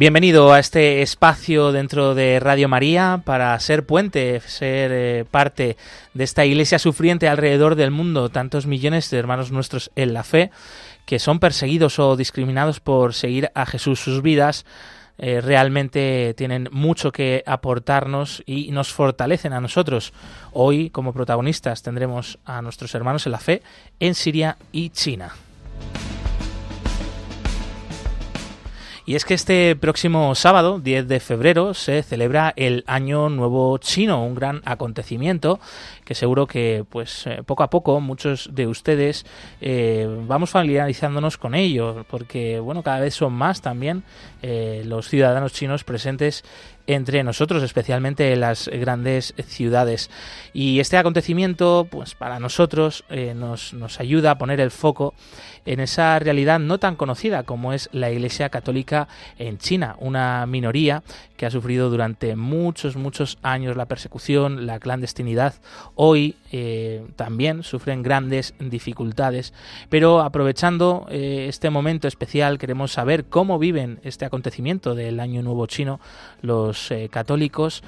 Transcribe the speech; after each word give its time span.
Bienvenido 0.00 0.50
a 0.50 0.58
este 0.58 1.02
espacio 1.02 1.72
dentro 1.72 2.14
de 2.14 2.40
Radio 2.40 2.70
María 2.70 3.20
para 3.22 3.60
ser 3.60 3.84
puente, 3.84 4.40
ser 4.40 4.90
eh, 4.94 5.26
parte 5.30 5.76
de 6.14 6.24
esta 6.24 6.46
iglesia 6.46 6.78
sufriente 6.78 7.28
alrededor 7.28 7.74
del 7.74 7.90
mundo, 7.90 8.30
tantos 8.30 8.64
millones 8.64 9.10
de 9.10 9.18
hermanos 9.18 9.52
nuestros 9.52 9.90
en 9.96 10.14
la 10.14 10.24
fe 10.24 10.50
que 11.04 11.18
son 11.18 11.38
perseguidos 11.38 11.98
o 11.98 12.16
discriminados 12.16 12.80
por 12.80 13.12
seguir 13.12 13.50
a 13.54 13.66
Jesús 13.66 14.00
sus 14.00 14.22
vidas. 14.22 14.64
Eh, 15.18 15.42
realmente 15.42 16.32
tienen 16.34 16.70
mucho 16.72 17.12
que 17.12 17.42
aportarnos 17.44 18.42
y 18.46 18.72
nos 18.72 18.94
fortalecen 18.94 19.52
a 19.52 19.60
nosotros. 19.60 20.14
Hoy, 20.54 20.88
como 20.88 21.12
protagonistas, 21.12 21.82
tendremos 21.82 22.38
a 22.46 22.62
nuestros 22.62 22.94
hermanos 22.94 23.26
en 23.26 23.32
la 23.32 23.38
fe 23.38 23.60
en 23.98 24.14
Siria 24.14 24.56
y 24.72 24.88
China. 24.88 25.34
Y 29.10 29.16
es 29.16 29.24
que 29.24 29.34
este 29.34 29.74
próximo 29.74 30.36
sábado, 30.36 30.78
10 30.78 31.08
de 31.08 31.18
febrero, 31.18 31.74
se 31.74 32.04
celebra 32.04 32.52
el 32.54 32.84
Año 32.86 33.28
Nuevo 33.28 33.76
Chino, 33.78 34.24
un 34.24 34.36
gran 34.36 34.62
acontecimiento 34.64 35.58
que 36.04 36.14
seguro 36.14 36.46
que 36.46 36.84
pues 36.88 37.26
eh, 37.26 37.42
poco 37.44 37.64
a 37.64 37.70
poco 37.70 38.00
muchos 38.00 38.50
de 38.52 38.68
ustedes 38.68 39.26
eh, 39.60 40.08
vamos 40.28 40.50
familiarizándonos 40.50 41.38
con 41.38 41.56
ello, 41.56 42.04
porque 42.08 42.60
bueno, 42.60 42.84
cada 42.84 43.00
vez 43.00 43.14
son 43.14 43.32
más 43.32 43.62
también 43.62 44.04
eh, 44.42 44.82
los 44.86 45.08
ciudadanos 45.08 45.54
chinos 45.54 45.82
presentes 45.82 46.44
entre 46.94 47.22
nosotros, 47.24 47.62
especialmente 47.62 48.32
en 48.32 48.40
las 48.40 48.68
grandes 48.68 49.34
ciudades. 49.46 50.10
Y 50.52 50.80
este 50.80 50.96
acontecimiento, 50.96 51.86
pues 51.90 52.14
para 52.14 52.40
nosotros, 52.40 53.04
nos, 53.34 53.74
nos 53.74 54.00
ayuda 54.00 54.32
a 54.32 54.38
poner 54.38 54.60
el 54.60 54.70
foco 54.70 55.14
en 55.66 55.80
esa 55.80 56.18
realidad 56.18 56.58
no 56.58 56.78
tan 56.78 56.96
conocida 56.96 57.42
como 57.42 57.72
es 57.72 57.88
la 57.92 58.10
Iglesia 58.10 58.48
Católica 58.48 59.08
en 59.38 59.58
China, 59.58 59.96
una 59.98 60.46
minoría 60.46 61.02
que 61.36 61.46
ha 61.46 61.50
sufrido 61.50 61.90
durante 61.90 62.36
muchos, 62.36 62.96
muchos 62.96 63.38
años 63.42 63.76
la 63.76 63.86
persecución, 63.86 64.66
la 64.66 64.78
clandestinidad. 64.78 65.54
Hoy 65.94 66.36
eh, 66.52 67.06
también 67.16 67.62
sufren 67.62 68.02
grandes 68.02 68.54
dificultades, 68.58 69.54
pero 69.88 70.20
aprovechando 70.20 71.06
eh, 71.10 71.46
este 71.48 71.70
momento 71.70 72.08
especial 72.08 72.58
queremos 72.58 72.92
saber 72.92 73.24
cómo 73.24 73.58
viven 73.58 74.00
este 74.02 74.24
acontecimiento 74.24 74.94
del 74.94 75.20
Año 75.20 75.42
Nuevo 75.42 75.66
Chino 75.66 76.00
los 76.42 76.79
eh, 76.90 77.08
católicos. 77.10 77.82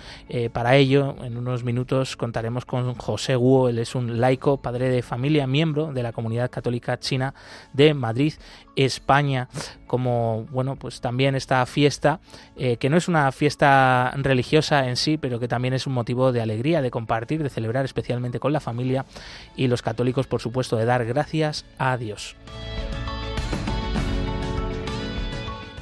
para 0.52 0.76
ello, 0.76 1.14
en 1.22 1.36
unos 1.36 1.62
minutos 1.62 2.16
contaremos 2.16 2.64
con 2.64 2.94
José 2.94 3.36
Guo, 3.36 3.68
él 3.68 3.78
es 3.78 3.94
un 3.94 4.20
laico, 4.20 4.56
padre 4.56 4.88
de 4.88 5.02
familia, 5.02 5.46
miembro 5.46 5.92
de 5.92 6.02
la 6.02 6.12
comunidad 6.12 6.50
católica 6.50 6.98
china 6.98 7.34
de 7.72 7.94
Madrid, 7.94 8.34
España, 8.76 9.48
como 9.86 10.46
bueno, 10.50 10.76
pues 10.76 11.00
también 11.00 11.34
esta 11.34 11.64
fiesta, 11.66 12.20
que 12.56 12.88
no 12.88 12.96
es 12.96 13.08
una 13.08 13.30
fiesta 13.32 14.12
religiosa 14.16 14.88
en 14.88 14.96
sí, 14.96 15.18
pero 15.18 15.38
que 15.38 15.48
también 15.48 15.74
es 15.74 15.86
un 15.86 15.92
motivo 15.92 16.32
de 16.32 16.40
alegría, 16.40 16.80
de 16.80 16.90
compartir, 16.90 17.42
de 17.42 17.50
celebrar 17.50 17.84
especialmente 17.84 18.40
con 18.40 18.52
la 18.52 18.60
familia 18.60 19.04
y 19.56 19.68
los 19.68 19.82
católicos, 19.82 20.26
por 20.26 20.40
supuesto, 20.40 20.76
de 20.76 20.86
dar 20.86 21.04
gracias 21.04 21.64
a 21.78 21.96
Dios. 21.96 22.36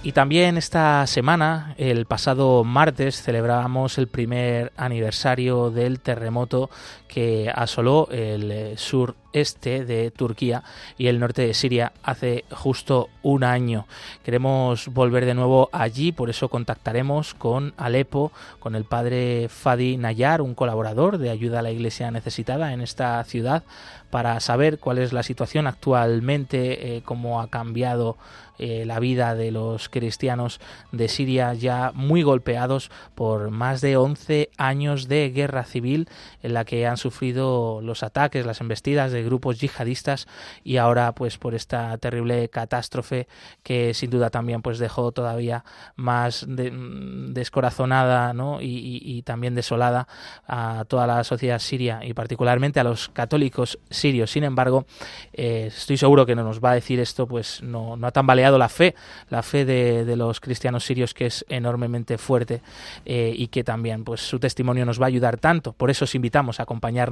Y 0.02 0.12
también 0.12 0.56
esta 0.56 1.06
semana, 1.06 1.74
el 1.76 2.06
pasado 2.06 2.64
martes, 2.64 3.22
celebramos 3.22 3.98
el 3.98 4.08
primer 4.08 4.72
aniversario 4.78 5.70
del 5.70 6.00
terremoto 6.00 6.70
que 7.06 7.52
asoló 7.54 8.08
el 8.10 8.50
eh, 8.50 8.74
sureste 8.78 9.84
de 9.84 10.10
Turquía 10.10 10.62
y 10.96 11.08
el 11.08 11.20
norte 11.20 11.42
de 11.42 11.52
Siria 11.52 11.92
hace 12.02 12.46
justo 12.50 13.10
un 13.22 13.44
año. 13.44 13.86
Queremos 14.24 14.88
volver 14.88 15.26
de 15.26 15.34
nuevo 15.34 15.68
allí, 15.70 16.12
por 16.12 16.30
eso 16.30 16.48
contactaremos 16.48 17.34
con 17.34 17.74
Alepo, 17.76 18.32
con 18.58 18.76
el 18.76 18.84
padre 18.84 19.48
Fadi 19.50 19.98
Nayar, 19.98 20.40
un 20.40 20.54
colaborador 20.54 21.18
de 21.18 21.28
ayuda 21.28 21.58
a 21.58 21.62
la 21.62 21.72
iglesia 21.72 22.10
necesitada 22.10 22.72
en 22.72 22.80
esta 22.80 23.22
ciudad, 23.24 23.64
para 24.10 24.40
saber 24.40 24.78
cuál 24.78 24.96
es 24.96 25.12
la 25.12 25.22
situación 25.22 25.66
actualmente, 25.66 26.96
eh, 26.96 27.02
cómo 27.04 27.40
ha 27.42 27.48
cambiado 27.48 28.16
eh, 28.62 28.84
la 28.84 29.00
vida 29.00 29.34
de 29.34 29.50
los 29.50 29.88
cristianos 29.88 30.60
de 30.92 31.08
Siria 31.08 31.54
ya 31.54 31.92
muy 31.94 32.22
golpeados 32.22 32.90
por 33.14 33.50
más 33.50 33.80
de 33.80 33.96
11 33.96 34.50
años 34.58 35.08
de 35.08 35.30
guerra 35.30 35.64
civil 35.64 36.10
en 36.42 36.52
la 36.52 36.66
que 36.66 36.86
han 36.86 36.98
sufrido 36.98 37.80
los 37.80 38.02
ataques, 38.02 38.44
las 38.44 38.60
embestidas 38.60 39.12
de 39.12 39.22
grupos 39.22 39.60
yihadistas 39.60 40.28
y 40.62 40.76
ahora 40.76 41.14
pues 41.14 41.38
por 41.38 41.54
esta 41.54 41.96
terrible 41.96 42.50
catástrofe 42.50 43.28
que 43.62 43.94
sin 43.94 44.10
duda 44.10 44.28
también 44.28 44.60
pues 44.60 44.78
dejó 44.78 45.10
todavía 45.10 45.64
más 45.96 46.46
mm, 46.46 47.32
descorazonada 47.32 48.34
y, 48.60 49.22
también 49.22 49.54
desolada 49.54 50.06
a 50.46 50.84
toda 50.86 51.06
la 51.06 51.24
sociedad 51.24 51.60
siria 51.60 52.00
y 52.04 52.12
particularmente 52.12 52.78
a 52.78 52.84
los 52.84 53.08
católicos 53.08 53.78
sirios. 53.88 54.30
Sin 54.30 54.44
embargo, 54.44 54.84
eh, 55.32 55.66
estoy 55.68 55.96
seguro 55.96 56.26
que 56.26 56.34
no 56.34 56.44
nos 56.44 56.60
va 56.62 56.72
a 56.72 56.74
decir 56.74 57.00
esto 57.00 57.26
pues 57.26 57.62
no, 57.62 57.96
no 57.96 58.06
ha 58.06 58.10
tambaleado 58.10 58.49
la 58.58 58.68
fe, 58.68 58.94
la 59.28 59.42
fe 59.42 59.64
de, 59.64 60.16
los 60.16 60.40
cristianos 60.40 60.84
sirios 60.84 61.14
que 61.14 61.26
es 61.26 61.44
enormemente 61.48 62.18
fuerte 62.18 62.62
eh, 63.04 63.32
y 63.34 63.48
que 63.48 63.64
también 63.64 64.04
pues 64.04 64.20
su 64.20 64.38
testimonio 64.38 64.84
nos 64.84 65.00
va 65.00 65.06
a 65.06 65.08
ayudar 65.08 65.38
tanto. 65.38 65.72
Por 65.72 65.90
eso 65.90 66.04
os 66.04 66.14
invitamos 66.14 66.60
a 66.60 66.64
acompañar 66.64 67.10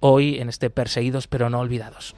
hoy 0.00 0.38
en 0.38 0.48
este 0.48 0.70
Perseguidos 0.70 1.26
pero 1.26 1.50
no 1.50 1.60
olvidados. 1.60 2.14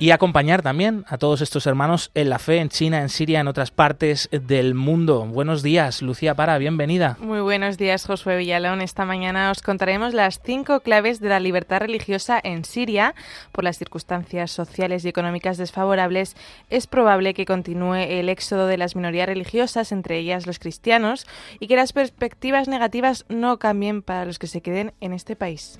Y 0.00 0.12
acompañar 0.12 0.62
también 0.62 1.04
a 1.08 1.18
todos 1.18 1.42
estos 1.42 1.66
hermanos 1.66 2.10
en 2.14 2.30
la 2.30 2.38
fe 2.38 2.56
en 2.56 2.70
China, 2.70 3.02
en 3.02 3.10
Siria, 3.10 3.40
en 3.40 3.48
otras 3.48 3.70
partes 3.70 4.30
del 4.32 4.74
mundo. 4.74 5.26
Buenos 5.26 5.62
días, 5.62 6.00
Lucía 6.00 6.34
Para, 6.34 6.56
bienvenida. 6.56 7.18
Muy 7.20 7.40
buenos 7.40 7.76
días, 7.76 8.06
Josué 8.06 8.38
Villalón. 8.38 8.80
Esta 8.80 9.04
mañana 9.04 9.50
os 9.50 9.60
contaremos 9.60 10.14
las 10.14 10.40
cinco 10.42 10.80
claves 10.80 11.20
de 11.20 11.28
la 11.28 11.38
libertad 11.38 11.80
religiosa 11.80 12.40
en 12.42 12.64
Siria. 12.64 13.14
Por 13.52 13.62
las 13.62 13.76
circunstancias 13.76 14.50
sociales 14.50 15.04
y 15.04 15.08
económicas 15.08 15.58
desfavorables, 15.58 16.34
es 16.70 16.86
probable 16.86 17.34
que 17.34 17.44
continúe 17.44 17.96
el 17.96 18.30
éxodo 18.30 18.66
de 18.66 18.78
las 18.78 18.96
minorías 18.96 19.28
religiosas, 19.28 19.92
entre 19.92 20.16
ellas 20.16 20.46
los 20.46 20.58
cristianos, 20.58 21.26
y 21.58 21.66
que 21.66 21.76
las 21.76 21.92
perspectivas 21.92 22.68
negativas 22.68 23.26
no 23.28 23.58
cambien 23.58 24.00
para 24.00 24.24
los 24.24 24.38
que 24.38 24.46
se 24.46 24.62
queden 24.62 24.94
en 25.02 25.12
este 25.12 25.36
país. 25.36 25.78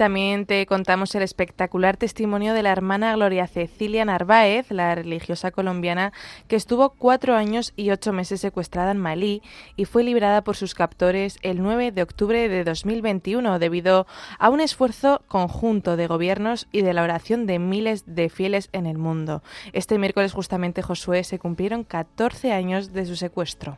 También 0.00 0.46
te 0.46 0.64
contamos 0.64 1.14
el 1.14 1.20
espectacular 1.20 1.98
testimonio 1.98 2.54
de 2.54 2.62
la 2.62 2.72
hermana 2.72 3.14
Gloria 3.14 3.46
Cecilia 3.46 4.02
Narváez, 4.02 4.70
la 4.70 4.94
religiosa 4.94 5.50
colombiana 5.50 6.14
que 6.48 6.56
estuvo 6.56 6.94
cuatro 6.94 7.36
años 7.36 7.74
y 7.76 7.90
ocho 7.90 8.14
meses 8.14 8.40
secuestrada 8.40 8.92
en 8.92 8.96
Malí 8.96 9.42
y 9.76 9.84
fue 9.84 10.02
liberada 10.02 10.42
por 10.42 10.56
sus 10.56 10.74
captores 10.74 11.38
el 11.42 11.62
9 11.62 11.92
de 11.92 12.00
octubre 12.00 12.48
de 12.48 12.64
2021 12.64 13.58
debido 13.58 14.06
a 14.38 14.48
un 14.48 14.62
esfuerzo 14.62 15.20
conjunto 15.28 15.98
de 15.98 16.06
gobiernos 16.06 16.66
y 16.72 16.80
de 16.80 16.94
la 16.94 17.02
oración 17.02 17.44
de 17.44 17.58
miles 17.58 18.04
de 18.06 18.30
fieles 18.30 18.70
en 18.72 18.86
el 18.86 18.96
mundo. 18.96 19.42
Este 19.74 19.98
miércoles 19.98 20.32
justamente 20.32 20.80
Josué 20.80 21.24
se 21.24 21.38
cumplieron 21.38 21.84
14 21.84 22.54
años 22.54 22.94
de 22.94 23.04
su 23.04 23.16
secuestro. 23.16 23.76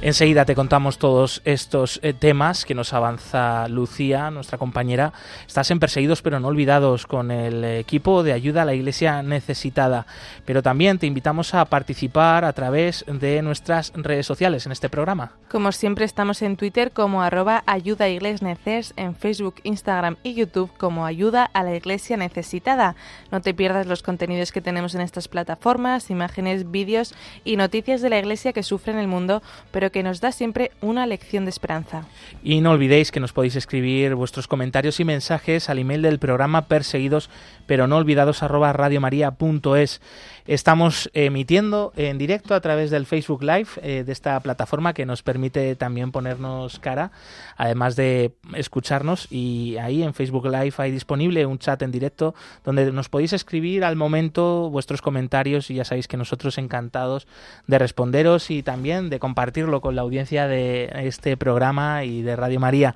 Enseguida 0.00 0.44
te 0.44 0.54
contamos 0.54 0.98
todos 0.98 1.42
estos 1.44 1.98
eh, 2.04 2.12
temas 2.12 2.64
que 2.64 2.76
nos 2.76 2.92
avanza 2.92 3.66
Lucía, 3.66 4.30
nuestra 4.30 4.56
compañera. 4.56 5.12
Estás 5.44 5.72
en 5.72 5.80
Perseguidos 5.80 6.22
pero 6.22 6.38
no 6.38 6.46
olvidados 6.46 7.04
con 7.04 7.32
el 7.32 7.64
equipo 7.64 8.22
de 8.22 8.32
ayuda 8.32 8.62
a 8.62 8.64
la 8.64 8.74
iglesia 8.74 9.24
necesitada. 9.24 10.06
Pero 10.44 10.62
también 10.62 11.00
te 11.00 11.08
invitamos 11.08 11.52
a 11.52 11.64
participar 11.64 12.44
a 12.44 12.52
través 12.52 13.04
de 13.08 13.42
nuestras 13.42 13.92
redes 13.96 14.24
sociales 14.24 14.66
en 14.66 14.72
este 14.72 14.88
programa. 14.88 15.32
Como 15.50 15.72
siempre 15.72 16.04
estamos 16.04 16.42
en 16.42 16.56
Twitter 16.56 16.92
como 16.92 17.20
arroba 17.20 17.64
ayuda 17.66 18.06
en 18.06 19.16
Facebook, 19.16 19.56
Instagram 19.64 20.16
y 20.22 20.34
YouTube 20.34 20.70
como 20.78 21.06
ayuda 21.06 21.44
a 21.52 21.64
la 21.64 21.74
iglesia 21.74 22.16
necesitada. 22.16 22.94
No 23.32 23.40
te 23.40 23.52
pierdas 23.52 23.88
los 23.88 24.04
contenidos 24.04 24.52
que 24.52 24.60
tenemos 24.60 24.94
en 24.94 25.00
estas 25.00 25.26
plataformas, 25.26 26.08
imágenes, 26.10 26.70
vídeos 26.70 27.16
y 27.44 27.56
noticias 27.56 28.00
de 28.00 28.10
la 28.10 28.18
iglesia 28.20 28.52
que 28.52 28.62
sufre 28.62 28.92
en 28.92 29.00
el 29.00 29.08
mundo, 29.08 29.42
pero 29.72 29.87
que 29.90 30.02
nos 30.02 30.20
da 30.20 30.32
siempre 30.32 30.70
una 30.80 31.06
lección 31.06 31.44
de 31.44 31.50
esperanza. 31.50 32.06
Y 32.42 32.60
no 32.60 32.72
olvidéis 32.72 33.10
que 33.10 33.20
nos 33.20 33.32
podéis 33.32 33.56
escribir 33.56 34.14
vuestros 34.14 34.46
comentarios 34.48 35.00
y 35.00 35.04
mensajes 35.04 35.68
al 35.68 35.78
email 35.78 36.02
del 36.02 36.18
programa 36.18 36.66
perseguidos 36.66 37.30
pero 37.68 37.86
no 37.86 37.98
olvidados 37.98 38.42
arroba 38.42 38.72
radiomaria.es. 38.72 40.00
Estamos 40.46 41.10
emitiendo 41.12 41.92
en 41.96 42.16
directo 42.16 42.54
a 42.54 42.62
través 42.62 42.90
del 42.90 43.04
Facebook 43.04 43.42
Live 43.42 43.68
eh, 43.82 44.04
de 44.04 44.12
esta 44.12 44.40
plataforma 44.40 44.94
que 44.94 45.04
nos 45.04 45.22
permite 45.22 45.76
también 45.76 46.10
ponernos 46.10 46.78
cara, 46.78 47.12
además 47.58 47.94
de 47.94 48.32
escucharnos. 48.54 49.30
Y 49.30 49.76
ahí 49.76 50.02
en 50.02 50.14
Facebook 50.14 50.46
Live 50.46 50.72
hay 50.78 50.90
disponible 50.90 51.44
un 51.44 51.58
chat 51.58 51.82
en 51.82 51.92
directo 51.92 52.34
donde 52.64 52.90
nos 52.90 53.10
podéis 53.10 53.34
escribir 53.34 53.84
al 53.84 53.96
momento 53.96 54.70
vuestros 54.70 55.02
comentarios 55.02 55.70
y 55.70 55.74
ya 55.74 55.84
sabéis 55.84 56.08
que 56.08 56.16
nosotros 56.16 56.56
encantados 56.56 57.28
de 57.66 57.78
responderos 57.78 58.50
y 58.50 58.62
también 58.62 59.10
de 59.10 59.18
compartirlo 59.18 59.77
con 59.80 59.96
la 59.96 60.02
audiencia 60.02 60.46
de 60.46 60.90
este 61.04 61.36
programa 61.36 62.04
y 62.04 62.22
de 62.22 62.36
Radio 62.36 62.60
María. 62.60 62.94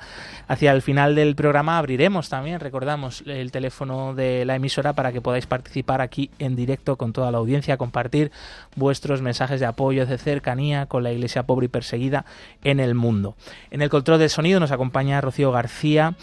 Hacia 0.49 0.73
el 0.73 0.83
final 0.83 1.15
del 1.15 1.35
programa 1.35 1.79
abriremos 1.79 2.29
también, 2.29 2.61
recordamos, 2.61 3.23
el 3.27 3.51
teléfono 3.51 4.15
de 4.15 4.45
la 4.45 4.57
emisora 4.57 4.93
para 4.93 5.13
que 5.13 5.21
podáis 5.21 5.47
participar 5.47 6.01
aquí 6.01 6.31
en 6.39 6.57
directo 6.57 6.97
con 6.97 7.13
toda 7.13 7.31
la 7.31 7.39
audiencia, 7.39 7.77
compartir 7.77 8.33
vuestros 8.77 9.23
mensajes 9.23 9.61
de 9.61 9.67
apoyo, 9.67 10.07
de 10.07 10.19
cercanía 10.19 10.87
con 10.87 11.03
la 11.03 11.13
iglesia 11.13 11.45
pobre 11.45 11.67
y 11.67 11.69
perseguida 11.69 12.25
en 12.65 12.81
el 12.81 12.95
mundo. 12.95 13.37
En 13.71 13.83
el 13.83 13.91
control 13.91 14.19
del 14.19 14.31
sonido 14.31 14.61
nos 14.61 14.73
acompaña 14.73 15.21
Rocío 15.21 15.53
García 15.53 16.15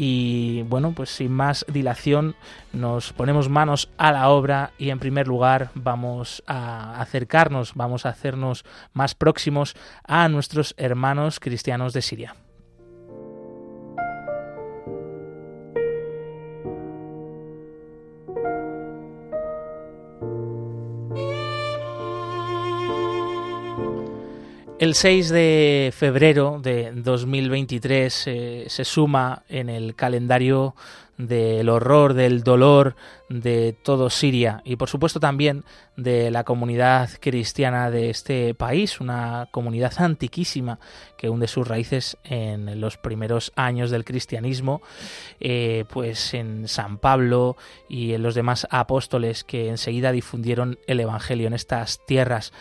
y 0.00 0.62
bueno, 0.62 0.92
pues 0.92 1.10
sin 1.10 1.32
más 1.32 1.66
dilación 1.66 2.36
nos 2.72 3.12
ponemos 3.12 3.48
manos 3.48 3.90
a 3.98 4.12
la 4.12 4.28
obra 4.28 4.70
y 4.78 4.90
en 4.90 5.00
primer 5.00 5.26
lugar 5.26 5.70
vamos 5.74 6.44
a 6.46 7.00
acercarnos, 7.00 7.74
vamos 7.74 8.06
a 8.06 8.10
hacernos 8.10 8.64
más 8.92 9.16
próximos 9.16 9.74
a 10.04 10.28
nuestros 10.28 10.76
hermanos 10.78 11.40
cristianos 11.40 11.94
de 11.94 12.02
Siria. 12.02 12.36
El 24.78 24.94
6 24.94 25.30
de 25.30 25.92
febrero 25.92 26.60
de 26.62 26.92
2023 26.92 28.24
eh, 28.28 28.64
se 28.68 28.84
suma 28.84 29.42
en 29.48 29.68
el 29.70 29.96
calendario 29.96 30.76
del 31.18 31.68
horror, 31.68 32.14
del 32.14 32.42
dolor 32.44 32.94
de 33.28 33.74
todo 33.82 34.08
Siria 34.08 34.62
y 34.64 34.76
por 34.76 34.88
supuesto 34.88 35.20
también 35.20 35.64
de 35.96 36.30
la 36.30 36.44
comunidad 36.44 37.10
cristiana 37.20 37.90
de 37.90 38.08
este 38.08 38.54
país, 38.54 39.00
una 39.00 39.48
comunidad 39.50 39.92
antiquísima 39.98 40.78
que 41.18 41.28
hunde 41.28 41.48
sus 41.48 41.66
raíces 41.66 42.16
en 42.22 42.80
los 42.80 42.96
primeros 42.96 43.52
años 43.56 43.90
del 43.90 44.04
cristianismo, 44.04 44.80
eh, 45.40 45.84
pues 45.92 46.34
en 46.34 46.68
San 46.68 46.98
Pablo 46.98 47.56
y 47.88 48.12
en 48.14 48.22
los 48.22 48.36
demás 48.36 48.68
apóstoles 48.70 49.42
que 49.42 49.68
enseguida 49.68 50.12
difundieron 50.12 50.78
el 50.86 51.00
Evangelio 51.00 51.48
en 51.48 51.54
estas 51.54 52.06
tierras. 52.06 52.52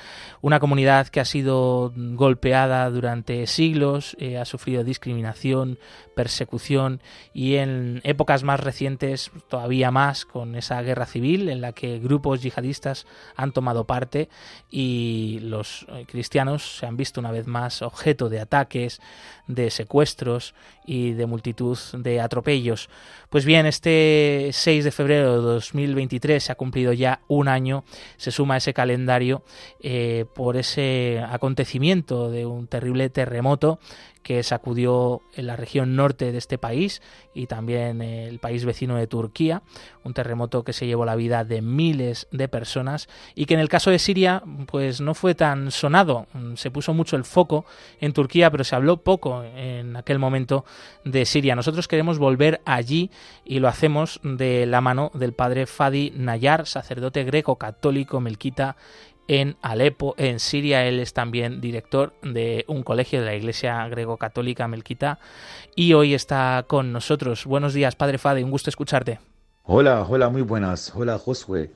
Una 0.41 0.59
comunidad 0.59 1.07
que 1.07 1.19
ha 1.19 1.25
sido 1.25 1.93
golpeada 1.95 2.89
durante 2.89 3.45
siglos, 3.45 4.17
eh, 4.19 4.37
ha 4.37 4.45
sufrido 4.45 4.83
discriminación, 4.83 5.77
persecución 6.15 7.01
y 7.33 7.55
en 7.55 8.01
épocas 8.03 8.43
más 8.47 8.61
recientes 8.61 9.29
todavía 9.49 9.91
más 9.91 10.25
con 10.25 10.55
esa 10.55 10.81
guerra 10.81 11.05
civil 11.05 11.49
en 11.49 11.61
la 11.61 11.73
que 11.73 11.99
grupos 11.99 12.41
yihadistas 12.41 13.05
han 13.35 13.51
tomado 13.51 13.83
parte 13.83 14.29
y 14.71 15.39
los 15.41 15.85
eh, 15.89 16.05
cristianos 16.07 16.77
se 16.77 16.85
han 16.85 16.95
visto 16.95 17.19
una 17.19 17.31
vez 17.31 17.45
más 17.45 17.81
objeto 17.81 18.29
de 18.29 18.39
ataques, 18.39 19.01
de 19.47 19.69
secuestros 19.69 20.55
y 20.87 21.11
de 21.11 21.27
multitud 21.27 21.77
de 21.93 22.19
atropellos. 22.19 22.89
Pues 23.29 23.45
bien, 23.45 23.67
este 23.67 24.49
6 24.51 24.85
de 24.85 24.91
febrero 24.91 25.33
de 25.33 25.53
2023 25.53 26.43
se 26.43 26.51
ha 26.51 26.55
cumplido 26.55 26.93
ya 26.93 27.21
un 27.27 27.49
año, 27.49 27.83
se 28.15 28.31
suma 28.31 28.57
ese 28.57 28.73
calendario 28.73 29.43
eh, 29.81 30.25
por 30.33 30.57
ese 30.57 31.21
acontecimiento 31.29 32.31
de 32.31 32.45
un 32.45 32.67
terrible 32.67 33.09
terremoto 33.09 33.79
que 34.27 34.43
sacudió 34.43 35.21
en 35.35 35.47
la 35.47 35.55
región 35.55 35.95
norte 35.95 36.33
de 36.33 36.37
este 36.37 36.57
país 36.57 37.01
y 37.33 37.47
también 37.47 38.01
el 38.01 38.39
país 38.39 38.65
vecino 38.65 38.97
de 38.97 39.07
Turquía, 39.07 39.63
un 40.03 40.13
terremoto 40.13 40.65
que 40.65 40.73
se 40.73 40.85
llevó 40.85 41.05
la 41.05 41.15
vida 41.15 41.45
de 41.45 41.61
miles 41.61 42.27
de 42.31 42.49
personas 42.49 43.07
y 43.35 43.45
que 43.45 43.53
en 43.53 43.61
el 43.61 43.69
caso 43.69 43.89
de 43.89 43.99
Siria 43.99 44.43
pues 44.65 44.99
no 44.99 45.13
fue 45.13 45.33
tan 45.33 45.71
sonado, 45.71 46.27
se 46.55 46.71
puso 46.71 46.93
mucho 46.93 47.15
el 47.15 47.23
foco 47.23 47.63
en 48.01 48.11
Turquía, 48.11 48.51
pero 48.51 48.65
se 48.65 48.75
habló 48.75 48.97
poco 48.97 49.45
en 49.45 49.95
aquel 49.95 50.19
momento 50.19 50.65
de 51.03 51.25
Siria. 51.25 51.55
Nosotros 51.55 51.87
queremos 51.87 52.19
volver 52.19 52.61
allí 52.65 53.11
y 53.45 53.59
lo 53.59 53.67
hacemos 53.67 54.19
de 54.23 54.65
la 54.65 54.81
mano 54.81 55.11
del 55.13 55.33
padre 55.33 55.65
Fadi 55.65 56.11
Nayar, 56.15 56.67
sacerdote 56.67 57.23
greco 57.23 57.57
católico 57.57 58.19
melquita 58.19 58.75
en 59.27 59.57
Alepo, 59.61 60.15
en 60.17 60.39
Siria. 60.39 60.85
Él 60.85 60.99
es 60.99 61.13
también 61.13 61.61
director 61.61 62.13
de 62.21 62.65
un 62.67 62.83
colegio 62.83 63.19
de 63.19 63.25
la 63.25 63.35
Iglesia 63.35 63.87
Grego-Católica 63.89 64.67
Melquita 64.67 65.19
y 65.75 65.93
hoy 65.93 66.13
está 66.13 66.65
con 66.67 66.91
nosotros. 66.91 67.45
Buenos 67.45 67.73
días, 67.73 67.95
Padre 67.95 68.17
Fade, 68.17 68.43
un 68.43 68.51
gusto 68.51 68.69
escucharte. 68.69 69.19
Hola, 69.63 70.05
hola, 70.07 70.29
muy 70.29 70.41
buenas. 70.41 70.93
Hola, 70.95 71.17
Josué. 71.17 71.71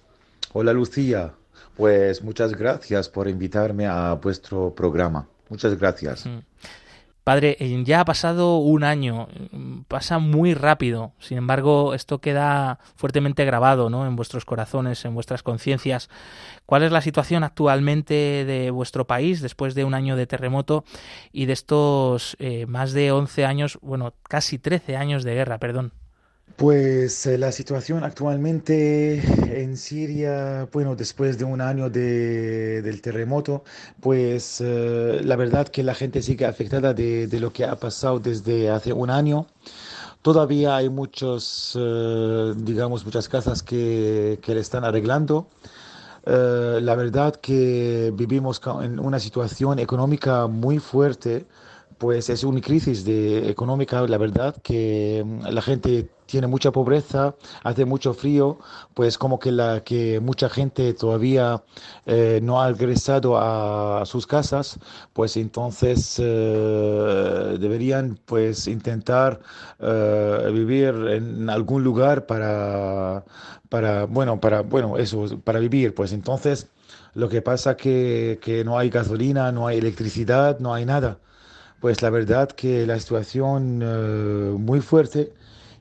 Hola, 0.53 0.74
Lucía. 0.74 1.33
Pues 1.75 2.24
muchas 2.24 2.53
gracias 2.56 3.09
por 3.09 3.27
invitarme 3.27 3.88
a 3.88 4.13
vuestro 4.13 4.74
programa. 4.74 5.27
Muchas 5.50 5.77
gracias. 5.77 6.25
Padre, 7.23 7.56
ya 7.85 8.00
ha 8.00 8.06
pasado 8.06 8.57
un 8.57 8.83
año, 8.83 9.27
pasa 9.88 10.18
muy 10.18 10.56
rápido, 10.56 11.13
sin 11.19 11.38
embargo 11.38 11.94
esto 11.94 12.19
queda 12.19 12.79
fuertemente 12.95 13.45
grabado 13.45 13.91
¿no? 13.91 14.07
en 14.07 14.15
vuestros 14.15 14.44
corazones, 14.44 15.06
en 15.06 15.13
vuestras 15.13 15.44
conciencias. 15.44 16.09
¿Cuál 16.65 16.81
es 16.81 16.91
la 16.91 17.01
situación 17.01 17.44
actualmente 17.44 18.44
de 18.45 18.71
vuestro 18.71 19.06
país 19.06 19.39
después 19.39 19.75
de 19.75 19.83
un 19.83 19.94
año 19.94 20.15
de 20.15 20.25
terremoto 20.25 20.83
y 21.31 21.45
de 21.45 21.53
estos 21.53 22.35
eh, 22.39 22.65
más 22.65 22.91
de 22.91 23.12
11 23.12 23.45
años, 23.45 23.77
bueno, 23.83 24.15
casi 24.24 24.57
13 24.57 24.97
años 24.97 25.24
de 25.24 25.35
guerra, 25.35 25.59
perdón? 25.59 25.94
Pues 26.56 27.25
eh, 27.25 27.38
la 27.38 27.51
situación 27.51 28.03
actualmente 28.03 29.21
en 29.62 29.77
Siria, 29.77 30.68
bueno, 30.71 30.95
después 30.95 31.38
de 31.38 31.45
un 31.45 31.62
año 31.62 31.89
de, 31.89 32.81
del 32.81 33.01
terremoto, 33.01 33.63
pues 34.00 34.62
eh, 34.62 35.21
la 35.24 35.36
verdad 35.36 35.68
que 35.68 35.83
la 35.83 35.94
gente 35.95 36.21
sigue 36.21 36.45
afectada 36.45 36.94
de, 36.94 37.27
de, 37.27 37.39
lo 37.39 37.51
que 37.53 37.65
ha 37.65 37.75
pasado 37.75 38.20
desde 38.20 38.70
hace 38.70 38.93
un 38.93 39.10
año. 39.10 39.48
Todavía 40.22 40.75
hay 40.75 40.89
muchos, 40.89 41.77
eh, 41.79 42.53
digamos, 42.58 43.05
muchas 43.05 43.27
casas 43.29 43.63
que, 43.63 44.39
que 44.41 44.53
le 44.55 44.62
están 44.62 44.84
arreglando. 44.84 45.48
la 46.25 46.96
verdad 46.96 47.36
que 47.36 48.12
vivimos 48.15 48.62
en 48.84 49.00
una 49.00 49.20
situación 49.20 49.79
económica 49.79 50.48
muy 50.48 50.79
fuerte 50.79 51.46
pues 52.01 52.31
es 52.31 52.43
una 52.43 52.62
crisis 52.62 53.05
de, 53.05 53.48
económica, 53.48 54.01
la 54.08 54.17
verdad, 54.17 54.55
que 54.63 55.24
mm, 55.24 55.46
la 55.50 55.62
gente 55.62 56.10
tiene 56.25 56.48
mucha 56.48 56.72
pobreza, 56.72 57.36
hace 57.63 57.86
mucho 57.86 58.15
frío, 58.15 58.58
pues 58.96 59.20
como 59.20 59.38
que, 59.38 59.51
la, 59.51 59.84
que 59.84 60.20
mucha 60.20 60.50
gente 60.50 60.96
todavía 60.96 61.63
eh, 62.08 62.39
no 62.41 62.60
ha 62.60 62.72
regresado 62.72 63.38
a, 63.38 64.03
sus 64.08 64.25
casas, 64.25 64.79
pues 65.13 65.38
entonces 65.38 66.15
eh, 66.17 67.58
deberían 67.60 68.17
pues 68.25 68.67
intentar 68.67 69.39
eh, 69.79 70.50
vivir 70.51 70.96
en 71.08 71.51
algún 71.51 71.84
lugar 71.84 72.25
para, 72.25 73.24
para, 73.70 74.05
bueno, 74.05 74.39
para, 74.39 74.62
bueno, 74.62 74.98
eso, 74.98 75.39
para 75.43 75.60
vivir, 75.60 75.93
pues 75.93 76.13
entonces 76.13 76.67
lo 77.13 77.29
que 77.29 77.43
pasa 77.43 77.77
que, 77.77 78.39
que 78.41 78.63
no 78.63 78.79
hay 78.79 78.89
gasolina, 78.89 79.51
no 79.51 79.67
hay 79.67 79.77
electricidad, 79.77 80.60
no 80.60 80.74
hay 80.74 80.86
nada 80.86 81.20
pues 81.81 82.01
la 82.03 82.11
verdad 82.11 82.50
que 82.50 82.85
la 82.85 83.00
situación 83.00 83.83
uh, 83.83 84.57
muy 84.57 84.81
fuerte 84.81 85.33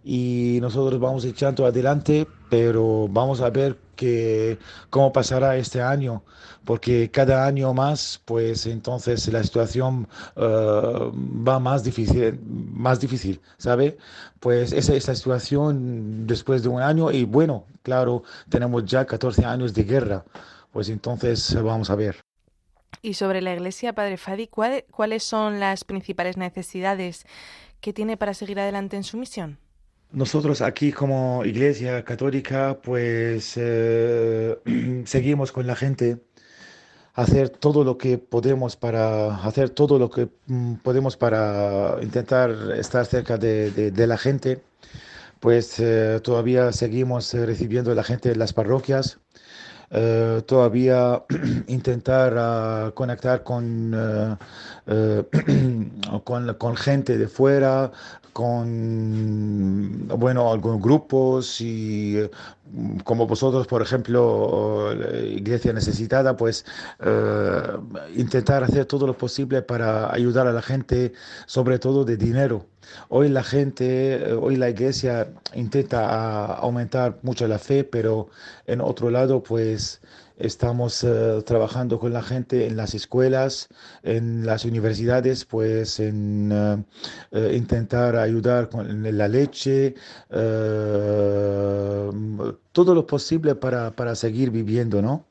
y 0.03 0.59
nosotros 0.63 0.99
vamos 0.99 1.25
echando 1.27 1.67
adelante, 1.67 2.27
pero 2.49 3.07
vamos 3.09 3.43
a 3.43 3.51
ver 3.51 3.77
que, 3.97 4.59
cómo 4.89 5.13
pasará 5.13 5.57
este 5.59 5.83
año, 5.83 6.25
porque 6.65 7.11
cada 7.11 7.47
año 7.47 7.75
más, 7.75 8.21
pues 8.25 8.65
entonces 8.67 9.29
la 9.29 9.43
situación 9.43 10.09
uh, 10.37 11.13
va 11.47 11.59
más 11.59 11.85
difícil, 11.85 12.41
más 12.47 12.99
difícil, 13.01 13.41
¿sabe? 13.59 13.99
Pues 14.41 14.73
esa 14.73 14.95
es 14.95 15.07
la 15.07 15.15
situación 15.15 16.27
después 16.27 16.63
de 16.63 16.71
un 16.71 16.81
año 16.81 17.11
y 17.11 17.25
bueno, 17.25 17.67
claro, 17.83 18.23
tenemos 18.49 18.87
ya 18.87 19.05
14 19.05 19.45
años 19.45 19.75
de 19.75 19.85
guerra, 19.85 20.25
pues 20.73 20.89
entonces 20.89 21.55
vamos 21.63 21.91
a 21.91 21.95
ver. 21.95 22.30
Y 23.03 23.15
sobre 23.15 23.41
la 23.41 23.55
Iglesia, 23.55 23.95
Padre 23.95 24.17
Fadi, 24.17 24.49
¿cuáles 24.49 25.23
son 25.23 25.61
las 25.61 25.85
principales 25.85 26.37
necesidades 26.37 27.25
que 27.81 27.93
tiene 27.93 28.17
para 28.17 28.35
seguir 28.35 28.61
adelante 28.61 28.97
en 28.97 29.05
su 29.05 29.17
misión? 29.17 29.59
Nosotros 30.13 30.61
aquí 30.61 30.93
como 30.93 31.45
Iglesia 31.45 32.05
Católica, 32.05 32.79
pues 32.83 33.55
eh, 33.57 34.59
seguimos 35.05 35.53
con 35.53 35.67
la 35.67 35.77
gente 35.77 36.19
hacer 37.15 37.51
todo 37.51 37.85
lo 37.85 37.99
que 37.99 38.19
podemos 38.19 38.77
para 38.77 39.37
hacer 39.45 39.71
todo 39.71 39.99
lo 39.99 40.11
que 40.11 40.29
mm, 40.47 40.75
podemos 40.77 41.17
para 41.17 41.97
intentar 42.03 42.51
estar 42.77 43.05
cerca 43.07 43.37
de, 43.37 43.93
la 44.07 44.19
gente 44.19 44.63
pues 45.41 45.81
eh, 45.81 46.21
todavía 46.23 46.73
seguimos 46.73 47.35
eh, 47.35 47.47
recibiendo 47.47 47.93
a 47.93 47.95
la 47.95 48.05
gente 48.05 48.31
en 48.33 48.39
las 48.39 48.53
parroquias 48.53 49.19
eh, 49.91 50.43
todavía 50.47 51.23
intentar 51.67 52.35
ah, 52.39 52.93
conectar 52.95 53.43
con, 53.43 53.91
con, 56.25 56.55
con, 56.55 56.77
gente 56.77 57.19
de 57.19 57.29
fuera, 57.29 57.91
con, 58.41 60.09
bueno, 60.09 60.51
algunos 60.51 60.81
grupos 60.81 61.61
y 61.61 62.17
como 63.05 63.27
vosotros, 63.27 63.67
por 63.67 63.83
ejemplo, 63.83 64.95
Iglesia 65.27 65.75
Necesitada, 65.75 66.35
pues 66.39 66.65
eh, 67.01 67.63
intentar 68.17 68.65
hacer 68.65 68.87
todo 68.87 69.07
lo 69.07 69.13
posible 69.13 69.61
para 69.61 70.11
ayudar 70.11 70.47
a 70.47 70.53
la 70.53 70.63
gente, 70.63 71.13
sobre 71.45 71.79
todo 71.79 72.07
de 72.07 72.17
dinero. 72.17 72.65
Hoy 73.11 73.29
la 73.29 73.43
gente, 73.43 74.15
eh, 74.15 74.33
hoy 74.33 74.57
la 74.57 74.71
Iglesia 74.71 75.29
intenta 75.53 76.47
aumentar 76.55 77.19
mucho 77.21 77.47
la 77.47 77.59
fe, 77.59 77.85
pero 77.85 78.31
en 78.67 78.81
otro 78.81 79.11
lado, 79.11 79.43
pues 79.43 80.01
Estamos 80.41 81.05
eh, 81.05 81.43
trabajando 81.45 81.99
con 81.99 82.15
la 82.15 82.23
gente 82.23 82.67
en 82.67 82.75
las 82.75 82.95
escuelas, 82.95 83.69
en 84.03 84.47
las 84.47 84.65
universidades, 84.65 85.45
pues 85.45 86.01
en 86.01 86.51
eh, 86.51 86.83
eh, 87.33 87.55
intentar 87.57 88.17
ayudar 88.17 88.71
con 88.71 89.03
la 89.19 89.29
leche, 89.29 89.95
todo 92.73 92.95
lo 92.95 93.07
posible 93.07 93.55
para, 93.55 93.95
para 93.95 94.15
seguir 94.15 94.51
viviendo, 94.51 95.03
¿no? 95.03 95.27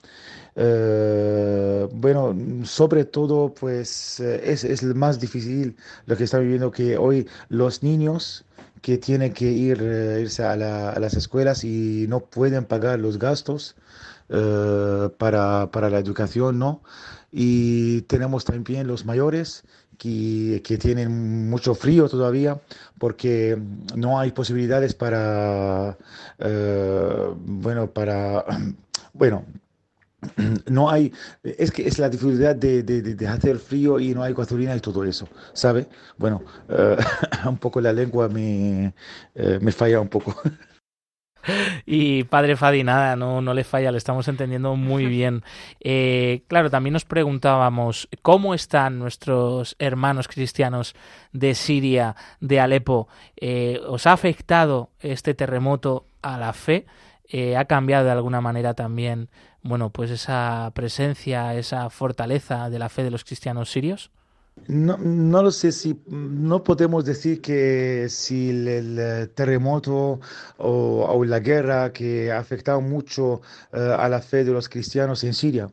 bueno, 1.91 2.35
sobre 2.65 3.05
todo, 3.05 3.53
pues 3.53 4.19
es, 4.19 4.63
es 4.63 4.83
más 4.83 5.19
difícil 5.19 5.75
lo 6.05 6.17
que 6.17 6.25
está 6.25 6.37
viviendo 6.37 6.69
que 6.69 6.97
hoy 6.97 7.27
los 7.47 7.81
niños 7.81 8.45
que 8.81 8.97
tienen 8.97 9.33
que 9.33 9.45
ir, 9.45 9.81
irse 10.21 10.43
a, 10.43 10.55
las 10.55 11.13
escuelas 11.13 11.63
y 11.63 12.05
no 12.09 12.19
pueden 12.21 12.65
pagar 12.65 12.99
los 12.99 13.17
gastos, 13.19 13.75
eh, 14.31 15.09
para, 15.17 15.71
para, 15.71 15.89
la 15.89 15.97
educación, 15.97 16.59
¿no? 16.59 16.83
Y 17.31 18.01
tenemos 18.03 18.45
también 18.45 18.85
los 18.85 19.03
mayores 19.03 19.63
que, 19.97 20.61
que, 20.63 20.77
tienen 20.77 21.49
mucho 21.49 21.73
frío 21.73 22.07
todavía 22.07 22.61
porque 22.99 23.57
no 23.95 24.19
hay 24.19 24.31
posibilidades 24.31 24.93
para, 24.93 25.97
eh, 26.37 27.27
bueno, 27.39 27.89
para, 27.91 28.45
bueno, 29.13 29.45
no 30.67 30.91
hay, 30.91 31.11
es 31.43 31.71
que 31.71 31.87
es 31.87 31.97
la 31.97 32.07
dificultad 32.09 32.55
de, 32.55 32.83
de, 32.83 33.01
de, 33.01 33.27
hacer 33.27 33.57
frío 33.57 33.99
y 33.99 34.13
no 34.13 34.21
hay 34.21 34.35
gasolina 34.35 34.75
y 34.75 34.79
todo 34.79 35.03
eso, 35.05 35.27
¿sabe? 35.53 35.87
Bueno, 36.17 36.43
eh, 36.67 36.97
un 37.47 37.57
poco 37.57 37.81
la 37.81 37.93
lengua 37.93 38.29
me, 38.29 38.93
me 39.33 39.71
falla 39.71 39.99
un 39.99 40.09
poco. 40.09 40.35
Y 41.85 42.23
padre 42.25 42.55
Fadi, 42.55 42.83
nada, 42.83 43.15
no, 43.15 43.41
no 43.41 43.53
le 43.53 43.63
falla, 43.63 43.91
le 43.91 43.97
estamos 43.97 44.27
entendiendo 44.27 44.75
muy 44.75 45.05
bien. 45.17 45.43
Eh, 45.79 46.43
claro, 46.47 46.69
también 46.69 46.93
nos 46.93 47.05
preguntábamos 47.05 48.09
cómo 48.21 48.53
están 48.53 48.99
nuestros 48.99 49.75
hermanos 49.79 50.27
cristianos 50.27 50.95
de 51.31 51.55
Siria, 51.55 52.15
de 52.39 52.59
Alepo. 52.59 53.07
Eh, 53.37 53.79
¿Os 53.87 54.07
ha 54.07 54.13
afectado 54.13 54.89
este 54.99 55.33
terremoto 55.33 56.05
a 56.21 56.37
la 56.37 56.53
fe? 56.53 56.85
Eh, 57.27 57.55
¿Ha 57.55 57.65
cambiado 57.65 58.05
de 58.05 58.11
alguna 58.11 58.41
manera 58.41 58.73
también, 58.73 59.29
bueno, 59.61 59.91
pues 59.91 60.09
esa 60.09 60.71
presencia, 60.73 61.53
esa 61.55 61.89
fortaleza 61.89 62.69
de 62.69 62.79
la 62.79 62.89
fe 62.89 63.03
de 63.03 63.11
los 63.11 63.23
cristianos 63.23 63.71
sirios? 63.71 64.11
No, 64.67 64.97
no 64.97 65.41
lo 65.41 65.51
sé 65.51 65.71
si 65.71 65.99
no 66.07 66.63
podemos 66.63 67.03
decir 67.03 67.41
que 67.41 68.07
si 68.09 68.49
el, 68.49 69.31
terremoto 69.33 70.19
o, 70.57 71.25
la 71.25 71.39
guerra 71.39 71.91
que 71.91 72.31
ha 72.31 72.39
afectado 72.39 72.81
mucho 72.81 73.41
eh, 73.73 73.95
a 73.97 74.07
la 74.09 74.21
fe 74.21 74.43
de 74.43 74.51
los 74.51 74.69
cristianos 74.69 75.23
en 75.23 75.33
Siria. 75.33 75.69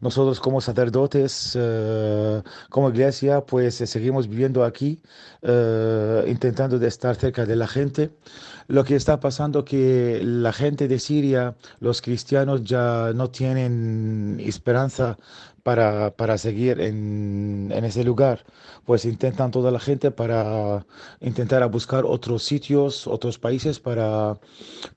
Nosotros 0.00 0.40
como 0.40 0.60
sacerdotes, 0.60 1.56
eh, 1.60 2.42
como 2.70 2.90
iglesia, 2.90 3.42
pues 3.42 3.80
eh, 3.82 3.86
seguimos 3.86 4.28
viviendo 4.28 4.64
aquí, 4.64 5.00
intentando 6.26 6.78
de 6.78 6.88
estar 6.88 7.16
cerca 7.16 7.46
de 7.46 7.56
la 7.56 7.68
gente. 7.68 8.10
Lo 8.66 8.84
que 8.84 8.96
está 8.96 9.20
pasando 9.20 9.64
que 9.64 10.20
la 10.24 10.52
gente 10.52 10.88
de 10.88 10.98
Siria, 10.98 11.56
los 11.80 12.00
cristianos 12.02 12.64
ya 12.64 13.12
no 13.14 13.30
tienen 13.30 14.40
esperanza 14.40 15.18
para, 15.62 16.10
para 16.16 16.38
seguir 16.38 16.80
en, 16.80 17.70
en, 17.74 17.84
ese 17.84 18.04
lugar. 18.04 18.44
Pues 18.84 19.04
intentan 19.04 19.50
toda 19.50 19.70
la 19.70 19.80
gente 19.80 20.10
para 20.10 20.86
intentar 21.20 21.68
buscar 21.70 22.04
otros 22.04 22.42
sitios, 22.42 23.06
otros 23.06 23.38
países 23.38 23.80
para, 23.80 24.38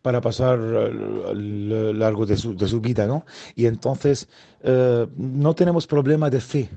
para 0.01 0.21
pasar 0.21 0.59
largo 0.59 2.25
de 2.25 2.37
su, 2.37 2.55
de 2.55 2.67
su 2.67 2.81
vida, 2.81 3.07
¿no? 3.07 3.25
Y 3.55 3.65
entonces 3.65 4.27
eh, 4.61 5.07
no 5.15 5.53
tenemos 5.55 5.87
problema 5.87 6.29
de 6.29 6.41
fe 6.41 6.69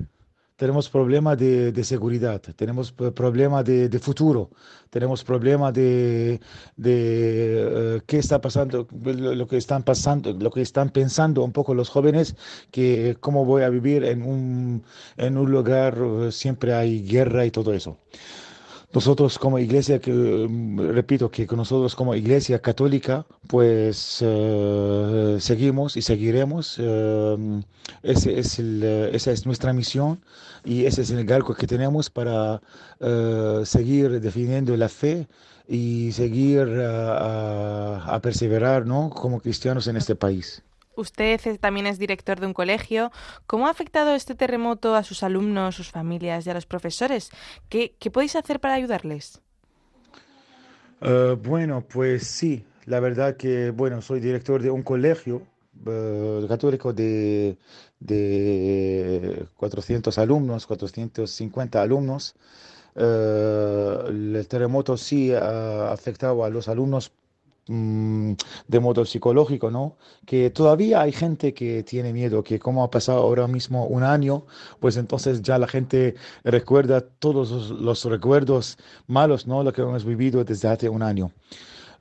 tenemos 0.57 0.89
problemas 0.89 1.37
de, 1.37 1.71
de, 1.71 1.83
seguridad, 1.83 2.41
tenemos 2.55 2.91
problemas 2.91 3.63
de, 3.63 3.89
de, 3.89 3.99
futuro, 3.99 4.49
tenemos 4.89 5.23
problemas 5.23 5.71
de, 5.73 6.41
de 6.75 7.97
uh, 7.99 8.05
qué 8.07 8.17
está 8.17 8.41
pasando, 8.41 8.87
lo 9.03 9.47
que 9.47 9.57
están 9.57 9.83
pasando, 9.83 10.33
lo 10.33 10.49
que 10.49 10.63
están 10.63 10.89
pensando 10.89 11.43
un 11.43 11.51
poco 11.51 11.75
los 11.75 11.89
jóvenes, 11.89 12.35
que 12.71 13.15
cómo 13.19 13.45
voy 13.45 13.61
a 13.61 13.69
vivir 13.69 14.03
en 14.03 14.23
un, 14.23 14.83
en 15.17 15.37
un 15.37 15.51
lugar, 15.51 16.01
uh, 16.01 16.31
siempre 16.31 16.73
hay 16.73 17.03
guerra 17.03 17.45
y 17.45 17.51
todo 17.51 17.71
eso. 17.73 17.97
Nosotros 18.93 19.37
como 19.37 19.59
iglesia, 19.59 19.99
mm, 20.03 20.79
repito 20.89 21.29
que 21.29 21.45
nosotros 21.45 21.93
como 21.93 22.15
iglesia 22.15 22.59
católica, 22.59 23.27
pues 23.47 24.23
uh, 24.23 25.37
seguimos 25.39 25.97
y 25.97 26.01
seguiremos. 26.01 26.79
Uh, 26.79 27.61
ese 28.01 28.39
es 28.39 28.57
el, 28.57 28.83
esa 29.13 29.31
es 29.31 29.45
nuestra 29.45 29.71
misión 29.73 30.19
y 30.63 30.85
ese 30.85 31.01
es 31.01 31.11
el 31.11 31.19
encargo 31.19 31.53
que 31.55 31.67
tenemos 31.67 32.09
para 32.09 32.61
uh, 32.99 33.65
seguir 33.65 34.19
definiendo 34.21 34.75
la 34.77 34.89
fe 34.89 35.27
y 35.67 36.11
seguir 36.11 36.61
a, 36.61 38.15
a 38.15 38.21
perseverar 38.21 38.85
¿no? 38.85 39.09
como 39.09 39.39
cristianos 39.39 39.87
en 39.87 39.97
este 39.97 40.15
país. 40.15 40.63
Usted 40.97 41.59
también 41.59 41.85
es 41.85 41.99
director 41.99 42.39
de 42.39 42.47
un 42.47 42.53
colegio. 42.53 43.11
¿Cómo 43.45 43.67
ha 43.67 43.69
afectado 43.69 44.15
este 44.15 44.33
terremoto 44.33 44.95
a 44.95 45.03
sus 45.03 45.21
alumnos, 45.21 45.75
sus 45.75 45.91
familias 45.91 46.47
y 46.47 46.49
a 46.49 46.55
los 46.55 46.65
profesores? 46.65 47.29
¿Qué, 47.69 47.93
podéis 48.11 48.35
hacer 48.35 48.59
para 48.59 48.73
ayudarles? 48.73 49.39
Eh, 51.01 51.37
bueno, 51.39 51.85
pues 51.87 52.25
sí, 52.25 52.65
la 52.85 52.99
verdad 52.99 53.37
que, 53.37 53.69
bueno, 53.69 54.01
soy 54.01 54.19
director 54.19 54.59
de 54.59 54.71
un 54.71 54.81
colegio 54.81 55.43
uh, 55.85 56.47
católico 56.47 56.91
de, 56.93 57.59
de 57.99 59.47
400 59.57 60.17
alumnos, 60.17 60.67
450 60.67 61.81
alumnos. 61.81 62.35
Eh, 62.95 63.97
el 64.07 64.47
terremoto 64.47 64.97
sí 64.97 65.33
ha 65.33 65.91
afectado 65.91 66.43
a 66.43 66.49
los 66.49 66.67
alumnos 66.67 67.11
Mm, 67.69 68.33
de 68.67 68.79
modo 68.79 69.03
psicológico, 69.05 69.69
¿no? 69.69 69.97
Que 70.25 70.49
todavía 70.49 71.01
hay 71.01 71.11
gente 71.11 71.53
que 71.53 71.83
tiene 71.83 72.13
miedo, 72.13 72.41
que 72.43 72.59
como 72.59 72.83
ha 72.83 72.89
pasado 72.89 73.19
ahora 73.19 73.45
mismo 73.47 73.85
un 73.87 74.03
año, 74.03 74.45
pues 74.79 74.95
entonces 74.95 75.41
ya 75.41 75.57
la 75.57 75.67
gente 75.67 76.15
recuerda 76.45 77.01
todos 77.01 77.71
los, 77.71 78.05
recuerdos 78.05 78.77
malos, 79.07 79.47
¿no? 79.47 79.63
Lo 79.63 79.73
que 79.73 79.81
hemos 79.81 80.05
vivido 80.05 80.43
desde 80.45 80.69
hace 80.69 80.87
un 80.89 81.03
año. 81.03 81.31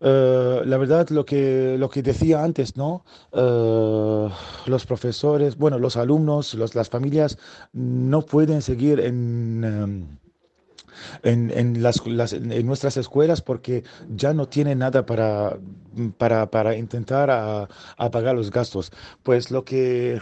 Eh, 0.00 0.62
la 0.64 0.76
verdad, 0.76 1.08
lo 1.10 1.24
que, 1.24 1.76
lo 1.78 1.88
que 1.88 2.02
decía 2.02 2.42
antes, 2.42 2.76
¿no? 2.76 3.04
Eh, 3.32 4.28
los 4.66 4.86
profesores, 4.86 5.56
bueno, 5.56 5.78
los 5.78 5.96
alumnos, 5.96 6.54
las 6.74 6.90
familias 6.90 7.38
no 7.72 8.22
pueden 8.22 8.62
seguir 8.62 9.00
en... 9.00 9.64
Em, 9.64 10.18
en, 11.22 11.50
en, 11.50 12.66
nuestras 12.66 12.96
escuelas 12.96 13.42
porque 13.42 13.84
ya 14.08 14.32
no 14.32 14.48
tienen 14.48 14.78
nada 14.78 15.04
para, 15.04 15.58
para, 16.16 16.50
para 16.50 16.74
intentar 16.74 17.30
a, 17.30 17.68
a 17.96 18.10
pagar 18.10 18.34
los 18.34 18.50
gastos. 18.50 18.90
Pues 19.22 19.50
lo 19.50 19.64
que 19.64 20.20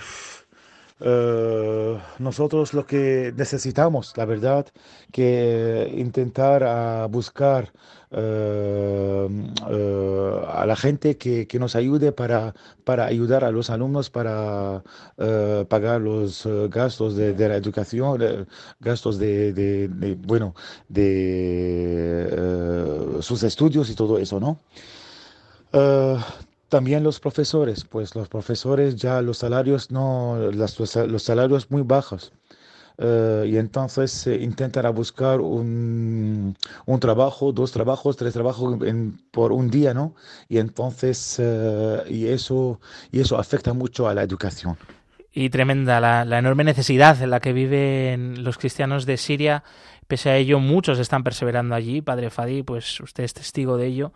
eh, 1.07 1.99
nosotros 2.19 2.73
lo 2.73 2.87
que 2.87 3.35
necesitamos, 3.37 4.17
la 4.17 4.25
verdad, 4.25 4.67
que 5.13 5.93
intentar 5.99 6.65
a 6.65 7.05
buscar 7.09 7.71
eh, 8.11 9.29
eh, 9.71 10.41
a 10.49 10.65
la 10.65 10.77
gente 10.77 11.19
que, 11.19 11.47
que, 11.47 11.59
nos 11.59 11.77
ayude 11.77 12.13
para, 12.13 12.55
para 12.85 13.05
ayudar 13.05 13.45
a 13.45 13.51
los 13.51 13.69
alumnos 13.69 14.09
para 14.09 14.83
pagar 15.69 16.01
los 16.01 16.49
gastos 16.71 17.17
de, 17.17 17.35
la 17.49 17.57
educación, 17.57 18.47
gastos 18.81 19.19
de, 19.19 19.53
de, 19.53 19.89
de 19.89 20.15
bueno, 20.15 20.55
de 20.89 22.31
sus 23.21 23.43
estudios 23.43 23.91
y 23.91 23.95
todo 23.95 24.19
eso, 24.19 24.41
¿no? 24.41 24.59
También 26.75 27.05
los 27.05 27.21
profesores, 27.21 27.85
pues 27.85 28.17
los 28.17 28.27
profesores 28.27 28.97
ya 28.97 29.23
los 29.23 29.39
salarios 29.39 29.93
no, 29.93 30.37
los, 30.53 31.23
salarios 31.23 31.71
muy 31.71 31.83
bajos. 31.83 32.33
Eh, 32.99 33.45
y 33.47 33.59
entonces 33.59 34.27
intentan 34.27 34.93
buscar 34.93 35.41
un, 35.41 36.57
un, 36.85 36.99
trabajo, 36.99 37.53
dos 37.53 37.71
trabajos, 37.71 38.17
tres 38.17 38.33
trabajos 38.33 38.77
por 39.31 39.53
un 39.53 39.71
día, 39.71 39.95
¿no? 39.95 40.17
Y 40.49 40.59
entonces, 40.59 41.37
eh, 41.39 42.03
y, 42.09 42.27
eso, 42.27 42.81
y 43.13 43.21
eso 43.21 43.39
afecta 43.39 43.73
mucho 43.73 44.09
a 44.09 44.15
la 44.15 44.25
educación. 44.25 44.77
Y 45.33 45.51
tremenda 45.51 46.01
la, 46.01 46.25
la 46.25 46.39
enorme 46.41 46.65
necesidad 46.65 47.23
en 47.23 47.31
la 47.31 47.39
que 47.39 47.53
viven 47.53 48.43
los 48.43 48.59
cristianos 48.59 49.07
de 49.07 49.17
Siria 49.17 49.63
Pese 50.07 50.29
a 50.29 50.37
ello, 50.37 50.59
muchos 50.59 50.99
están 50.99 51.25
perseverando 51.25 51.75
allí. 51.75 52.03
Padre 52.03 52.29
Fadi, 52.29 52.63
pues 52.63 53.01
usted 53.01 53.25
es 53.25 53.33
testigo 53.33 53.77
de 53.79 53.87
ello. 53.87 54.13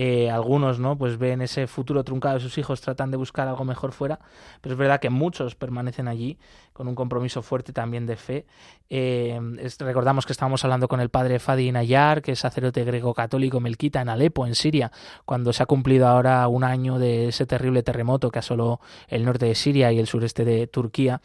Eh, 0.00 0.30
algunos, 0.30 0.78
¿no? 0.78 0.96
Pues 0.96 1.18
ven 1.18 1.42
ese 1.42 1.66
futuro 1.66 2.04
truncado 2.04 2.36
de 2.36 2.40
sus 2.40 2.56
hijos, 2.56 2.80
tratan 2.80 3.10
de 3.10 3.16
buscar 3.16 3.48
algo 3.48 3.64
mejor 3.64 3.90
fuera. 3.90 4.20
Pero 4.60 4.74
es 4.74 4.78
verdad 4.78 5.00
que 5.00 5.10
muchos 5.10 5.56
permanecen 5.56 6.06
allí 6.06 6.38
con 6.72 6.86
un 6.86 6.94
compromiso 6.94 7.42
fuerte 7.42 7.72
también 7.72 8.06
de 8.06 8.14
fe. 8.14 8.46
Eh, 8.90 9.40
recordamos 9.80 10.24
que 10.24 10.30
estábamos 10.30 10.62
hablando 10.62 10.86
con 10.86 11.00
el 11.00 11.08
padre 11.08 11.40
Fadi 11.40 11.72
Nayar, 11.72 12.22
que 12.22 12.30
es 12.30 12.38
sacerdote 12.38 12.84
greco-católico 12.84 13.58
melquita 13.58 14.00
en 14.00 14.08
Alepo, 14.08 14.46
en 14.46 14.54
Siria, 14.54 14.92
cuando 15.24 15.52
se 15.52 15.64
ha 15.64 15.66
cumplido 15.66 16.06
ahora 16.06 16.46
un 16.46 16.62
año 16.62 17.00
de 17.00 17.26
ese 17.26 17.44
terrible 17.44 17.82
terremoto 17.82 18.30
que 18.30 18.38
asoló 18.38 18.80
el 19.08 19.24
norte 19.24 19.46
de 19.46 19.56
Siria 19.56 19.90
y 19.90 19.98
el 19.98 20.06
sureste 20.06 20.44
de 20.44 20.68
Turquía. 20.68 21.20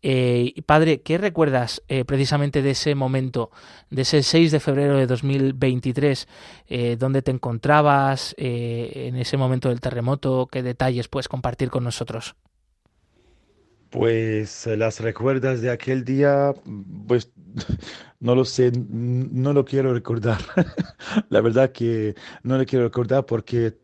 Eh, 0.00 0.62
padre, 0.64 1.00
¿qué 1.00 1.18
recuerdas 1.18 1.82
precisamente 2.06 2.62
de 2.62 2.70
ese 2.70 2.94
momento? 2.94 3.50
de 3.92 4.02
ese 4.02 4.22
6 4.22 4.50
de 4.50 4.58
febrero 4.58 4.96
de 4.96 5.06
2023, 5.06 6.26
eh, 6.66 6.96
dónde 6.98 7.20
te 7.20 7.30
encontrabas 7.30 8.11
eh, 8.36 9.08
en 9.08 9.16
ese 9.16 9.36
momento 9.36 9.68
del 9.68 9.80
terremoto, 9.80 10.48
qué 10.50 10.62
detalles 10.62 11.08
puedes 11.08 11.28
compartir 11.28 11.70
con 11.70 11.84
nosotros. 11.84 12.36
Pues 13.90 14.66
eh, 14.66 14.76
las 14.76 15.00
recuerdas 15.00 15.60
de 15.60 15.70
aquel 15.70 16.04
día, 16.04 16.54
pues 17.06 17.30
no 18.20 18.34
lo 18.34 18.44
sé, 18.44 18.72
no 18.72 19.52
lo 19.52 19.64
quiero 19.64 19.92
recordar. 19.92 20.38
La 21.28 21.40
verdad 21.42 21.72
que 21.72 22.14
no 22.42 22.56
lo 22.56 22.64
quiero 22.64 22.86
recordar 22.86 23.26
porque 23.26 23.76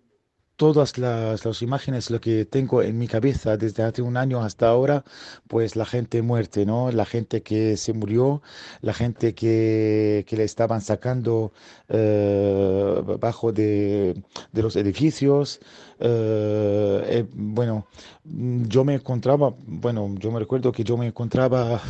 todas 0.59 0.99
las, 0.99 1.63
imágenes, 1.63 2.11
lo 2.11 2.21
que 2.21 2.45
tengo 2.45 2.83
en 2.83 2.99
mi 2.99 3.07
cabeza 3.07 3.57
desde 3.57 3.85
hace 3.85 4.03
un 4.03 4.17
año 4.17 4.43
hasta 4.43 4.69
ahora, 4.69 5.05
pues 5.47 5.77
la 5.77 5.87
gente 5.87 6.21
muerte, 6.21 6.67
¿no? 6.67 6.91
La 6.91 7.07
gente 7.07 7.43
que 7.43 7.77
se 7.77 7.93
murió, 7.93 8.43
la 8.83 8.93
gente 8.93 9.35
que, 9.35 10.25
que 10.27 10.37
le 10.37 10.43
estaban 10.43 10.81
sacando 10.81 11.53
eh, 11.89 13.03
bajo 13.21 13.53
de, 13.53 14.21
de, 14.53 14.63
los 14.63 14.75
edificios. 14.75 15.61
Eh, 16.01 17.03
eh, 17.07 17.27
bueno, 17.35 17.87
yo 18.25 18.85
me 18.85 18.95
encontraba, 18.95 19.55
bueno, 19.65 20.13
yo 20.19 20.33
me 20.33 20.41
recuerdo 20.41 20.73
que 20.73 20.83
yo 20.83 20.97
me 20.97 21.07
encontraba 21.07 21.81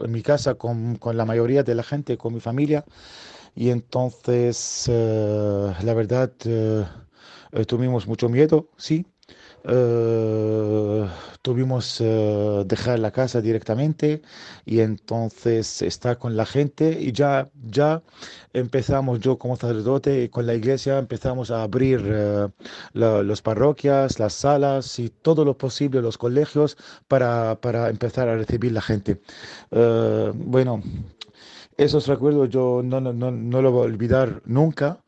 en 0.00 0.12
mi 0.12 0.20
casa 0.20 0.54
con, 0.56 0.96
con 0.96 1.16
la 1.16 1.24
mayoría 1.24 1.62
de 1.62 1.74
la 1.74 1.82
gente, 1.82 2.18
con 2.18 2.34
mi 2.34 2.40
familia, 2.40 2.84
y 3.54 3.70
entonces, 3.70 4.86
la 4.88 5.94
verdad 5.94 6.30
eh, 7.56 7.64
tuvimos 7.64 8.06
mucho 8.06 8.28
miedo, 8.28 8.68
sí. 8.76 9.06
Eh, 9.64 11.08
tuvimos 11.42 12.00
uh, 12.00 12.62
dejar 12.64 13.00
la 13.00 13.10
casa 13.10 13.40
directamente 13.40 14.22
y 14.64 14.78
entonces 14.78 15.82
estar 15.82 16.18
con 16.18 16.36
la 16.36 16.46
gente 16.46 16.96
y 17.00 17.10
ya 17.10 17.48
ya 17.64 18.02
empezamos 18.52 19.18
yo 19.18 19.38
como 19.38 19.56
sacerdote 19.56 20.22
y 20.22 20.28
con 20.28 20.46
la 20.46 20.54
iglesia 20.54 20.98
empezamos 20.98 21.50
a 21.50 21.62
abrir 21.64 22.00
las 22.92 23.42
parroquias 23.42 24.20
las 24.20 24.34
salas 24.34 25.00
y 25.00 25.08
todo 25.10 25.44
lo 25.44 25.58
posible 25.58 26.00
los 26.00 26.18
colegios 26.18 26.76
para, 27.08 27.60
para 27.60 27.90
empezar 27.90 28.28
a 28.28 28.36
recibir 28.36 28.70
la 28.70 28.82
gente 28.82 29.20
bueno 29.70 30.80
esos 31.76 32.06
recuerdos 32.06 32.50
yo 32.50 32.82
no, 32.84 33.00
no, 33.00 33.12
no, 33.12 33.32
no 33.32 33.62
lo 33.62 33.72
voy 33.72 33.82
a 33.82 33.86
olvidar 33.86 34.42
nunca 34.44 35.00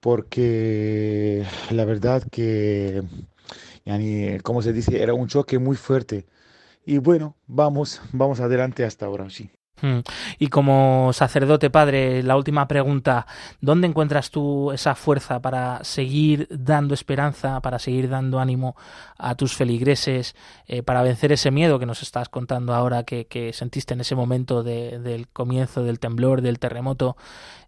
porque 0.00 1.44
la 1.70 1.84
verdad 1.84 2.22
que, 2.30 3.02
yani, 3.84 4.40
como 4.42 4.62
se 4.62 4.72
dice, 4.72 5.02
era 5.02 5.14
un 5.14 5.28
choque 5.28 5.58
muy 5.58 5.76
fuerte. 5.76 6.26
Y 6.86 6.98
bueno, 6.98 7.36
vamos, 7.46 8.02
vamos 8.12 8.40
adelante 8.40 8.84
hasta 8.84 9.06
ahora, 9.06 9.30
sí. 9.30 9.50
Hmm. 9.80 10.00
Y 10.38 10.48
como 10.48 11.12
sacerdote 11.12 11.70
padre, 11.70 12.22
la 12.22 12.36
última 12.36 12.66
pregunta, 12.66 13.26
¿dónde 13.60 13.86
encuentras 13.86 14.30
tú 14.30 14.72
esa 14.72 14.94
fuerza 14.94 15.40
para 15.40 15.84
seguir 15.84 16.48
dando 16.50 16.94
esperanza, 16.94 17.60
para 17.60 17.78
seguir 17.78 18.08
dando 18.08 18.40
ánimo 18.40 18.76
a 19.18 19.34
tus 19.34 19.54
feligreses, 19.54 20.34
eh, 20.66 20.82
para 20.82 21.02
vencer 21.02 21.32
ese 21.32 21.50
miedo 21.50 21.78
que 21.78 21.86
nos 21.86 22.02
estás 22.02 22.28
contando 22.28 22.74
ahora 22.74 23.04
que, 23.04 23.26
sentiste 23.52 23.94
en 23.94 24.00
ese 24.00 24.14
momento 24.14 24.62
del 24.62 25.28
comienzo 25.28 25.82
del 25.84 25.98
temblor, 25.98 26.42
del 26.42 26.58
terremoto? 26.58 27.16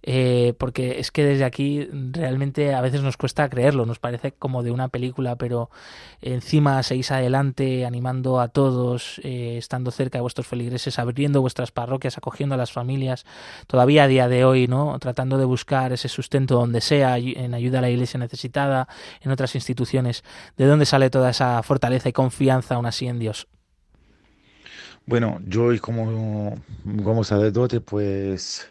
Eh, 0.03 0.55
porque 0.59 0.99
es 0.99 1.11
que 1.11 1.25
desde 1.25 1.45
aquí 1.45 1.87
realmente 1.93 2.75
a 2.75 2.81
veces 2.81 3.03
nos 3.03 3.19
cuesta 3.19 3.49
creerlo, 3.51 3.85
nos 3.85 3.99
parece 3.99 4.33
como 4.33 4.63
de 4.63 4.71
una 4.71 4.89
película, 4.89 5.37
pero 5.37 5.71
encima 6.23 6.83
seguís 6.83 7.11
adelante 7.11 7.85
animando 7.85 8.41
a 8.41 8.49
todos, 8.49 9.21
eh, 9.25 9.57
estando 9.59 9.91
cerca 9.91 10.17
de 10.19 10.23
vuestros 10.23 10.47
feligreses, 10.47 10.99
abriendo 10.99 11.43
vuestras 11.43 11.71
parroquias, 11.71 12.00
acogiendo 12.09 12.55
a 12.55 12.59
las 12.59 12.73
familias, 12.73 13.25
todavía 13.67 14.05
a 14.05 14.09
día 14.09 14.29
de 14.29 14.45
hoy, 14.45 14.67
¿no? 14.67 14.99
Tratando 14.99 15.39
de 15.39 15.45
buscar 15.45 15.93
ese 15.93 16.09
sustento 16.09 16.55
donde 16.55 16.81
sea, 16.81 17.19
en 17.19 17.55
ayuda 17.55 17.79
a 17.79 17.83
la 17.83 17.91
iglesia 17.91 18.19
necesitada, 18.19 18.89
en 19.21 19.31
otras 19.31 19.55
instituciones. 19.55 20.25
¿De 20.57 20.67
dónde 20.67 20.87
sale 20.87 21.11
toda 21.11 21.31
esa 21.31 21.63
fortaleza 21.63 22.09
y 22.09 22.13
confianza 22.13 22.75
aún 22.75 22.87
así 22.87 23.07
en 23.07 23.19
Dios? 23.19 23.49
Bueno, 25.07 25.41
yo 25.47 25.71
como, 25.81 26.55
como 27.03 27.25
sacerdote, 27.25 27.81
pues 27.81 28.71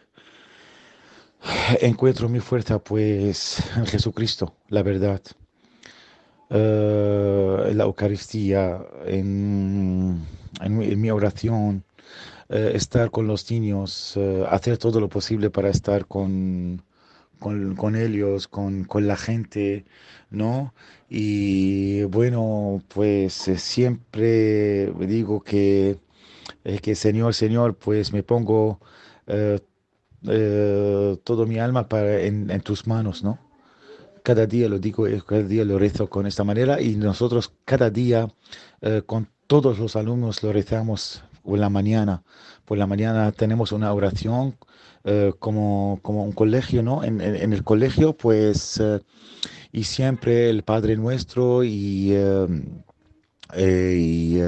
encuentro 1.82 2.30
mi 2.30 2.40
fuerza 2.40 2.80
pues 2.80 3.62
en 3.76 3.86
Jesucristo, 3.86 4.56
la 4.70 4.84
verdad. 4.84 5.22
En 6.50 7.78
la 7.78 7.84
Eucaristía, 7.84 8.82
en, 9.06 10.26
mi 10.66 11.12
oración, 11.12 11.84
eh, 12.50 12.72
estar 12.76 13.12
con 13.12 13.28
los 13.28 13.50
niños, 13.52 14.14
eh, 14.18 14.46
hacer 14.50 14.78
todo 14.78 15.00
lo 15.00 15.10
posible 15.10 15.50
para 15.50 15.70
estar 15.70 16.06
con, 16.08 16.84
con, 17.40 17.96
ellos, 17.96 18.48
con, 18.48 18.84
con, 18.86 19.08
la 19.08 19.18
gente, 19.18 19.86
¿no? 20.30 20.74
Y 21.10 22.04
bueno, 22.04 22.82
pues 22.90 23.34
siempre 23.58 24.92
digo 25.08 25.42
que, 25.42 25.98
que 26.82 26.96
Señor, 26.96 27.34
Señor, 27.34 27.76
pues 27.78 28.14
me 28.14 28.24
pongo 28.24 28.80
eh, 30.28 31.18
todo 31.24 31.46
mi 31.46 31.60
alma 31.60 31.88
para, 31.88 32.22
en, 32.22 32.62
tus 32.62 32.88
manos, 32.88 33.24
¿no? 33.24 33.40
Cada 34.24 34.46
día 34.46 34.68
lo 34.68 34.80
digo, 34.80 35.08
eh, 35.08 35.22
cada 35.26 35.44
día 35.44 35.64
lo 35.64 35.80
rezo 35.80 36.10
con 36.10 36.28
esta 36.28 36.44
manera 36.44 36.82
y 36.82 36.96
nosotros 36.96 37.54
cada 37.66 37.90
día 37.90 38.28
eh, 38.82 39.02
con 39.06 39.30
todos 39.48 39.80
los 39.80 39.96
alumnos 39.96 40.44
lo 40.44 40.52
rezamos 40.52 41.24
por 41.44 41.60
la 41.60 41.70
mañana. 41.70 42.24
Por 42.66 42.78
la 42.78 42.88
mañana 42.88 43.32
tenemos 43.32 43.72
una 43.72 43.94
oración 43.94 44.56
como, 45.40 46.00
como 46.04 46.24
un 46.24 46.34
colegio, 46.34 46.84
¿no? 46.84 47.04
En, 47.04 47.22
en, 47.22 47.54
el 47.54 47.64
colegio, 47.64 48.14
pues, 48.14 48.80
y 49.72 49.84
siempre 49.84 50.50
el 50.50 50.64
Padre 50.64 50.98
Nuestro 50.98 51.64
y... 51.64 52.14
y 53.58 54.40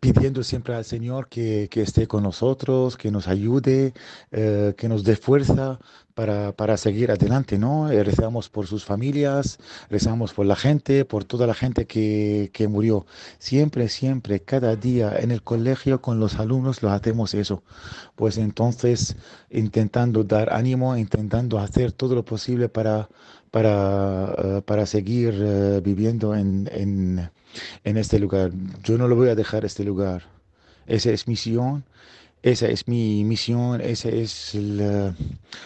pidiendo 0.00 0.42
siempre 0.42 0.74
al 0.74 0.84
Señor 0.84 1.28
que, 1.28 1.68
esté 1.72 2.06
con 2.06 2.22
nosotros, 2.22 2.96
que 2.96 3.10
nos 3.10 3.28
ayude, 3.28 3.94
eh, 4.32 4.74
que 4.76 4.88
nos 4.88 5.04
dé 5.04 5.16
fuerza 5.16 5.78
para, 6.14 6.76
seguir 6.76 7.12
adelante, 7.12 7.58
¿no? 7.58 7.92
Eh, 7.92 8.02
rezamos 8.02 8.48
por 8.48 8.66
sus 8.66 8.84
familias, 8.84 9.58
rezamos 9.88 10.32
por 10.32 10.46
la 10.46 10.56
gente, 10.56 11.04
por 11.04 11.24
toda 11.24 11.46
la 11.46 11.54
gente 11.54 11.86
que, 11.86 12.50
que 12.52 12.66
murió. 12.66 13.06
Siempre, 13.38 13.88
siempre, 13.88 14.40
cada 14.40 14.74
día 14.74 15.16
en 15.16 15.30
el 15.30 15.42
colegio 15.42 16.02
con 16.02 16.18
los 16.18 16.40
alumnos 16.40 16.82
lo 16.82 16.90
hacemos 16.90 17.34
eso. 17.34 17.62
Pues 18.16 18.36
entonces, 18.36 19.14
intentando 19.50 20.24
dar 20.24 20.52
ánimo, 20.52 20.96
intentando 20.96 21.60
hacer 21.60 21.92
todo 21.92 22.16
lo 22.16 22.24
posible 22.24 22.68
para 22.68 23.08
para, 23.50 24.34
eh, 24.38 24.62
para 24.64 24.86
seguir 24.86 25.34
viviendo 25.82 26.34
en, 26.34 26.68
en, 26.72 27.30
en 27.84 27.96
este 27.96 28.18
lugar. 28.18 28.50
Yo 28.82 28.98
no 28.98 29.08
lo 29.08 29.16
voy 29.16 29.28
a 29.28 29.34
dejar 29.34 29.64
este 29.64 29.84
lugar. 29.84 30.22
Esa 30.86 31.10
es 31.10 31.28
misión, 31.28 31.84
esa 32.42 32.66
es 32.68 32.86
mi 32.88 33.24
misión, 33.24 33.80
es 33.80 34.04
el, 34.04 34.78
eh, 34.80 35.12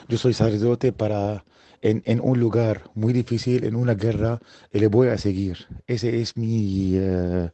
yo 0.09 0.19
soy 0.19 0.33
sacerdote 0.33 0.93
para 0.93 1.45
en, 1.83 2.03
en, 2.07 2.21
un 2.21 2.41
lugar 2.41 2.91
muy 2.95 3.13
difícil, 3.13 3.65
en 3.65 3.77
una 3.77 3.95
guerra, 3.95 4.41
le 4.73 4.87
voy 4.89 5.09
a 5.09 5.19
seguir. 5.19 5.67
Esa 5.87 6.09
es 6.09 6.37
mi, 6.37 6.93
eh, 6.95 7.51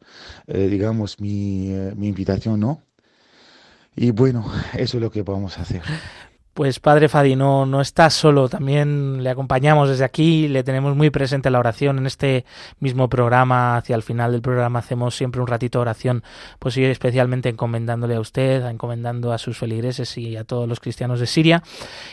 eh, 0.47 0.69
digamos, 0.69 1.19
mi, 1.21 1.75
mi 1.97 2.09
invitación, 2.09 2.61
¿no? 2.61 2.83
Y 3.97 4.13
bueno, 4.13 4.51
eso 4.75 4.99
es 4.99 5.03
lo 5.03 5.11
que 5.11 5.23
vamos 5.23 5.59
a 5.59 5.63
hacer. 5.63 5.83
Pues 6.59 6.81
Padre 6.81 7.09
Fadi, 7.09 7.37
no, 7.37 7.67
no 7.67 7.81
está 7.81 8.11
solo, 8.11 8.49
también 8.49 9.23
le 9.23 9.31
acompañamos 9.31 9.89
desde 9.91 10.05
aquí, 10.05 10.49
le 10.49 10.65
tenemos 10.65 10.97
muy 10.97 11.09
presente 11.09 11.51
la 11.51 11.61
oración 11.61 11.99
en 11.99 12.07
este 12.07 12.45
mismo 12.81 13.09
programa, 13.09 13.77
hacia 13.77 13.95
el 13.95 14.03
final 14.03 14.33
del 14.33 14.43
programa 14.43 14.81
hacemos 14.81 15.15
siempre 15.15 15.41
un 15.41 15.47
ratito 15.47 15.79
de 15.79 15.83
oración, 15.83 16.25
pues 16.59 16.75
sí, 16.75 16.83
especialmente 16.83 17.49
encomendándole 17.49 18.17
a 18.17 18.21
usted, 18.21 18.67
encomendando 18.67 19.33
a 19.33 19.39
sus 19.39 19.57
feligreses 19.57 20.19
y 20.19 20.37
a 20.37 20.43
todos 20.43 20.69
los 20.69 20.81
cristianos 20.81 21.21
de 21.21 21.29
Siria, 21.29 21.63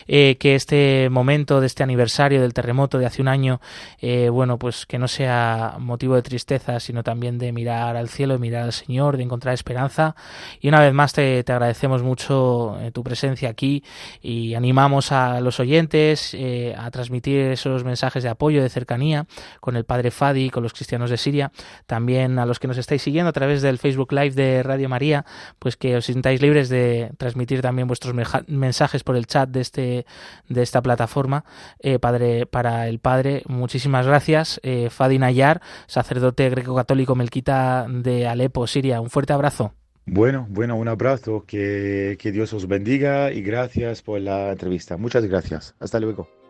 eh, 0.08 0.38
que 0.39 0.53
este 0.53 1.10
momento 1.10 1.60
de 1.60 1.65
este 1.65 1.81
aniversario 1.81 2.39
del 2.39 2.53
terremoto 2.53 2.99
de 2.99 3.08
hace 3.08 3.23
un 3.23 3.29
año, 3.29 3.62
eh, 3.99 4.29
bueno, 4.29 4.60
pues 4.60 4.86
que 4.86 4.99
no 4.99 5.08
sea 5.08 5.77
motivo 5.79 6.13
de 6.13 6.21
tristeza, 6.21 6.79
sino 6.79 7.01
también 7.01 7.39
de 7.39 7.51
mirar 7.51 7.97
al 7.97 8.10
cielo, 8.10 8.36
de 8.36 8.39
mirar 8.41 8.65
al 8.65 8.73
Señor, 8.73 9.17
de 9.17 9.23
encontrar 9.23 9.55
esperanza. 9.55 10.15
Y 10.62 10.67
una 10.67 10.81
vez 10.81 10.93
más 10.93 11.13
te, 11.13 11.43
te 11.43 11.51
agradecemos 11.51 12.03
mucho 12.03 12.77
eh, 12.79 12.91
tu 12.91 13.03
presencia 13.03 13.49
aquí 13.49 13.84
y 14.21 14.35
y 14.36 14.56
animamos 14.56 15.12
a 15.12 15.39
los 15.39 15.60
oyentes 15.60 16.34
eh, 16.34 16.76
a 16.78 16.91
transmitir 16.91 17.39
esos 17.52 17.84
mensajes 17.84 18.24
de 18.24 18.30
apoyo, 18.30 18.62
de 18.62 18.69
cercanía 18.69 19.28
con 19.62 19.76
el 19.76 19.86
Padre 19.86 20.12
Fadi, 20.12 20.50
con 20.50 20.63
los 20.63 20.74
cristianos 20.74 21.10
de 21.10 21.17
Siria, 21.17 21.52
también 21.86 22.38
a 22.39 22.45
los 22.45 22.60
que 22.60 22.67
nos 22.67 22.78
estáis 22.78 23.02
siguiendo 23.02 23.30
a 23.30 23.34
través 23.34 23.62
del 23.62 23.78
Facebook 23.78 24.12
Live 24.12 24.32
de 24.32 24.63
Radio 24.63 24.89
María, 24.89 25.26
pues 25.60 25.78
que 25.78 25.95
os 25.95 26.06
sintáis 26.06 26.41
libres 26.41 26.69
de 26.69 27.12
transmitir 27.17 27.62
también 27.62 27.88
vuestros 27.88 28.13
mensajes 28.48 29.04
por 29.04 29.15
el 29.15 29.26
chat 29.26 29.50
de 29.50 29.62
este 29.62 30.06
de 30.50 30.62
esta 30.62 30.82
plataforma, 30.82 31.45
eh, 31.80 32.00
Padre 32.00 32.45
para 32.45 32.88
el 32.88 33.00
Padre, 33.00 33.43
muchísimas 33.48 34.06
gracias, 34.06 34.60
eh, 34.63 34.89
Fadi 34.89 35.17
Nayar, 35.17 35.62
sacerdote 35.88 36.50
greco-católico 36.50 37.15
melquita 37.15 37.86
de 37.89 38.28
Alepo, 38.28 38.67
Siria, 38.67 39.00
un 39.02 39.10
fuerte 39.10 39.34
abrazo. 39.34 39.74
Bueno, 40.08 40.48
bueno, 40.50 40.76
un 40.78 40.88
abrazo, 40.88 41.46
que, 41.46 42.18
que 42.20 42.32
Dios 42.32 42.54
os 42.54 42.68
bendiga 42.68 43.32
y 43.32 43.41
gracias 43.41 44.02
por 44.02 44.20
la 44.22 44.52
entrevista. 44.52 44.98
Muchas 44.98 45.26
gracias. 45.26 45.76
Hasta 45.80 46.00
luego. 46.00 46.44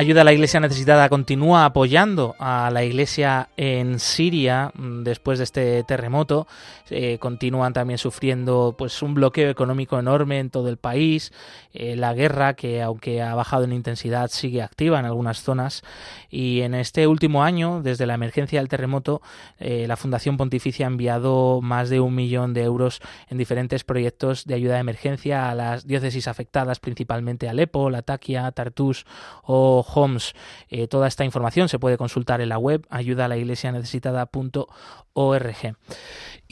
Ayuda 0.00 0.22
a 0.22 0.24
la 0.24 0.32
Iglesia 0.32 0.60
Necesitada 0.60 1.10
continúa 1.10 1.66
apoyando 1.66 2.34
a 2.38 2.70
la 2.70 2.82
Iglesia 2.82 3.50
en 3.58 3.98
Siria 3.98 4.72
mm, 4.74 5.02
después 5.02 5.36
de 5.36 5.44
este 5.44 5.84
terremoto. 5.84 6.46
Eh, 6.88 7.18
continúan 7.18 7.74
también 7.74 7.98
sufriendo 7.98 8.74
pues 8.78 9.02
un 9.02 9.12
bloqueo 9.12 9.50
económico 9.50 9.98
enorme 9.98 10.38
en 10.38 10.48
todo 10.48 10.70
el 10.70 10.78
país. 10.78 11.34
Eh, 11.74 11.96
la 11.96 12.14
guerra, 12.14 12.54
que 12.54 12.80
aunque 12.80 13.20
ha 13.20 13.34
bajado 13.34 13.64
en 13.64 13.74
intensidad, 13.74 14.30
sigue 14.30 14.62
activa 14.62 14.98
en 14.98 15.04
algunas 15.04 15.42
zonas. 15.42 15.82
Y 16.30 16.62
en 16.62 16.74
este 16.74 17.06
último 17.06 17.44
año, 17.44 17.82
desde 17.82 18.06
la 18.06 18.14
emergencia 18.14 18.58
del 18.58 18.70
terremoto, 18.70 19.20
eh, 19.58 19.84
la 19.86 19.98
Fundación 19.98 20.38
Pontificia 20.38 20.86
ha 20.86 20.90
enviado 20.90 21.60
más 21.60 21.90
de 21.90 22.00
un 22.00 22.14
millón 22.14 22.54
de 22.54 22.62
euros 22.62 23.02
en 23.28 23.36
diferentes 23.36 23.84
proyectos 23.84 24.46
de 24.46 24.54
ayuda 24.54 24.74
de 24.76 24.80
emergencia 24.80 25.50
a 25.50 25.54
las 25.54 25.86
diócesis 25.86 26.26
afectadas, 26.26 26.80
principalmente 26.80 27.50
Alepo, 27.50 27.90
Latakia, 27.90 28.50
Tartus 28.52 29.04
o 29.42 29.82
Homes. 29.94 30.34
Eh, 30.68 30.88
toda 30.88 31.08
esta 31.08 31.24
información 31.24 31.68
se 31.68 31.78
puede 31.78 31.96
consultar 31.96 32.40
en 32.40 32.48
la 32.48 32.58
web 32.58 32.86
ayuda 32.90 33.28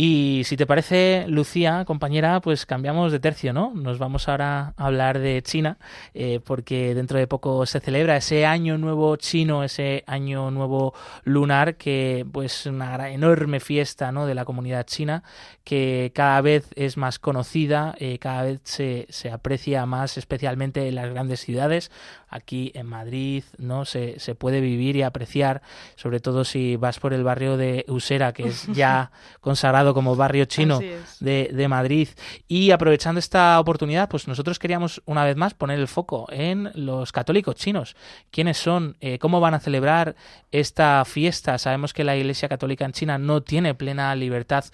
Y 0.00 0.42
si 0.44 0.56
te 0.56 0.64
parece, 0.64 1.24
Lucía, 1.26 1.84
compañera, 1.84 2.40
pues 2.40 2.66
cambiamos 2.66 3.11
de 3.11 3.18
tercio, 3.18 3.52
¿no? 3.52 3.72
Nos 3.74 3.98
vamos 3.98 4.28
ahora 4.28 4.72
a 4.76 4.87
hablar 4.87 5.18
de 5.18 5.42
China, 5.42 5.76
eh, 6.14 6.38
porque 6.44 6.94
dentro 6.94 7.18
de 7.18 7.26
poco 7.26 7.66
se 7.66 7.80
celebra 7.80 8.16
ese 8.16 8.46
año 8.46 8.78
nuevo 8.78 9.16
chino, 9.16 9.64
ese 9.64 10.04
año 10.06 10.52
nuevo 10.52 10.94
lunar, 11.24 11.74
que 11.74 12.24
pues 12.30 12.66
una 12.66 13.11
enorme 13.11 13.58
fiesta, 13.58 14.12
¿no? 14.12 14.26
De 14.26 14.37
la 14.37 14.44
comunidad 14.44 14.87
china, 14.87 15.24
que 15.64 16.12
cada 16.14 16.40
vez 16.42 16.68
es 16.76 16.96
más 16.96 17.18
conocida, 17.18 17.96
eh, 17.98 18.20
cada 18.20 18.44
vez 18.44 18.61
se, 18.62 19.08
se 19.11 19.32
aprecia 19.32 19.84
más, 19.84 20.16
especialmente 20.16 20.87
en 20.87 20.94
las 20.94 21.11
grandes 21.11 21.40
ciudades. 21.40 21.90
Aquí 22.30 22.70
en 22.74 22.87
Madrid, 22.87 23.42
¿no? 23.56 23.84
Se, 23.84 24.20
se 24.20 24.37
puede 24.37 24.61
vivir 24.61 24.94
y 24.94 25.02
apreciar, 25.02 25.62
sobre 25.96 26.20
todo 26.20 26.44
si 26.44 26.76
vas 26.76 27.00
por 27.00 27.14
el 27.14 27.24
barrio 27.24 27.56
de 27.56 27.84
Usera, 27.88 28.32
que 28.32 28.46
es 28.48 28.66
ya 28.72 29.11
consagrado 29.40 29.88
como 29.94 30.16
barrio 30.16 30.44
chino 30.44 30.81
de, 31.20 31.51
de, 31.53 31.68
Madrid. 31.68 32.09
Y 32.46 32.70
aprovechando 32.70 33.18
esta 33.18 33.59
oportunidad, 33.61 34.09
pues 34.09 34.29
nosotros 34.29 34.59
queríamos 34.59 35.03
una 35.05 35.24
vez 35.24 35.37
más 35.37 35.55
poner 35.55 35.79
el 35.79 35.88
foco 35.88 36.27
en 36.31 36.70
los 36.74 37.12
católicos 37.12 37.57
chinos. 37.57 37.96
¿Quiénes 38.31 38.59
son? 38.59 38.96
Eh, 39.01 39.18
¿Cómo 39.18 39.40
van 39.40 39.55
a 39.55 39.61
celebrar 39.61 40.16
esta 40.51 41.05
fiesta? 41.05 41.59
Sabemos 41.59 41.92
que 41.92 42.05
la 42.05 42.16
Iglesia 42.16 42.48
Católica 42.48 42.85
en 42.85 42.92
China 42.92 43.18
no 43.18 43.42
tiene 43.42 43.74
plena 43.74 44.14
libertad 44.14 44.64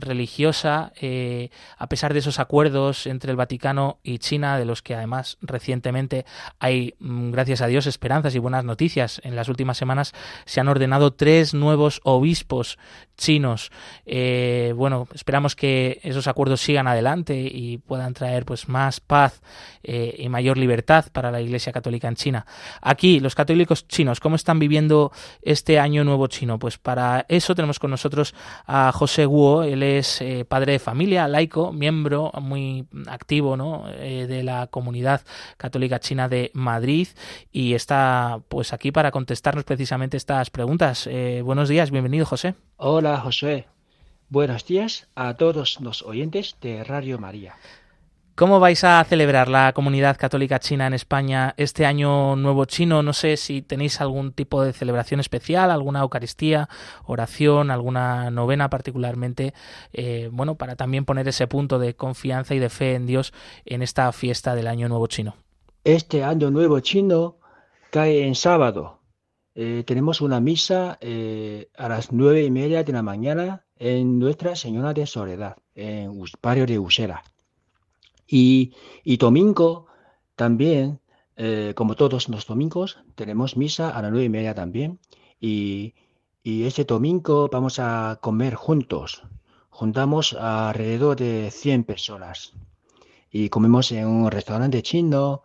religiosa, 0.00 0.92
eh, 1.00 1.50
a 1.76 1.88
pesar 1.88 2.12
de 2.12 2.20
esos 2.20 2.38
acuerdos 2.38 3.06
entre 3.06 3.30
el 3.30 3.36
Vaticano 3.36 3.98
y 4.02 4.18
China, 4.18 4.58
de 4.58 4.64
los 4.64 4.82
que 4.82 4.94
además 4.94 5.38
recientemente 5.40 6.24
hay, 6.58 6.94
mm, 6.98 7.30
gracias 7.30 7.60
a 7.60 7.66
Dios, 7.66 7.86
esperanzas 7.86 8.34
y 8.34 8.38
buenas 8.38 8.64
noticias. 8.64 9.20
En 9.24 9.36
las 9.36 9.48
últimas 9.48 9.76
semanas 9.76 10.12
se 10.44 10.60
han 10.60 10.68
ordenado 10.68 11.12
tres 11.12 11.54
nuevos 11.54 12.00
obispos 12.04 12.78
chinos. 13.18 13.70
Eh, 14.06 14.72
bueno, 14.76 15.08
esperamos 15.12 15.56
que 15.56 16.00
esos 16.02 16.28
acuerdos 16.28 16.60
sigan 16.60 16.86
adelante 16.86 17.36
y 17.36 17.78
puedan 17.78 18.14
traer 18.14 18.44
pues 18.46 18.68
más 18.68 19.00
paz 19.00 19.42
eh, 19.82 20.14
y 20.18 20.28
mayor 20.28 20.56
libertad 20.56 21.06
para 21.12 21.30
la 21.30 21.40
Iglesia 21.40 21.72
Católica 21.72 22.08
en 22.08 22.14
China. 22.14 22.46
Aquí, 22.80 23.20
los 23.20 23.34
católicos 23.34 23.86
chinos, 23.88 24.20
¿cómo 24.20 24.36
están 24.36 24.58
viviendo 24.58 25.12
este 25.42 25.78
año 25.78 26.04
nuevo 26.04 26.28
chino? 26.28 26.58
Pues 26.58 26.78
para 26.78 27.26
eso 27.28 27.54
tenemos 27.54 27.78
con 27.78 27.90
nosotros 27.90 28.34
a 28.66 28.92
José 28.92 29.26
Guo, 29.26 29.64
él 29.64 29.82
es 29.96 30.20
eh, 30.20 30.44
padre 30.44 30.72
de 30.72 30.78
familia, 30.78 31.26
laico, 31.28 31.72
miembro 31.72 32.30
muy 32.40 32.86
activo 33.06 33.56
¿no? 33.56 33.84
Eh, 33.88 34.26
de 34.28 34.42
la 34.42 34.66
comunidad 34.66 35.22
católica 35.56 36.00
china 36.00 36.28
de 36.28 36.50
Madrid 36.54 37.08
y 37.50 37.74
está 37.74 38.40
pues 38.48 38.72
aquí 38.72 38.92
para 38.92 39.10
contestarnos 39.10 39.64
precisamente 39.64 40.16
estas 40.16 40.50
preguntas. 40.50 41.06
Eh, 41.06 41.40
buenos 41.42 41.68
días, 41.68 41.90
bienvenido 41.90 42.26
José. 42.26 42.54
Hola 42.76 43.18
José, 43.18 43.66
buenos 44.28 44.66
días 44.66 45.08
a 45.14 45.34
todos 45.34 45.80
los 45.80 46.02
oyentes 46.02 46.56
de 46.60 46.84
Radio 46.84 47.18
María. 47.18 47.56
¿Cómo 48.38 48.60
vais 48.60 48.84
a 48.84 49.02
celebrar 49.02 49.48
la 49.48 49.72
comunidad 49.72 50.16
católica 50.16 50.60
china 50.60 50.86
en 50.86 50.94
España 50.94 51.54
este 51.56 51.84
año 51.84 52.36
nuevo 52.36 52.66
chino? 52.66 53.02
No 53.02 53.12
sé 53.12 53.36
si 53.36 53.62
tenéis 53.62 54.00
algún 54.00 54.30
tipo 54.30 54.62
de 54.62 54.72
celebración 54.72 55.18
especial, 55.18 55.72
alguna 55.72 56.02
Eucaristía, 56.02 56.68
oración, 57.04 57.72
alguna 57.72 58.30
novena 58.30 58.70
particularmente, 58.70 59.54
eh, 59.92 60.28
bueno, 60.30 60.54
para 60.54 60.76
también 60.76 61.04
poner 61.04 61.26
ese 61.26 61.48
punto 61.48 61.80
de 61.80 61.96
confianza 61.96 62.54
y 62.54 62.60
de 62.60 62.68
fe 62.68 62.94
en 62.94 63.06
Dios 63.06 63.32
en 63.64 63.82
esta 63.82 64.12
fiesta 64.12 64.54
del 64.54 64.68
año 64.68 64.88
nuevo 64.88 65.08
chino. 65.08 65.34
Este 65.82 66.22
año 66.22 66.52
nuevo 66.52 66.78
chino 66.78 67.38
cae 67.90 68.24
en 68.24 68.36
sábado. 68.36 69.00
Eh, 69.56 69.82
tenemos 69.84 70.20
una 70.20 70.38
misa 70.38 70.96
eh, 71.00 71.70
a 71.76 71.88
las 71.88 72.12
nueve 72.12 72.44
y 72.44 72.52
media 72.52 72.84
de 72.84 72.92
la 72.92 73.02
mañana 73.02 73.66
en 73.74 74.20
Nuestra 74.20 74.54
Señora 74.54 74.94
de 74.94 75.06
Soledad, 75.06 75.56
en 75.74 76.22
barrio 76.40 76.66
de 76.66 76.78
Usera. 76.78 77.24
Y, 78.28 78.74
domingo 79.16 79.86
también, 80.36 81.00
eh, 81.36 81.72
como 81.74 81.96
todos 81.96 82.28
los 82.28 82.46
domingos, 82.46 82.98
tenemos 83.14 83.56
misa 83.56 83.90
a 83.90 84.02
las 84.02 84.10
nueve 84.10 84.26
y 84.26 84.28
media 84.28 84.54
también. 84.54 85.00
Y, 85.40 85.94
y 86.42 86.64
ese 86.64 86.84
domingo 86.84 87.48
vamos 87.50 87.78
a 87.78 88.18
comer 88.20 88.54
juntos. 88.54 89.22
Juntamos 89.70 90.34
alrededor 90.34 91.16
de 91.16 91.50
100 91.50 91.84
personas. 91.84 92.52
Y 93.30 93.48
comemos 93.48 93.92
en 93.92 94.06
un 94.06 94.30
restaurante 94.30 94.82
chino 94.82 95.42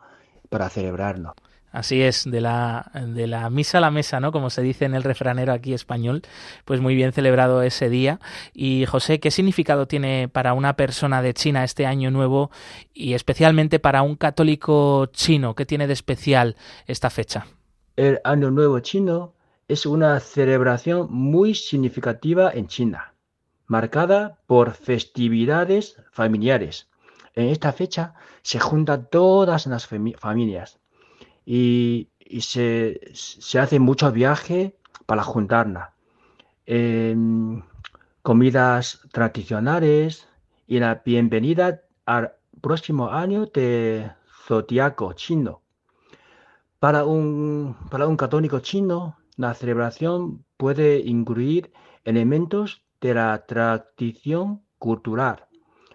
para 0.50 0.70
celebrarlo. 0.70 1.34
Así 1.74 2.04
es, 2.04 2.30
de 2.30 2.40
la, 2.40 2.92
de 2.94 3.26
la 3.26 3.50
misa 3.50 3.80
a 3.80 3.82
la 3.82 3.90
mesa, 3.90 4.20
¿no? 4.20 4.32
Como 4.32 4.52
se 4.52 4.62
dice 4.62 4.86
en 4.86 4.94
el 4.94 5.02
refranero 5.02 5.52
aquí 5.52 5.74
español, 5.74 6.22
pues 6.66 6.80
muy 6.80 6.94
bien 6.94 7.14
celebrado 7.14 7.64
ese 7.64 7.90
día. 7.90 8.20
Y 8.54 8.86
José, 8.86 9.20
¿qué 9.20 9.32
significado 9.32 9.88
tiene 9.88 10.30
para 10.30 10.54
una 10.54 10.76
persona 10.76 11.24
de 11.24 11.34
China 11.34 11.64
este 11.64 11.88
año 11.88 12.12
nuevo 12.12 12.52
y 12.94 13.16
especialmente 13.16 13.80
para 13.80 14.04
un 14.04 14.18
católico 14.18 15.08
chino? 15.08 15.56
¿Qué 15.56 15.66
tiene 15.66 15.88
de 15.88 15.94
especial 15.94 16.58
esta 16.86 17.10
fecha? 17.10 17.48
El 17.96 18.22
año 18.24 18.52
nuevo 18.52 18.80
chino 18.80 19.34
es 19.68 19.88
una 19.88 20.20
celebración 20.20 21.08
muy 21.10 21.56
significativa 21.56 22.52
en 22.54 22.68
China, 22.68 23.16
marcada 23.66 24.38
por 24.46 24.74
festividades 24.74 25.98
familiares. 26.12 26.88
En 27.34 27.48
esta 27.48 27.74
fecha 27.74 28.14
se 28.44 28.60
juntan 28.60 29.08
todas 29.10 29.66
las 29.66 29.88
familias 29.88 30.83
y, 31.46 32.10
se, 32.42 33.00
hace 33.60 33.80
mucho 33.80 34.12
viaje 34.12 34.76
para 35.06 35.24
juntarla. 35.24 35.94
comidas 38.22 39.02
tradicionales 39.12 40.28
y 40.68 40.80
la 40.80 41.02
bienvenida 41.06 41.82
a, 42.06 42.32
próximo 42.62 43.10
año 43.10 43.46
de 43.48 44.10
zodiaco 44.48 45.14
chino. 45.14 45.62
Para 46.80 47.06
un, 47.06 47.76
para 47.90 48.08
un 48.08 48.18
católico 48.18 48.60
chino, 48.60 49.18
la 49.36 49.54
celebración 49.54 50.46
puede 50.58 51.00
incluir 51.00 51.72
elementos 52.06 52.84
de 53.02 53.14
la 53.14 53.46
tradición 53.46 54.64
cultural, 54.80 55.48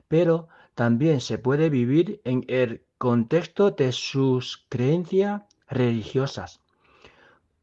pero 0.08 0.48
también 0.74 1.20
se 1.20 1.38
puede 1.38 1.70
vivir 1.70 2.20
en 2.24 2.44
el 2.48 2.84
contexto 2.98 3.70
de 3.70 3.92
sus 3.92 4.66
creencias 4.68 5.42
religiosas, 5.68 6.60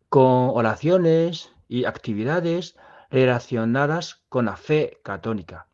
con 0.10 0.50
oraciones 0.54 1.52
y 1.68 1.86
actividades 1.86 2.76
relacionadas 3.12 4.24
con 4.30 4.46
la 4.46 4.56
fe 4.56 5.00
católica. 5.04 5.68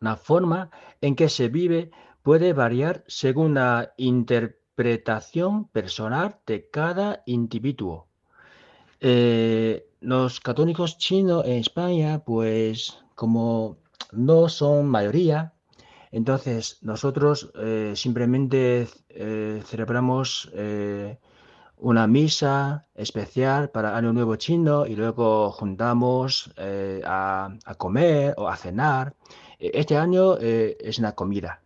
La 0.00 0.16
forma 0.16 0.70
en 1.00 1.14
que 1.14 1.28
se 1.28 1.48
vive 1.48 1.90
puede 2.22 2.52
variar 2.52 3.04
según 3.06 3.54
la 3.54 3.92
interpretación 3.96 5.68
personal 5.68 6.38
de 6.46 6.68
cada 6.68 7.22
individuo. 7.26 8.08
Eh, 9.00 9.86
los 10.00 10.40
católicos 10.40 10.98
chinos 10.98 11.44
en 11.46 11.58
España, 11.58 12.22
pues 12.24 12.98
como 13.14 13.78
no 14.12 14.48
son 14.48 14.88
mayoría, 14.88 15.52
entonces 16.12 16.78
nosotros 16.82 17.52
eh, 17.54 17.92
simplemente 17.94 18.88
eh, 19.08 19.62
celebramos 19.66 20.50
una 21.76 22.06
misa 22.06 22.86
especial 22.94 23.70
para 23.70 23.96
Año 23.96 24.12
Nuevo 24.12 24.36
Chino 24.36 24.86
y 24.86 24.96
luego 24.96 25.50
juntamos 25.50 26.52
a, 27.04 27.56
comer 27.78 28.34
o 28.36 28.48
a 28.48 28.56
cenar. 28.56 29.14
E, 29.58 29.70
este 29.74 29.96
año 29.96 30.36
es 30.36 30.98
una 30.98 31.12
comida 31.12 31.62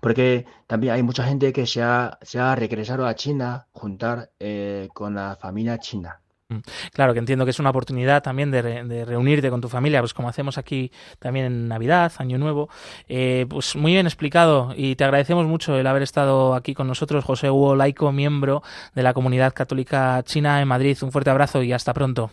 porque 0.00 0.46
también 0.66 0.92
hay 0.94 1.02
mucha 1.02 1.24
gente 1.24 1.52
que 1.52 1.66
se 1.66 1.82
ha, 1.82 2.18
se 2.22 2.38
ha 2.38 2.54
regresado 2.54 3.06
a 3.06 3.14
China 3.14 3.68
juntar 3.72 4.30
eh, 4.38 4.88
con 4.92 5.14
la 5.14 5.36
familia 5.36 5.78
china. 5.78 6.20
Mm. 6.54 6.62
Claro, 6.92 7.12
que 7.12 7.18
entiendo 7.18 7.44
que 7.44 7.50
es 7.50 7.58
una 7.58 7.70
oportunidad 7.70 8.22
también 8.22 8.50
de, 8.50 9.04
reunirte 9.04 9.50
con 9.50 9.60
tu 9.60 9.68
familia, 9.68 10.00
pues 10.00 10.14
como 10.14 10.28
hacemos 10.28 10.58
aquí 10.58 10.90
también 11.18 11.46
en 11.46 11.68
Navidad, 11.68 12.12
Año 12.18 12.38
Nuevo. 12.38 12.68
Eh, 13.08 13.46
pues 13.48 13.76
muy 13.76 13.92
bien 13.92 14.06
explicado 14.06 14.72
y 14.76 14.96
te 14.96 15.04
agradecemos 15.04 15.46
mucho 15.46 15.78
el 15.78 15.86
haber 15.86 16.02
estado 16.02 16.54
aquí 16.54 16.74
con 16.74 16.86
nosotros, 16.86 17.24
José 17.24 17.50
Hugo 17.50 17.76
Laico, 17.76 18.12
miembro 18.12 18.62
de 18.94 19.02
la 19.02 19.14
comunidad 19.14 19.52
católica 19.52 20.22
china 20.24 20.60
en 20.60 20.68
Madrid. 20.68 20.96
Un 21.02 21.12
fuerte 21.12 21.30
abrazo 21.30 21.62
y 21.62 21.72
hasta 21.72 21.92
pronto. 21.92 22.30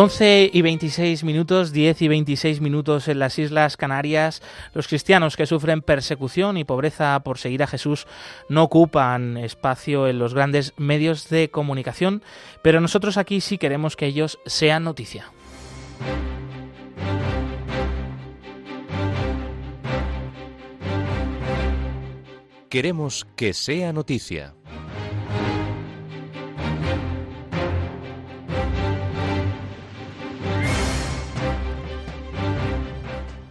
11 0.00 0.48
y 0.54 0.62
26 0.62 1.24
minutos, 1.24 1.72
10 1.72 2.00
y 2.00 2.08
26 2.08 2.62
minutos 2.62 3.06
en 3.08 3.18
las 3.18 3.38
Islas 3.38 3.76
Canarias. 3.76 4.40
Los 4.72 4.88
cristianos 4.88 5.36
que 5.36 5.44
sufren 5.44 5.82
persecución 5.82 6.56
y 6.56 6.64
pobreza 6.64 7.20
por 7.22 7.36
seguir 7.36 7.62
a 7.62 7.66
Jesús 7.66 8.06
no 8.48 8.62
ocupan 8.62 9.36
espacio 9.36 10.08
en 10.08 10.18
los 10.18 10.32
grandes 10.32 10.72
medios 10.78 11.28
de 11.28 11.50
comunicación, 11.50 12.22
pero 12.62 12.80
nosotros 12.80 13.18
aquí 13.18 13.42
sí 13.42 13.58
queremos 13.58 13.94
que 13.94 14.06
ellos 14.06 14.38
sean 14.46 14.84
noticia. 14.84 15.30
Queremos 22.70 23.26
que 23.36 23.52
sea 23.52 23.92
noticia. 23.92 24.54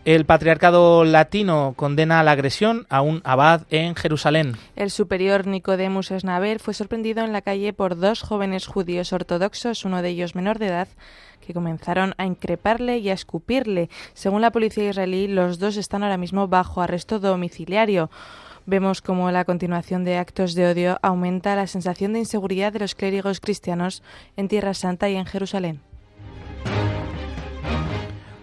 El 0.06 0.26
patriarcado 0.26 1.04
latino 1.04 1.74
condena 1.76 2.24
la 2.24 2.32
agresión 2.32 2.88
a 2.90 3.02
un 3.02 3.22
abad 3.26 3.64
en 3.70 3.96
Jerusalén. 3.96 4.56
El 4.76 4.92
superior 4.92 5.46
Nicodemus 5.46 6.12
Esnaber 6.12 6.60
fue 6.60 6.74
sorprendido 6.74 7.24
en 7.24 7.34
la 7.34 7.42
calle 7.42 7.74
por 7.74 7.98
dos 7.98 8.22
jóvenes 8.22 8.66
judíos 8.66 9.12
ortodoxos, 9.12 9.84
uno 9.84 10.02
de 10.02 10.10
ellos 10.10 10.36
menor 10.36 10.58
de 10.58 10.68
edad, 10.68 10.88
que 11.46 11.54
comenzaron 11.54 12.16
a 12.18 12.26
increparle 12.26 13.00
y 13.00 13.10
a 13.10 13.14
escupirle. 13.14 13.90
Según 14.14 14.42
la 14.42 14.52
policía 14.52 14.90
israelí, 14.90 15.28
los 15.28 15.60
dos 15.60 15.76
están 15.76 16.04
ahora 16.04 16.18
mismo 16.18 16.48
bajo 16.48 16.82
arresto 16.82 17.20
domiciliario. 17.20 18.10
Vemos 18.66 19.02
como 19.02 19.32
la 19.32 19.46
continuación 19.46 20.06
de 20.06 20.18
actos 20.18 20.54
de 20.56 20.68
odio 20.68 20.98
aumenta 21.02 21.56
la 21.56 21.68
sensación 21.68 22.14
de 22.14 22.20
inseguridad 22.20 22.72
de 22.72 22.80
los 22.80 22.96
clérigos 22.96 23.40
cristianos 23.40 24.02
en 24.38 24.48
Tierra 24.48 24.74
Santa 24.74 25.10
y 25.10 25.16
en 25.16 25.26
Jerusalén. 25.26 25.82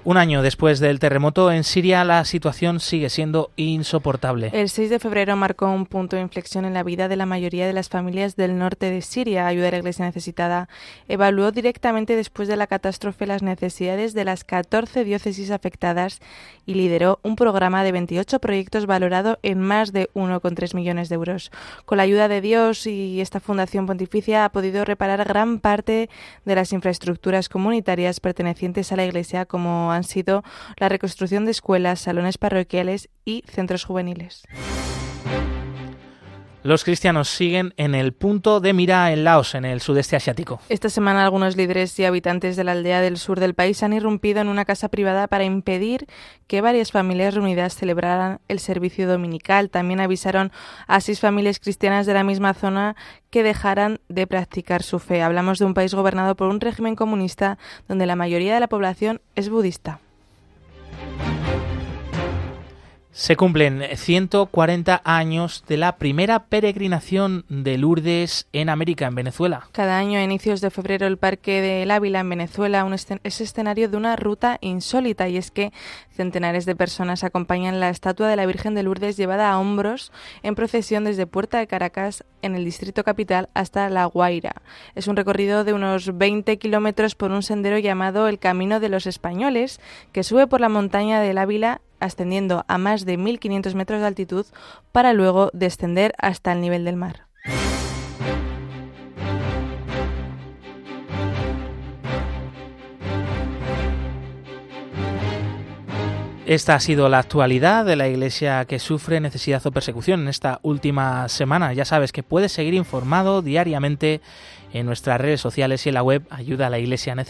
Un 0.07 0.19
año 0.19 0.41
después 0.41 0.79
del 0.79 1.01
terremoto 1.01 1.51
en 1.51 1.65
Siria, 1.65 2.05
la 2.05 2.25
situación 2.25 2.79
sigue 2.79 3.11
siendo 3.11 3.51
insoportable. 3.57 4.51
El 4.53 4.69
6 4.69 4.89
de 4.89 5.01
febrero 5.01 5.35
marcó 5.35 5.67
un 5.67 5.85
punto 5.85 6.15
de 6.15 6.23
inflexión 6.23 6.65
en 6.65 6.75
la 6.75 6.85
vida 6.85 7.09
de 7.09 7.17
la 7.17 7.27
mayoría 7.27 7.67
de 7.67 7.73
las 7.73 7.89
familias 7.89 8.37
del 8.37 8.57
norte 8.57 8.89
de 8.89 9.03
Siria. 9.03 9.49
Ayuda 9.49 9.67
a 9.67 9.71
la 9.73 9.79
Iglesia 9.79 10.05
Necesitada 10.05 10.69
evaluó 11.09 11.51
directamente 11.51 12.15
después 12.15 12.47
de 12.47 12.55
la 12.55 12.69
catástrofe 12.69 13.27
las 13.27 13.43
necesidades 13.43 14.15
de 14.15 14.25
las 14.25 14.45
14 14.45 15.03
diócesis 15.03 15.51
afectadas 15.51 16.21
y 16.67 16.75
lideró 16.75 17.19
un 17.25 17.35
programa 17.35 17.83
de 17.83 17.91
28 17.91 18.39
proyectos 18.39 18.87
valorado 18.87 19.41
en 19.43 19.61
más 19.61 19.93
de 19.93 20.09
1,3 20.15 20.73
millones 20.77 21.09
de 21.09 21.17
euros. 21.17 21.51
Con 21.85 21.97
la 21.97 22.05
ayuda 22.05 22.29
de 22.29 22.41
Dios 22.41 22.87
y 22.87 23.21
esta 23.21 23.41
Fundación 23.41 23.87
Pontificia 23.87 24.45
ha 24.45 24.53
podido 24.53 24.85
reparar 24.85 25.25
gran 25.25 25.59
parte 25.59 26.09
de 26.45 26.55
las 26.55 26.73
infraestructuras 26.73 27.49
comunitarias 27.49 28.21
pertenecientes 28.21 28.93
a 28.93 28.97
la 28.97 29.05
Iglesia 29.05 29.47
como 29.47 29.96
han 29.97 30.05
sido 30.05 30.43
la 30.77 30.89
reconstrucción 30.89 31.45
de 31.45 31.51
escuelas, 31.51 32.01
salones 32.01 32.39
parroquiales 32.39 33.09
y 33.25 33.43
centros 33.49 33.85
juveniles. 33.85 34.45
Los 36.67 36.83
cristianos 36.83 37.29
siguen 37.29 37.75
en 37.77 37.95
el 37.95 38.13
punto 38.13 38.59
de 38.59 38.73
mira 38.73 39.13
en 39.13 39.23
Laos, 39.23 39.55
en 39.55 39.65
el 39.65 39.81
sudeste 39.81 40.17
asiático. 40.17 40.59
Esta 40.69 40.91
semana 40.91 41.23
algunos 41.23 41.57
líderes 41.57 41.97
y 42.01 42.05
habitantes 42.05 42.57
de 42.57 42.65
la 42.65 42.73
aldea 42.73 43.01
del 43.01 43.19
sur 43.19 43.39
del 43.39 43.55
país 43.55 43.85
han 43.85 43.93
irrumpido 43.93 44.41
en 44.41 44.49
una 44.49 44.65
casa 44.65 44.89
privada 44.89 45.29
para 45.29 45.45
impedir 45.45 46.09
que 46.49 46.63
varias 46.63 46.91
familias 46.91 47.35
reunidas 47.35 47.77
celebraran 47.77 48.41
el 48.49 48.59
servicio 48.59 49.07
dominical. 49.07 49.71
También 49.71 50.01
avisaron 50.01 50.51
a 50.89 51.01
seis 51.01 51.21
familias 51.21 51.61
cristianas 51.61 52.05
de 52.05 52.15
la 52.15 52.25
misma 52.25 52.53
zona 52.53 52.97
que 53.31 53.45
dejaran 53.45 54.01
de 54.09 54.27
practicar 54.27 54.83
su 54.83 54.99
fe. 54.99 55.23
Hablamos 55.23 55.61
de 55.61 55.67
un 55.67 55.75
país 55.75 55.95
gobernado 55.95 56.35
por 56.35 56.49
un 56.49 56.61
régimen 56.61 56.97
comunista 56.97 57.59
donde 57.87 58.07
la 58.07 58.17
mayoría 58.17 58.55
de 58.55 58.61
la 58.61 58.67
población 58.67 59.21
es 59.37 59.51
budista. 59.51 60.01
Se 63.17 63.35
cumplen 63.35 63.83
140 63.95 65.01
años 65.03 65.65
de 65.67 65.79
la 65.79 65.97
primera 65.97 66.45
peregrinación 66.45 67.47
de 67.49 67.79
Lourdes 67.79 68.47
en 68.53 68.69
América, 68.69 69.07
en 69.07 69.15
Venezuela. 69.15 69.69
Cada 69.73 69.97
año, 69.97 70.19
a 70.19 70.23
inicios 70.23 70.61
de 70.61 70.71
febrero, 70.71 71.07
el 71.07 71.17
Parque 71.17 71.63
del 71.63 71.91
Ávila, 71.91 72.21
en 72.21 72.29
Venezuela, 72.29 72.87
es 73.25 73.41
escenario 73.41 73.89
de 73.89 73.97
una 73.97 74.17
ruta 74.17 74.59
insólita 74.61 75.31
y 75.31 75.39
es 75.39 75.51
que 75.51 75.73
centenares 76.11 76.67
de 76.67 76.77
personas 76.77 77.25
acompañan 77.25 77.81
la 77.81 77.89
estatua 77.89 78.29
de 78.29 78.37
la 78.37 78.45
Virgen 78.45 78.75
de 78.75 78.83
Lourdes 78.83 79.17
llevada 79.17 79.51
a 79.51 79.59
hombros 79.59 80.13
en 80.43 80.55
procesión 80.55 81.05
desde 81.05 81.27
Puerta 81.27 81.59
de 81.59 81.67
Caracas, 81.67 82.23
en 82.43 82.55
el 82.55 82.67
distrito 82.67 83.03
capital, 83.03 83.49
hasta 83.55 83.89
La 83.89 84.05
Guaira. 84.05 84.61
Es 84.95 85.09
un 85.09 85.17
recorrido 85.17 85.65
de 85.65 85.73
unos 85.73 86.19
20 86.19 86.59
kilómetros 86.59 87.15
por 87.15 87.31
un 87.31 87.43
sendero 87.43 87.79
llamado 87.79 88.29
el 88.29 88.39
Camino 88.39 88.79
de 88.79 88.91
los 88.91 89.07
Españoles, 89.07 89.81
que 90.13 90.23
sube 90.23 90.47
por 90.47 90.61
la 90.61 90.69
montaña 90.69 91.23
del 91.23 91.39
Ávila 91.39 91.81
ascendiendo 92.01 92.65
a 92.69 92.79
más 92.79 93.05
de 93.05 93.19
1.500 93.19 93.75
metros 93.75 94.01
de 94.01 94.07
altitud 94.07 94.47
para 94.93 95.13
luego 95.13 95.51
descender 95.53 96.15
hasta 96.19 96.53
el 96.53 96.61
nivel 96.61 96.85
del 96.85 96.97
mar. 96.97 97.27
Esta 106.47 106.77
ha 106.77 106.81
sido 106.81 107.09
la 107.09 107.19
actualidad 107.19 107.85
de 107.85 107.97
la 107.97 108.07
Iglesia 108.07 108.67
que 108.67 108.79
sufre 108.79 109.19
necesidad 109.19 109.67
o 109.67 109.73
persecución 109.73 110.21
en 110.21 110.29
esta 110.29 110.61
última 110.63 111.29
semana. 111.29 111.73
Ya 111.73 111.85
sabes 111.85 112.13
que 112.13 112.23
puedes 112.23 112.53
seguir 112.53 112.75
informado 112.75 113.43
diariamente 113.43 114.21
en 114.73 114.87
nuestras 114.87 115.21
redes 115.21 115.41
sociales 115.41 115.85
y 115.85 115.89
en 115.89 115.97
la 115.97 116.05
web 116.05 116.23
ayuda 116.31 116.69
a 116.69 116.71
la 116.71 116.79
iglesia 116.79 117.17
Me 117.17 117.25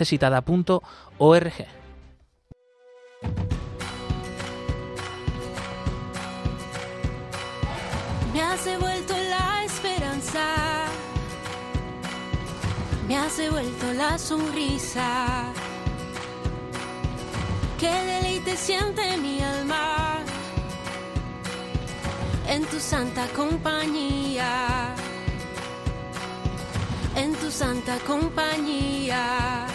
me 13.39 13.45
has 13.45 13.53
devuelto 13.53 13.93
la 13.93 14.19
sonrisa. 14.19 15.53
qué 17.79 17.91
deleite 17.91 18.57
siente 18.57 19.17
mi 19.19 19.41
alma 19.43 20.19
en 22.49 22.65
tu 22.65 22.79
santa 22.79 23.27
compañía, 23.35 24.95
en 27.17 27.35
tu 27.35 27.51
santa 27.51 27.99
compañía. 28.07 29.67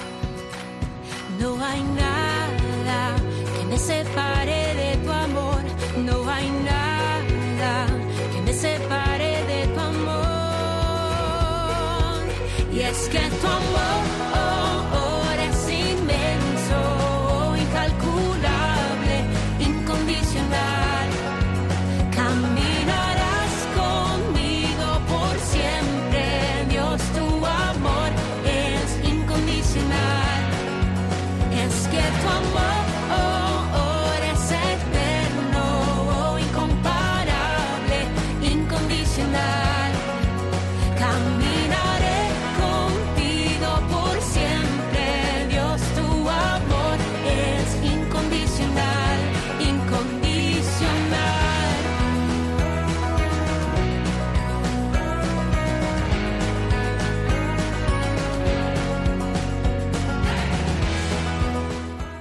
No 1.39 1.63
hay 1.63 1.83
nada 1.83 3.15
que 3.57 3.65
me 3.65 3.77
separe 3.77 4.75
de 4.75 4.97
tu 5.03 5.11
amor, 5.11 5.61
no 5.97 6.29
hay 6.29 6.49
nada 6.49 6.80
es 12.91 13.07
que 13.07 13.19
tu 13.19 13.47
amor 13.47 14.10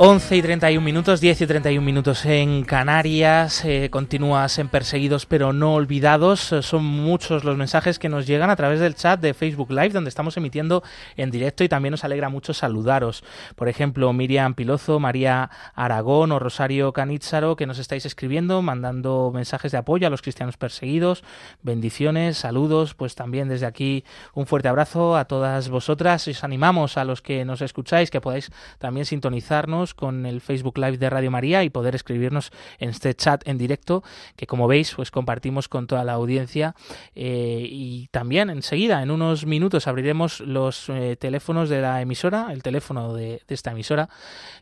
11 0.00 0.36
y 0.36 0.42
31 0.42 0.84
minutos, 0.84 1.20
10 1.20 1.40
y 1.40 1.46
31 1.48 1.84
minutos 1.84 2.24
en 2.24 2.62
Canarias. 2.62 3.64
eh, 3.64 3.88
continúas 3.90 4.60
en 4.60 4.68
Perseguidos 4.68 5.26
pero 5.26 5.52
no 5.52 5.74
olvidados. 5.74 6.52
Eh, 6.52 6.62
Son 6.62 6.84
muchos 6.84 7.42
los 7.42 7.56
mensajes 7.56 7.98
que 7.98 8.08
nos 8.08 8.24
llegan 8.24 8.48
a 8.48 8.54
través 8.54 8.78
del 8.78 8.94
chat 8.94 9.20
de 9.20 9.34
Facebook 9.34 9.72
Live, 9.72 9.88
donde 9.88 10.08
estamos 10.08 10.36
emitiendo 10.36 10.84
en 11.16 11.32
directo 11.32 11.64
y 11.64 11.68
también 11.68 11.90
nos 11.90 12.04
alegra 12.04 12.28
mucho 12.28 12.54
saludaros. 12.54 13.24
Por 13.56 13.68
ejemplo, 13.68 14.12
Miriam 14.12 14.54
Pilozo, 14.54 15.00
María 15.00 15.50
Aragón 15.74 16.30
o 16.30 16.38
Rosario 16.38 16.92
Canítzaro, 16.92 17.56
que 17.56 17.66
nos 17.66 17.80
estáis 17.80 18.06
escribiendo, 18.06 18.62
mandando 18.62 19.32
mensajes 19.34 19.72
de 19.72 19.78
apoyo 19.78 20.06
a 20.06 20.10
los 20.10 20.22
cristianos 20.22 20.56
perseguidos. 20.56 21.24
Bendiciones, 21.62 22.38
saludos. 22.38 22.94
Pues 22.94 23.16
también 23.16 23.48
desde 23.48 23.66
aquí 23.66 24.04
un 24.32 24.46
fuerte 24.46 24.68
abrazo 24.68 25.16
a 25.16 25.24
todas 25.24 25.68
vosotras. 25.68 26.28
Os 26.28 26.44
animamos 26.44 26.96
a 26.96 27.04
los 27.04 27.20
que 27.20 27.44
nos 27.44 27.62
escucháis 27.62 28.12
que 28.12 28.20
podáis 28.20 28.52
también 28.78 29.04
sintonizarnos 29.04 29.87
con 29.94 30.26
el 30.26 30.40
Facebook 30.40 30.78
Live 30.78 30.98
de 30.98 31.10
Radio 31.10 31.30
María 31.30 31.64
y 31.64 31.70
poder 31.70 31.94
escribirnos 31.94 32.50
en 32.78 32.90
este 32.90 33.14
chat 33.14 33.46
en 33.46 33.58
directo 33.58 34.02
que 34.36 34.46
como 34.46 34.68
veis 34.68 34.94
pues 34.94 35.10
compartimos 35.10 35.68
con 35.68 35.86
toda 35.86 36.04
la 36.04 36.12
audiencia 36.12 36.74
eh, 37.14 37.66
y 37.70 38.08
también 38.08 38.50
enseguida 38.50 39.02
en 39.02 39.10
unos 39.10 39.46
minutos 39.46 39.86
abriremos 39.86 40.40
los 40.40 40.88
eh, 40.88 41.16
teléfonos 41.18 41.68
de 41.68 41.80
la 41.80 42.00
emisora 42.00 42.48
el 42.52 42.62
teléfono 42.62 43.14
de, 43.14 43.42
esta 43.48 43.70
emisora 43.70 44.08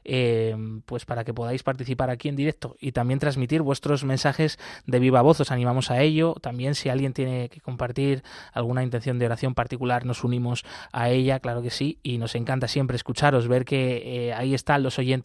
eh, 0.05 0.57
pues 0.87 1.05
para 1.05 1.25
que 1.25 1.35
podáis 1.35 1.63
participar 1.63 2.11
aquí 2.11 2.29
en 2.29 2.37
directo 2.37 2.77
y 2.81 2.93
también 2.93 3.19
transmitir 3.19 3.63
vuestros 3.63 4.05
mensajes 4.05 4.59
de 4.87 4.99
viva 4.99 5.23
voz. 5.23 5.41
Os 5.41 5.51
animamos 5.51 5.91
a 5.91 6.01
ello. 6.01 6.35
También 6.41 6.75
si 6.75 6.89
alguien 6.89 7.13
tiene 7.13 7.49
que 7.49 7.61
compartir 7.61 8.23
alguna 8.53 8.83
intención 8.83 9.19
de 9.19 9.27
oración 9.27 9.55
particular 9.55 10.05
nos 10.05 10.25
unimos 10.25 10.65
a 10.93 11.11
ella 11.11 11.41
claro 11.41 11.63
que 11.63 11.71
sí 11.71 11.99
y 12.03 12.19
nos 12.19 12.35
encanta 12.35 12.69
siempre 12.69 12.97
escucharos 12.97 13.49
ver 13.49 13.65
que 13.65 14.33
ahí 14.37 14.55
están 14.55 14.83
los 14.83 14.99
oyentes 14.99 15.16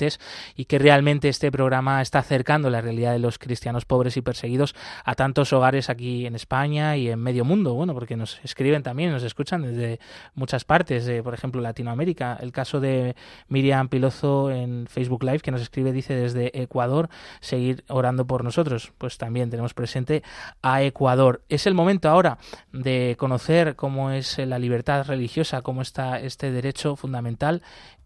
y 0.56 0.65
que 0.65 0.80
realmente 0.80 1.30
este 1.30 1.51
programa 1.51 2.01
está 2.01 2.19
acercando 2.19 2.69
la 2.69 2.82
realidad 2.82 3.12
de 3.13 3.19
los 3.19 3.38
cristianos 3.38 3.86
pobres 3.86 4.17
y 4.17 4.21
perseguidos 4.21 4.75
a 5.04 5.15
tantos 5.15 5.54
hogares 5.54 5.89
aquí 5.89 6.25
en 6.25 6.36
España 6.36 6.97
y 6.97 7.10
en 7.10 7.19
medio 7.19 7.45
mundo, 7.45 7.73
bueno, 7.73 7.93
porque 7.93 8.15
nos 8.15 8.39
escriben 8.43 8.84
también, 8.84 9.12
nos 9.12 9.23
escuchan 9.23 9.62
desde 9.62 9.99
muchas 10.36 10.63
partes, 10.63 11.06
de, 11.06 11.23
por 11.23 11.34
ejemplo, 11.34 11.62
Latinoamérica. 11.62 12.38
El 12.41 12.51
caso 12.51 12.80
de 12.80 13.15
Miriam 13.47 13.89
Pilozo 13.89 14.51
en 14.51 14.88
Facebook 14.88 15.23
Live, 15.23 15.39
que 15.39 15.51
nos 15.51 15.62
escribe, 15.62 15.91
dice 15.91 16.15
desde 16.15 16.62
Ecuador, 16.62 17.10
seguir 17.39 17.84
orando 17.88 18.25
por 18.25 18.43
nosotros. 18.43 18.93
Pues 18.97 19.17
también 19.17 19.49
tenemos 19.49 19.73
presente 19.73 20.23
a 20.62 20.82
Ecuador. 20.84 21.41
Es 21.49 21.67
el 21.67 21.73
momento 21.73 22.10
ahora 22.10 22.38
de 22.71 23.15
conocer 23.17 23.75
cómo 23.75 24.12
es 24.12 24.38
la 24.38 24.60
libertad 24.60 25.06
religiosa, 25.06 25.62
cómo 25.62 25.82
está 25.82 26.19
este 26.19 26.51
derecho 26.51 26.95
fundamental 26.95 27.62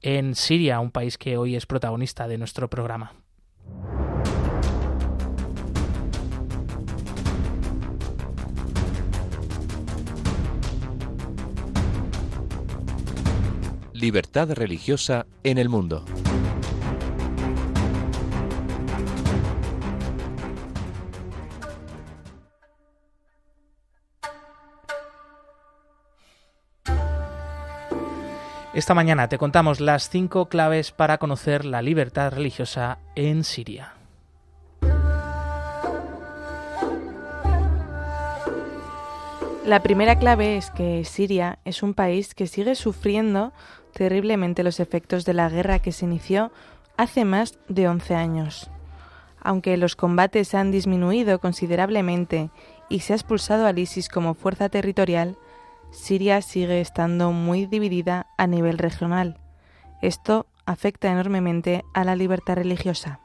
en 0.05 0.35
Siria, 0.35 0.79
un 0.79 0.91
país 0.91 1.17
que 1.17 1.35
hoy 1.35 1.55
es 1.55 1.65
protagonista 1.65 2.27
de 2.27 2.37
nuestro 2.37 2.69
programa. 2.69 3.13
Libertad 13.93 14.51
religiosa 14.51 15.25
en 15.43 15.57
el 15.57 15.69
mundo. 15.69 16.05
Esta 28.75 28.93
mañana 28.93 29.29
te 29.29 29.37
contamos 29.37 29.79
las 29.79 30.09
cinco 30.09 30.49
claves 30.49 30.91
para 30.91 31.17
conocer 31.17 31.63
la 31.63 31.81
libertad 31.81 32.33
religiosa 32.33 32.97
en 33.15 33.45
Siria. 33.45 33.93
La 39.63 39.81
primera 39.81 40.19
clave 40.19 40.57
es 40.57 40.71
que 40.71 41.05
Siria 41.05 41.59
es 41.63 41.83
un 41.83 41.93
país 41.93 42.35
que 42.35 42.47
sigue 42.47 42.75
sufriendo 42.75 43.53
terriblemente 43.93 44.61
los 44.61 44.81
efectos 44.81 45.23
de 45.23 45.35
la 45.35 45.47
guerra 45.47 45.79
que 45.79 45.93
se 45.93 46.03
inició 46.03 46.51
hace 46.97 47.23
más 47.23 47.57
de 47.69 47.87
11 47.87 48.15
años. 48.15 48.69
Aunque 49.39 49.77
los 49.77 49.95
combates 49.95 50.53
han 50.53 50.71
disminuido 50.71 51.39
considerablemente 51.39 52.49
y 52.89 52.99
se 52.99 53.13
ha 53.13 53.15
expulsado 53.15 53.67
al 53.67 53.79
ISIS 53.79 54.09
como 54.09 54.33
fuerza 54.33 54.67
territorial, 54.67 55.37
Siria 55.95 56.41
sigue 56.41 56.81
estando 56.81 57.31
muy 57.31 57.65
dividida 57.65 58.27
a 58.37 58.45
nivel 58.45 58.77
regional. 58.77 59.39
Esto 60.01 60.45
afecta 60.65 61.11
enormemente 61.11 61.83
a 61.93 62.03
la 62.03 62.15
libertad 62.15 62.55
religiosa. 62.55 63.19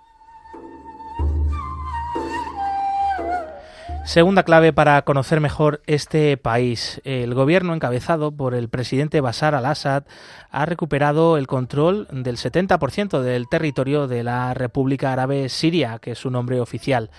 Segunda 4.10 4.42
clave 4.42 4.72
para 4.72 5.00
conocer 5.02 5.38
mejor 5.38 5.82
este 5.86 6.36
país. 6.36 7.00
El 7.04 7.32
gobierno 7.32 7.74
encabezado 7.74 8.32
por 8.32 8.54
el 8.54 8.68
presidente 8.68 9.20
Bashar 9.20 9.54
al-Assad 9.54 10.02
ha 10.50 10.66
recuperado 10.66 11.36
el 11.36 11.46
control 11.46 12.08
del 12.10 12.36
70% 12.36 13.20
del 13.20 13.48
territorio 13.48 14.08
de 14.08 14.24
la 14.24 14.52
República 14.52 15.12
Árabe 15.12 15.48
Siria, 15.48 16.00
que 16.00 16.10
es 16.10 16.18
su 16.18 16.28
nombre 16.28 16.60
oficial. 16.60 17.12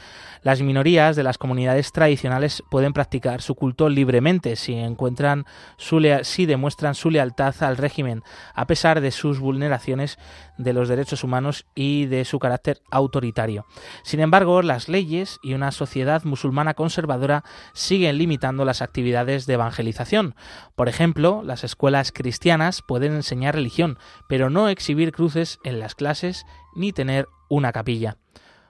Las 0.43 0.61
minorías 0.61 1.15
de 1.15 1.23
las 1.23 1.37
comunidades 1.37 1.93
tradicionales 1.93 2.61
pueden 2.69 2.91
practicar 2.91 3.41
su 3.41 3.55
culto 3.55 3.87
libremente 3.87 4.57
si 4.57 4.73
encuentran 4.73 5.45
su 5.77 6.01
si 6.23 6.45
demuestran 6.45 6.95
su 6.95 7.09
lealtad 7.09 7.55
al 7.61 7.77
régimen, 7.77 8.21
a 8.53 8.67
pesar 8.67 8.99
de 8.99 9.11
sus 9.11 9.39
vulneraciones 9.39 10.17
de 10.57 10.73
los 10.73 10.89
derechos 10.89 11.23
humanos 11.23 11.65
y 11.73 12.07
de 12.07 12.25
su 12.25 12.39
carácter 12.39 12.81
autoritario. 12.91 13.65
Sin 14.03 14.19
embargo, 14.19 14.61
las 14.61 14.89
leyes 14.89 15.39
y 15.41 15.53
una 15.53 15.71
sociedad 15.71 16.23
musulmana 16.23 16.73
conservadora 16.82 17.43
siguen 17.73 18.17
limitando 18.17 18.65
las 18.65 18.82
actividades 18.82 19.45
de 19.45 19.53
evangelización. 19.53 20.34
Por 20.75 20.89
ejemplo, 20.89 21.43
las 21.45 21.63
escuelas 21.63 22.11
cristianas 22.11 22.82
pueden 22.82 23.13
enseñar 23.13 23.53
religión, 23.53 23.99
pero 24.27 24.49
no 24.49 24.67
exhibir 24.67 25.11
cruces 25.11 25.59
en 25.63 25.79
las 25.79 25.93
clases 25.93 26.43
ni 26.73 26.91
tener 26.91 27.27
una 27.49 27.71
capilla. 27.71 28.17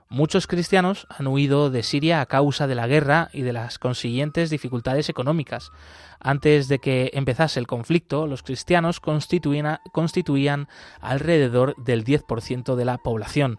Muchos 0.09 0.45
cristianos 0.45 1.07
han 1.07 1.27
huido 1.27 1.69
de 1.69 1.83
Siria 1.83 2.19
a 2.19 2.25
causa 2.25 2.67
de 2.67 2.75
la 2.75 2.85
guerra 2.85 3.29
y 3.31 3.43
de 3.43 3.53
las 3.53 3.79
consiguientes 3.79 4.49
dificultades 4.49 5.07
económicas. 5.07 5.71
Antes 6.19 6.67
de 6.67 6.79
que 6.79 7.11
empezase 7.13 7.61
el 7.61 7.65
conflicto, 7.65 8.27
los 8.27 8.43
cristianos 8.43 8.99
constituían, 8.99 10.67
alrededor 10.99 11.75
del 11.77 12.03
10% 12.03 12.75
de 12.75 12.83
la 12.83 12.97
población. 12.97 13.57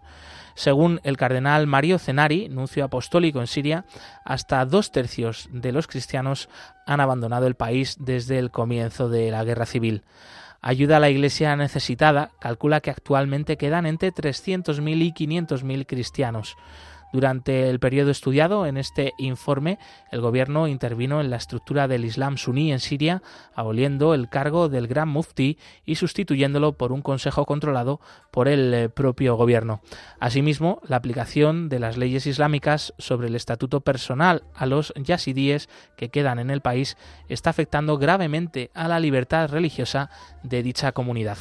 Según 0.55 0.99
el 1.03 1.17
cardenal 1.17 1.67
Mario 1.67 1.99
Cenari, 1.99 2.49
nuncio 2.49 2.85
apostólico 2.85 3.39
en 3.39 3.47
Siria, 3.47 3.85
hasta 4.23 4.65
dos 4.65 4.91
tercios 4.91 5.49
de 5.51 5.71
los 5.71 5.87
cristianos 5.87 6.49
han 6.85 6.99
abandonado 6.99 7.47
el 7.47 7.55
país 7.55 7.97
desde 7.99 8.39
el 8.39 8.51
comienzo 8.51 9.09
de 9.09 9.31
la 9.31 9.43
guerra 9.43 9.65
civil 9.65 10.03
ayuda 10.63 10.97
a 10.97 10.99
la 11.01 11.09
Iglesia 11.09 11.55
necesitada, 11.55 12.31
calcula 12.39 12.79
que 12.79 12.89
actualmente 12.89 13.57
quedan 13.57 13.85
entre 13.85 14.13
300.000 14.13 15.01
y 15.01 15.11
500.000 15.11 15.85
cristianos. 15.85 16.55
Durante 17.13 17.69
el 17.69 17.79
periodo 17.79 18.09
estudiado 18.09 18.65
en 18.65 18.75
este 18.75 19.13
informe, 19.19 19.77
el 20.11 20.19
gobierno 20.19 20.67
intervino 20.67 21.21
en 21.21 21.29
la 21.29 21.37
estructura 21.37 21.87
del 21.87 22.05
Islam 22.05 22.37
suní 22.37 22.73
en 22.73 22.79
Siria, 22.79 23.21
aboliendo 23.53 24.15
el 24.15 24.29
cargo 24.29 24.67
del 24.67 24.87
Gran 24.87 25.09
Mufti 25.09 25.59
y 25.85 25.93
sustituyéndolo 25.93 26.73
por 26.75 26.91
un 26.91 27.03
consejo 27.03 27.45
controlado 27.45 28.01
por 28.31 28.47
el 28.47 28.73
eh, 28.73 28.89
propio 28.89 29.35
gobierno. 29.35 29.81
Asimismo, 30.19 30.81
la 30.87 30.95
aplicación 30.95 31.69
de 31.69 31.79
las 31.79 31.97
leyes 31.97 32.25
islámicas 32.25 32.95
sobre 32.97 33.27
el 33.27 33.35
estatuto 33.35 33.81
personal 33.81 34.41
a 34.55 34.65
los 34.65 34.91
yazidíes 34.95 35.69
que 35.95 36.09
quedan 36.09 36.39
en 36.39 36.49
el 36.49 36.61
país 36.61 36.97
está 37.29 37.51
afectando 37.51 37.99
gravemente 37.99 38.71
a 38.73 38.87
la 38.87 38.99
libertad 38.99 39.51
religiosa 39.51 40.09
de 40.41 40.63
dicha 40.63 40.93
comunidad. 40.93 41.37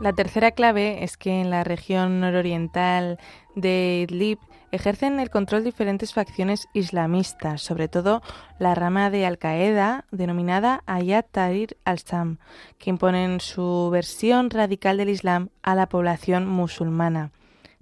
La 0.00 0.14
tercera 0.14 0.52
clave 0.52 1.04
es 1.04 1.18
que 1.18 1.42
en 1.42 1.50
la 1.50 1.62
región 1.62 2.20
nororiental 2.20 3.18
de 3.54 4.06
Idlib 4.08 4.38
ejercen 4.72 5.20
el 5.20 5.28
control 5.28 5.62
diferentes 5.62 6.14
facciones 6.14 6.68
islamistas, 6.72 7.60
sobre 7.60 7.86
todo 7.86 8.22
la 8.58 8.74
rama 8.74 9.10
de 9.10 9.26
Al-Qaeda 9.26 10.06
denominada 10.10 10.82
Ayat 10.86 11.26
Tahrir 11.30 11.76
al-Sham, 11.84 12.38
que 12.78 12.88
imponen 12.88 13.40
su 13.40 13.90
versión 13.92 14.48
radical 14.48 14.96
del 14.96 15.10
Islam 15.10 15.50
a 15.62 15.74
la 15.74 15.86
población 15.86 16.48
musulmana. 16.48 17.30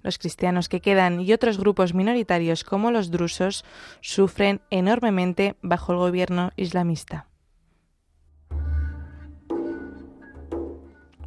Los 0.01 0.17
cristianos 0.17 0.67
que 0.67 0.81
quedan 0.81 1.21
y 1.21 1.31
otros 1.31 1.57
grupos 1.57 1.93
minoritarios 1.93 2.65
como 2.65 2.91
los 2.91 3.11
drusos 3.11 3.63
sufren 4.01 4.59
enormemente 4.71 5.55
bajo 5.61 5.93
el 5.93 5.99
gobierno 5.99 6.51
islamista. 6.57 7.28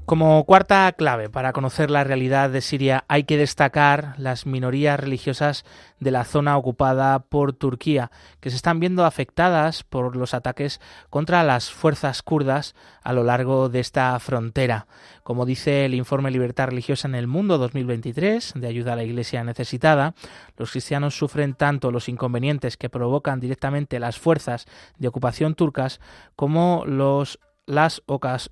Como 0.05 0.45
cuarta 0.45 0.91
clave 0.93 1.31
para 1.31 1.53
conocer 1.53 1.89
la 1.89 2.03
realidad 2.03 2.51
de 2.51 2.61
Siria 2.61 3.05
hay 3.07 3.23
que 3.23 3.37
destacar 3.37 4.15
las 4.19 4.47
minorías 4.47 4.99
religiosas 4.99 5.65
de 6.01 6.11
la 6.11 6.25
zona 6.25 6.57
ocupada 6.57 7.21
por 7.21 7.53
Turquía, 7.53 8.11
que 8.41 8.51
se 8.51 8.57
están 8.57 8.81
viendo 8.81 9.05
afectadas 9.05 9.85
por 9.85 10.17
los 10.17 10.35
ataques 10.35 10.81
contra 11.09 11.45
las 11.45 11.71
fuerzas 11.71 12.23
kurdas 12.23 12.75
a 13.03 13.13
lo 13.13 13.23
largo 13.23 13.69
de 13.69 13.79
esta 13.79 14.19
frontera. 14.19 14.89
Como 15.23 15.47
dice 15.47 15.85
el 15.85 15.95
informe 15.95 16.33
Libertad 16.33 16.67
Religiosa 16.67 17.07
en 17.07 17.15
el 17.15 17.29
Mundo 17.29 17.57
2023 17.57 18.55
de 18.57 18.67
ayuda 18.67 18.95
a 18.95 18.97
la 18.97 19.05
Iglesia 19.05 19.45
necesitada, 19.45 20.15
los 20.57 20.73
cristianos 20.73 21.17
sufren 21.17 21.55
tanto 21.55 21.93
los 21.93 22.09
inconvenientes 22.09 22.77
que 22.77 22.91
provocan 22.91 23.39
directamente 23.39 24.01
las 24.01 24.19
fuerzas 24.19 24.67
de 24.99 25.09
ocupación 25.09 25.55
turcas 25.55 26.01
como 26.35 26.83
los 26.87 27.39
las 27.67 28.03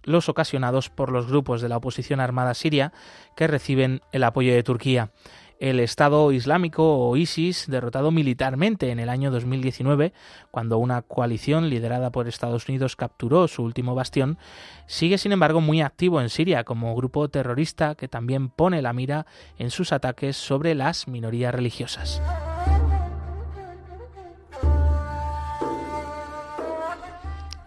los 0.05 0.29
ocasionados 0.29 0.89
por 0.91 1.11
los 1.11 1.27
grupos 1.27 1.61
de 1.61 1.69
la 1.69 1.77
oposición 1.77 2.21
armada 2.21 2.55
siria 2.55 2.93
que 3.37 3.47
reciben 3.47 4.01
el 4.13 4.25
apoyo 4.25 4.53
de 4.53 4.63
Turquía. 4.63 5.11
El 5.59 5.79
Estado 5.79 6.33
Islámico 6.33 7.07
o 7.07 7.15
ISIS, 7.19 7.67
derrotado 7.69 8.11
militarmente 8.11 8.91
en 8.91 8.99
el 8.99 9.11
año 9.11 9.31
2019, 9.31 10.15
cuando 10.51 10.79
una 10.79 11.03
coalición 11.03 11.69
liderada 11.69 12.11
por 12.11 12.29
Estados 12.29 12.67
Unidos 12.67 12.97
capturó 12.97 13.47
su 13.47 13.63
último 13.63 13.95
bastión, 13.95 14.39
sigue 14.87 15.19
sin 15.19 15.33
embargo 15.33 15.61
muy 15.61 15.83
activo 15.83 16.23
en 16.23 16.31
Siria 16.31 16.65
como 16.65 16.97
grupo 16.97 17.29
terrorista 17.29 17.95
que 17.95 18.09
también 18.09 18.49
pone 18.49 18.81
la 18.81 18.95
mira 18.95 19.27
en 19.59 19.71
sus 19.71 19.93
ataques 19.93 20.39
sobre 20.39 20.75
las 20.75 21.09
minorías 21.09 21.55
religiosas. 21.55 22.23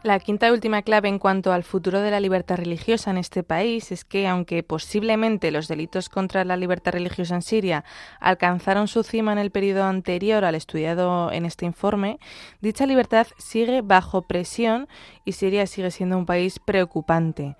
La 0.04 0.20
quinta 0.20 0.49
y 0.49 0.51
última 0.51 0.82
clave 0.82 1.08
en 1.08 1.18
cuanto 1.18 1.54
al 1.54 1.64
futuro 1.64 2.01
de 2.01 2.12
la 2.12 2.20
libertad 2.20 2.58
religiosa 2.58 3.10
en 3.10 3.18
este 3.18 3.41
país 3.41 3.89
es 3.93 4.04
que, 4.04 4.28
aunque 4.28 4.62
posiblemente 4.62 5.49
los 5.49 5.70
delitos 5.70 6.10
contra 6.10 6.43
la 6.43 6.58
libertad 6.58 6.91
religiosa 6.91 7.36
en 7.36 7.41
Siria 7.41 7.86
alcanzaron 8.20 8.89
su 8.89 9.04
cima 9.04 9.32
en 9.32 9.38
el 9.38 9.49
periodo 9.49 9.86
anterior 9.86 10.43
al 10.43 10.56
estudiado 10.56 11.32
en 11.32 11.45
este 11.45 11.66
informe, 11.66 12.20
dicha 12.60 12.86
libertad 12.86 13.28
sigue 13.38 13.82
bajo 13.82 14.24
presión 14.24 14.89
y 15.24 15.32
Siria 15.32 15.66
sigue 15.68 15.89
siendo 15.89 16.18
un 16.18 16.26
país 16.26 16.60
preocupante. 16.60 17.56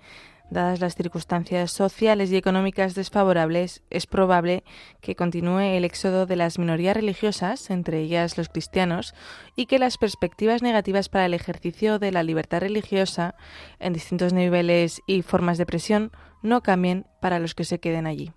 Dadas 0.54 0.78
las 0.78 0.94
circunstancias 0.94 1.72
sociales 1.72 2.30
y 2.30 2.36
económicas 2.36 2.94
desfavorables, 2.94 3.82
es 3.90 4.06
probable 4.06 4.62
que 5.00 5.16
continúe 5.16 5.58
el 5.58 5.84
éxodo 5.84 6.26
de 6.26 6.36
las 6.36 6.60
minorías 6.60 6.94
religiosas, 6.94 7.70
entre 7.70 7.98
ellas 7.98 8.38
los 8.38 8.48
cristianos, 8.48 9.16
y 9.56 9.66
que 9.66 9.80
las 9.80 9.98
perspectivas 9.98 10.62
negativas 10.62 11.08
para 11.08 11.26
el 11.26 11.34
ejercicio 11.34 11.98
de 11.98 12.12
la 12.12 12.22
libertad 12.22 12.60
religiosa 12.60 13.34
en 13.80 13.94
distintos 13.94 14.32
niveles 14.32 15.02
y 15.08 15.22
formas 15.22 15.58
de 15.58 15.66
presión 15.66 16.12
no 16.40 16.62
cambien 16.62 17.04
para 17.20 17.40
los 17.40 17.56
que 17.56 17.64
se 17.64 17.80
queden 17.80 18.06
allí. 18.06 18.30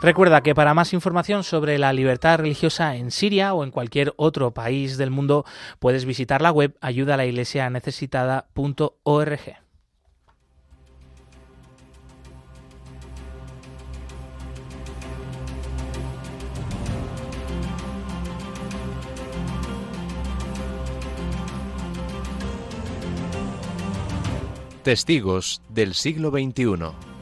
Recuerda 0.00 0.42
que 0.42 0.54
para 0.54 0.74
más 0.74 0.92
información 0.92 1.42
sobre 1.42 1.78
la 1.78 1.94
libertad 1.94 2.38
religiosa 2.38 2.96
en 2.96 3.10
Siria 3.10 3.54
o 3.54 3.64
en 3.64 3.70
cualquier 3.70 4.12
otro 4.16 4.52
país 4.52 4.98
del 4.98 5.10
mundo 5.10 5.46
puedes 5.78 6.04
visitar 6.04 6.42
la 6.42 6.52
web 6.52 6.76
ayudalaiglesianecesitada.org. 6.82 9.40
Testigos 24.82 25.62
del 25.68 25.94
siglo 25.94 26.30
XXI. 26.30 27.15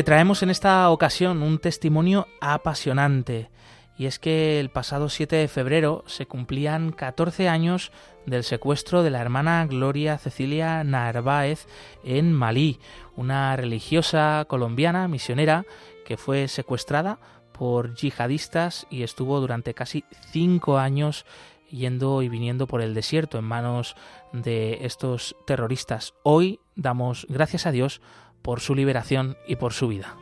Te 0.00 0.04
traemos 0.04 0.42
en 0.42 0.48
esta 0.48 0.88
ocasión 0.88 1.42
un 1.42 1.58
testimonio 1.58 2.26
apasionante, 2.40 3.50
y 3.98 4.06
es 4.06 4.18
que 4.18 4.58
el 4.58 4.70
pasado 4.70 5.10
7 5.10 5.36
de 5.36 5.46
febrero 5.46 6.04
se 6.06 6.24
cumplían 6.24 6.90
14 6.92 7.50
años 7.50 7.92
del 8.24 8.42
secuestro 8.42 9.02
de 9.02 9.10
la 9.10 9.20
hermana 9.20 9.66
Gloria 9.66 10.16
Cecilia 10.16 10.82
Narváez 10.84 11.66
en 12.02 12.32
Malí, 12.32 12.80
una 13.14 13.54
religiosa 13.56 14.46
colombiana 14.48 15.06
misionera 15.06 15.66
que 16.06 16.16
fue 16.16 16.48
secuestrada 16.48 17.18
por 17.52 17.94
yihadistas 17.94 18.86
y 18.88 19.02
estuvo 19.02 19.38
durante 19.38 19.74
casi 19.74 20.04
cinco 20.32 20.78
años 20.78 21.26
yendo 21.68 22.22
y 22.22 22.30
viniendo 22.30 22.66
por 22.66 22.80
el 22.80 22.94
desierto 22.94 23.38
en 23.38 23.44
manos 23.44 23.96
de 24.32 24.78
estos 24.80 25.36
terroristas. 25.46 26.14
Hoy 26.22 26.58
damos 26.74 27.26
gracias 27.28 27.66
a 27.66 27.70
Dios 27.70 28.00
por 28.42 28.60
su 28.60 28.74
liberación 28.74 29.36
y 29.46 29.56
por 29.56 29.72
su 29.72 29.88
vida. 29.88 30.16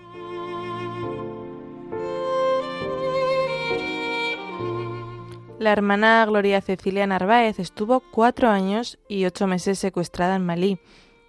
La 5.59 5.73
hermana 5.73 6.25
Gloria 6.25 6.61
Cecilia 6.61 7.07
Narváez 7.07 7.59
estuvo 7.59 8.01
cuatro 8.01 8.49
años 8.49 8.99
y 9.09 9.25
ocho 9.25 9.49
meses 9.49 9.81
secuestrada 9.81 10.37
en 10.37 10.47
Malí 10.47 10.79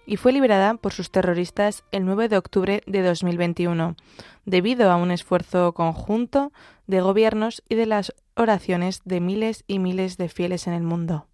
y 0.06 0.16
fue 0.16 0.32
liberada 0.32 0.74
por 0.74 0.92
sus 0.92 1.10
terroristas 1.10 1.84
el 1.90 2.04
9 2.04 2.28
de 2.28 2.36
octubre 2.36 2.82
de 2.86 3.02
2021, 3.02 3.96
debido 4.44 4.90
a 4.90 4.96
un 4.96 5.10
esfuerzo 5.10 5.72
conjunto 5.72 6.52
de 6.86 7.00
gobiernos 7.00 7.62
y 7.68 7.74
de 7.74 7.86
las 7.86 8.14
oraciones 8.36 9.02
de 9.04 9.20
miles 9.20 9.64
y 9.66 9.78
miles 9.78 10.16
de 10.16 10.28
fieles 10.28 10.66
en 10.68 10.74
el 10.74 10.82
mundo. 10.82 11.26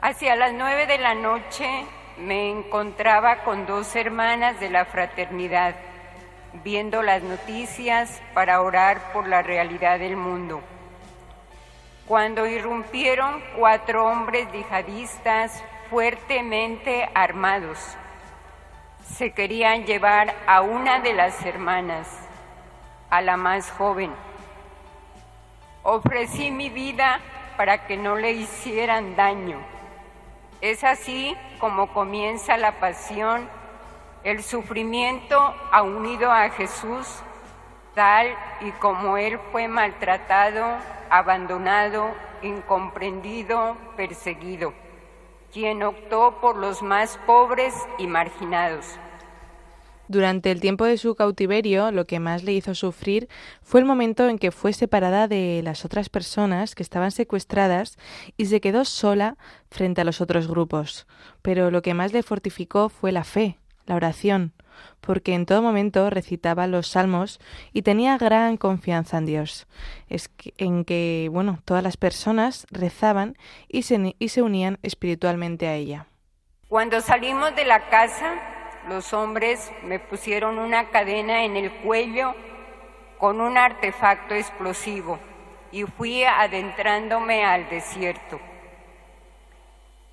Hacia 0.00 0.36
las 0.36 0.54
nueve 0.54 0.86
de 0.86 0.98
la 0.98 1.14
noche 1.14 1.84
me 2.18 2.50
encontraba 2.50 3.44
con 3.44 3.66
dos 3.66 3.94
hermanas 3.96 4.60
de 4.60 4.70
la 4.70 4.84
fraternidad, 4.84 5.74
viendo 6.64 7.02
las 7.02 7.22
noticias 7.22 8.20
para 8.34 8.60
orar 8.60 9.12
por 9.12 9.28
la 9.28 9.42
realidad 9.42 9.98
del 9.98 10.16
mundo. 10.16 10.62
cuando 12.10 12.44
irrumpieron 12.44 13.40
cuatro 13.56 14.04
hombres 14.04 14.50
yihadistas 14.52 15.62
fuertemente 15.90 17.08
armados. 17.14 17.78
Se 19.14 19.30
querían 19.30 19.84
llevar 19.84 20.34
a 20.48 20.60
una 20.60 20.98
de 20.98 21.12
las 21.12 21.46
hermanas, 21.46 22.08
a 23.10 23.20
la 23.20 23.36
más 23.36 23.70
joven. 23.70 24.10
Ofrecí 25.84 26.50
mi 26.50 26.68
vida 26.68 27.20
para 27.56 27.86
que 27.86 27.96
no 27.96 28.16
le 28.16 28.32
hicieran 28.32 29.14
daño. 29.14 29.60
Es 30.60 30.84
así 30.84 31.34
como 31.58 31.92
comienza 31.92 32.58
la 32.58 32.80
pasión, 32.80 33.48
el 34.24 34.42
sufrimiento 34.42 35.38
ha 35.72 35.82
unido 35.82 36.30
a 36.30 36.50
Jesús, 36.50 37.22
tal 37.94 38.36
y 38.60 38.70
como 38.72 39.16
Él 39.16 39.38
fue 39.52 39.68
maltratado, 39.68 40.76
abandonado, 41.08 42.10
incomprendido, 42.42 43.78
perseguido, 43.96 44.74
quien 45.50 45.82
optó 45.82 46.38
por 46.42 46.56
los 46.56 46.82
más 46.82 47.18
pobres 47.26 47.74
y 47.96 48.06
marginados. 48.06 48.98
Durante 50.10 50.50
el 50.50 50.60
tiempo 50.60 50.86
de 50.86 50.98
su 50.98 51.14
cautiverio, 51.14 51.92
lo 51.92 52.04
que 52.04 52.18
más 52.18 52.42
le 52.42 52.52
hizo 52.52 52.74
sufrir 52.74 53.28
fue 53.62 53.78
el 53.78 53.86
momento 53.86 54.28
en 54.28 54.40
que 54.40 54.50
fue 54.50 54.72
separada 54.72 55.28
de 55.28 55.60
las 55.62 55.84
otras 55.84 56.08
personas 56.08 56.74
que 56.74 56.82
estaban 56.82 57.12
secuestradas 57.12 57.96
y 58.36 58.46
se 58.46 58.60
quedó 58.60 58.84
sola 58.84 59.36
frente 59.70 60.00
a 60.00 60.04
los 60.04 60.20
otros 60.20 60.48
grupos. 60.48 61.06
Pero 61.42 61.70
lo 61.70 61.80
que 61.80 61.94
más 61.94 62.12
le 62.12 62.24
fortificó 62.24 62.88
fue 62.88 63.12
la 63.12 63.22
fe, 63.22 63.60
la 63.86 63.94
oración, 63.94 64.52
porque 65.00 65.32
en 65.32 65.46
todo 65.46 65.62
momento 65.62 66.10
recitaba 66.10 66.66
los 66.66 66.88
salmos 66.88 67.38
y 67.72 67.82
tenía 67.82 68.18
gran 68.18 68.56
confianza 68.56 69.18
en 69.18 69.26
Dios, 69.26 69.68
es 70.08 70.28
en 70.58 70.84
que, 70.84 71.28
bueno, 71.30 71.60
todas 71.64 71.84
las 71.84 71.96
personas 71.96 72.66
rezaban 72.72 73.36
y 73.68 73.82
se, 73.82 74.16
y 74.18 74.28
se 74.30 74.42
unían 74.42 74.80
espiritualmente 74.82 75.68
a 75.68 75.76
ella. 75.76 76.08
Cuando 76.66 77.00
salimos 77.00 77.54
de 77.54 77.64
la 77.64 77.88
casa, 77.90 78.59
los 78.88 79.12
hombres 79.12 79.70
me 79.82 79.98
pusieron 79.98 80.58
una 80.58 80.88
cadena 80.88 81.44
en 81.44 81.56
el 81.56 81.70
cuello 81.70 82.34
con 83.18 83.40
un 83.40 83.58
artefacto 83.58 84.34
explosivo 84.34 85.18
y 85.72 85.84
fui 85.84 86.24
adentrándome 86.24 87.44
al 87.44 87.68
desierto. 87.68 88.40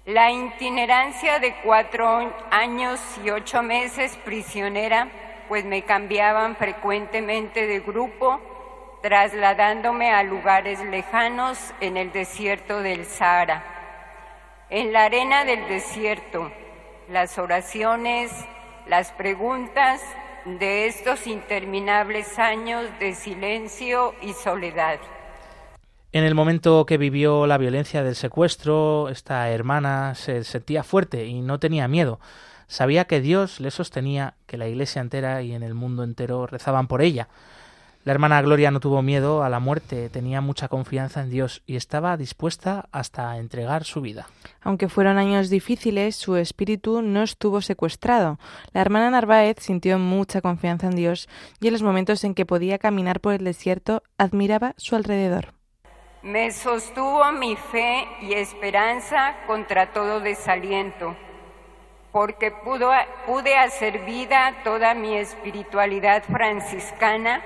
La 0.06 0.32
itinerancia 0.32 1.40
de 1.40 1.56
cuatro 1.64 2.34
años 2.50 3.00
y 3.24 3.30
ocho 3.30 3.62
meses 3.62 4.16
prisionera, 4.24 5.10
pues 5.48 5.66
me 5.66 5.82
cambiaban 5.84 6.56
frecuentemente 6.56 7.68
de 7.68 7.80
grupo, 7.80 8.40
trasladándome 9.02 10.12
a 10.12 10.24
lugares 10.24 10.80
lejanos 10.80 11.74
en 11.82 11.98
el 11.98 12.12
desierto 12.12 12.82
del 12.82 13.06
Sahara. 13.06 13.64
En 14.70 14.94
la 14.94 15.06
arena 15.06 15.46
del 15.46 15.68
desierto, 15.68 16.52
las 17.10 17.38
oraciones, 17.38 18.32
las 18.90 19.12
preguntas 19.12 20.02
de 20.46 20.88
estos 20.88 21.28
interminables 21.28 22.40
años 22.40 22.86
de 23.00 23.14
silencio 23.14 24.14
y 24.22 24.34
soledad. 24.34 25.00
En 26.14 26.24
el 26.24 26.36
momento 26.36 26.86
que 26.86 26.98
vivió 26.98 27.48
la 27.48 27.58
violencia 27.58 28.02
del 28.02 28.16
secuestro, 28.16 29.10
esta 29.10 29.50
hermana 29.50 30.16
se 30.16 30.44
sentía 30.46 30.84
fuerte 30.84 31.26
y 31.26 31.42
no 31.42 31.60
tenía 31.60 31.88
miedo. 31.88 32.20
Sabía 32.68 33.06
que 33.06 33.20
Dios 33.20 33.60
le 33.60 33.72
sostenía, 33.72 34.36
que 34.46 34.58
la 34.58 34.68
iglesia 34.68 35.02
entera 35.02 35.42
y 35.42 35.54
en 35.54 35.64
el 35.64 35.74
mundo 35.74 36.04
entero 36.04 36.48
rezaban 36.48 36.88
por 36.88 37.02
ella. 37.02 37.28
La 38.08 38.14
hermana 38.14 38.42
Gloria 38.42 38.72
no 38.72 38.80
tuvo 38.80 39.02
miedo 39.02 39.44
a 39.44 39.50
la 39.50 39.60
muerte, 39.60 40.08
tenía 40.08 40.40
mucha 40.40 40.70
confianza 40.70 41.20
en 41.20 41.30
Dios 41.30 41.62
y 41.66 41.76
estaba 41.76 42.16
dispuesta 42.16 42.88
hasta 42.94 43.32
a 43.32 43.38
entregar 43.38 43.84
su 43.84 44.00
vida. 44.00 44.28
Aunque 44.62 44.88
fueron 44.88 45.18
años 45.18 45.50
difíciles, 45.50 46.16
su 46.16 46.38
espíritu 46.38 47.02
no 47.02 47.22
estuvo 47.22 47.60
secuestrado. 47.60 48.40
La 48.72 48.80
hermana 48.80 49.10
Narváez 49.10 49.58
sintió 49.60 50.00
mucha 50.00 50.40
confianza 50.40 50.88
en 50.88 50.96
Dios 50.96 51.28
y 51.60 51.68
en 51.68 51.74
los 51.74 51.84
momentos 51.84 52.24
en 52.24 52.34
que 52.34 52.46
podía 52.46 52.78
caminar 52.78 53.20
por 53.20 53.34
el 53.34 53.44
desierto 53.44 54.04
admiraba 54.18 54.74
su 54.78 54.96
alrededor. 54.96 55.52
Me 56.24 56.52
sostuvo 56.52 57.30
mi 57.34 57.58
fe 57.58 58.08
y 58.22 58.36
esperanza 58.36 59.36
contra 59.48 59.92
todo 59.92 60.22
desaliento, 60.22 61.14
porque 62.14 62.54
pude 62.54 63.58
hacer 63.58 64.06
vida 64.06 64.54
toda 64.64 64.94
mi 64.94 65.18
espiritualidad 65.18 66.24
franciscana 66.24 67.42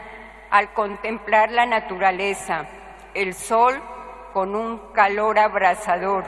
al 0.52 0.74
contemplar 0.74 1.50
la 1.50 1.66
naturaleza, 1.66 2.66
el 3.14 3.34
sol 3.34 3.82
con 4.34 4.54
un 4.54 4.80
calor 4.94 5.40
abrasador, 5.40 6.26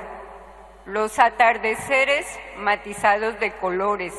los 0.85 1.19
atardeceres 1.19 2.25
matizados 2.57 3.37
de 3.41 3.51
colores, 3.51 4.13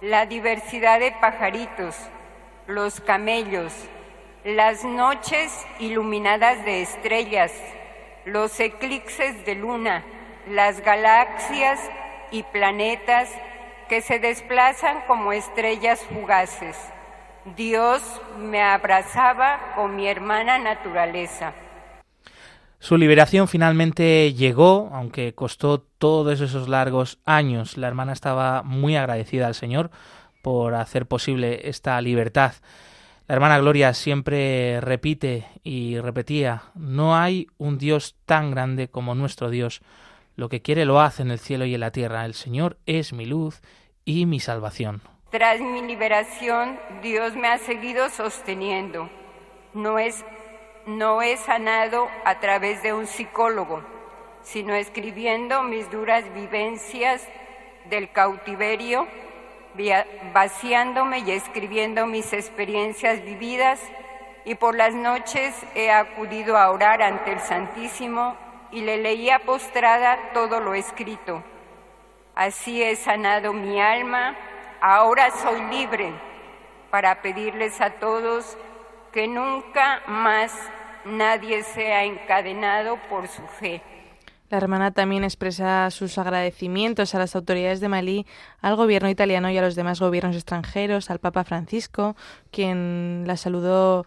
la 0.00 0.26
diversidad 0.26 1.00
de 1.00 1.10
pajaritos, 1.12 1.96
los 2.68 3.00
camellos, 3.00 3.72
las 4.44 4.84
noches 4.84 5.52
iluminadas 5.80 6.64
de 6.64 6.82
estrellas, 6.82 7.52
los 8.24 8.58
eclipses 8.60 9.44
de 9.44 9.56
luna, 9.56 10.04
las 10.48 10.80
galaxias 10.80 11.80
y 12.30 12.44
planetas 12.44 13.30
que 13.88 14.00
se 14.00 14.20
desplazan 14.20 15.00
como 15.06 15.32
estrellas 15.32 16.00
fugaces 16.04 16.76
Dios 17.56 18.02
me 18.38 18.62
abrazaba 18.62 19.74
con 19.76 19.94
mi 19.96 20.06
hermana 20.06 20.58
naturaleza. 20.58 21.52
Su 22.78 22.96
liberación 22.96 23.48
finalmente 23.48 24.32
llegó, 24.32 24.90
aunque 24.92 25.34
costó 25.34 25.80
todos 25.80 26.40
esos 26.40 26.68
largos 26.68 27.18
años. 27.26 27.76
La 27.76 27.88
hermana 27.88 28.12
estaba 28.12 28.62
muy 28.62 28.96
agradecida 28.96 29.46
al 29.46 29.54
Señor 29.54 29.90
por 30.42 30.74
hacer 30.74 31.06
posible 31.06 31.68
esta 31.68 32.00
libertad. 32.00 32.54
La 33.28 33.34
hermana 33.34 33.58
Gloria 33.58 33.94
siempre 33.94 34.80
repite 34.80 35.46
y 35.62 35.98
repetía, 35.98 36.64
no 36.74 37.16
hay 37.16 37.46
un 37.58 37.78
Dios 37.78 38.16
tan 38.26 38.50
grande 38.50 38.88
como 38.88 39.14
nuestro 39.14 39.50
Dios. 39.50 39.80
Lo 40.36 40.48
que 40.48 40.62
quiere 40.62 40.84
lo 40.84 41.00
hace 41.00 41.22
en 41.22 41.30
el 41.30 41.38
cielo 41.38 41.64
y 41.66 41.74
en 41.74 41.80
la 41.80 41.90
tierra. 41.90 42.24
El 42.24 42.34
Señor 42.34 42.78
es 42.86 43.12
mi 43.12 43.26
luz 43.26 43.60
y 44.04 44.26
mi 44.26 44.40
salvación. 44.40 45.13
Tras 45.34 45.60
mi 45.60 45.82
liberación, 45.82 46.78
Dios 47.02 47.34
me 47.34 47.48
ha 47.48 47.58
seguido 47.58 48.08
sosteniendo. 48.08 49.10
No 49.72 49.98
es 49.98 50.24
no 50.86 51.22
he 51.22 51.36
sanado 51.36 52.08
a 52.24 52.38
través 52.38 52.84
de 52.84 52.92
un 52.92 53.08
psicólogo, 53.08 53.82
sino 54.44 54.76
escribiendo 54.76 55.64
mis 55.64 55.90
duras 55.90 56.22
vivencias 56.34 57.26
del 57.86 58.12
cautiverio, 58.12 59.08
vaciándome 60.32 61.18
y 61.26 61.32
escribiendo 61.32 62.06
mis 62.06 62.32
experiencias 62.32 63.20
vividas 63.24 63.80
y 64.44 64.54
por 64.54 64.76
las 64.76 64.94
noches 64.94 65.52
he 65.74 65.90
acudido 65.90 66.56
a 66.56 66.70
orar 66.70 67.02
ante 67.02 67.32
el 67.32 67.40
Santísimo 67.40 68.36
y 68.70 68.82
le 68.82 68.98
leía 68.98 69.40
postrada 69.40 70.16
todo 70.32 70.60
lo 70.60 70.74
escrito. 70.74 71.42
Así 72.36 72.84
he 72.84 72.94
sanado 72.94 73.52
mi 73.52 73.80
alma, 73.80 74.36
Ahora 74.80 75.30
soy 75.30 75.62
libre 75.70 76.12
para 76.90 77.22
pedirles 77.22 77.80
a 77.80 77.90
todos 77.90 78.56
que 79.12 79.26
nunca 79.28 80.02
más 80.06 80.52
nadie 81.04 81.62
sea 81.62 82.04
encadenado 82.04 82.98
por 83.08 83.28
su 83.28 83.42
fe. 83.42 83.82
La 84.50 84.58
hermana 84.58 84.90
también 84.92 85.24
expresa 85.24 85.90
sus 85.90 86.18
agradecimientos 86.18 87.14
a 87.14 87.18
las 87.18 87.34
autoridades 87.34 87.80
de 87.80 87.88
Malí, 87.88 88.26
al 88.60 88.76
gobierno 88.76 89.08
italiano 89.08 89.50
y 89.50 89.58
a 89.58 89.62
los 89.62 89.74
demás 89.74 90.00
gobiernos 90.00 90.36
extranjeros, 90.36 91.10
al 91.10 91.18
Papa 91.18 91.44
Francisco, 91.44 92.14
quien 92.50 93.24
la 93.26 93.36
saludó 93.36 94.06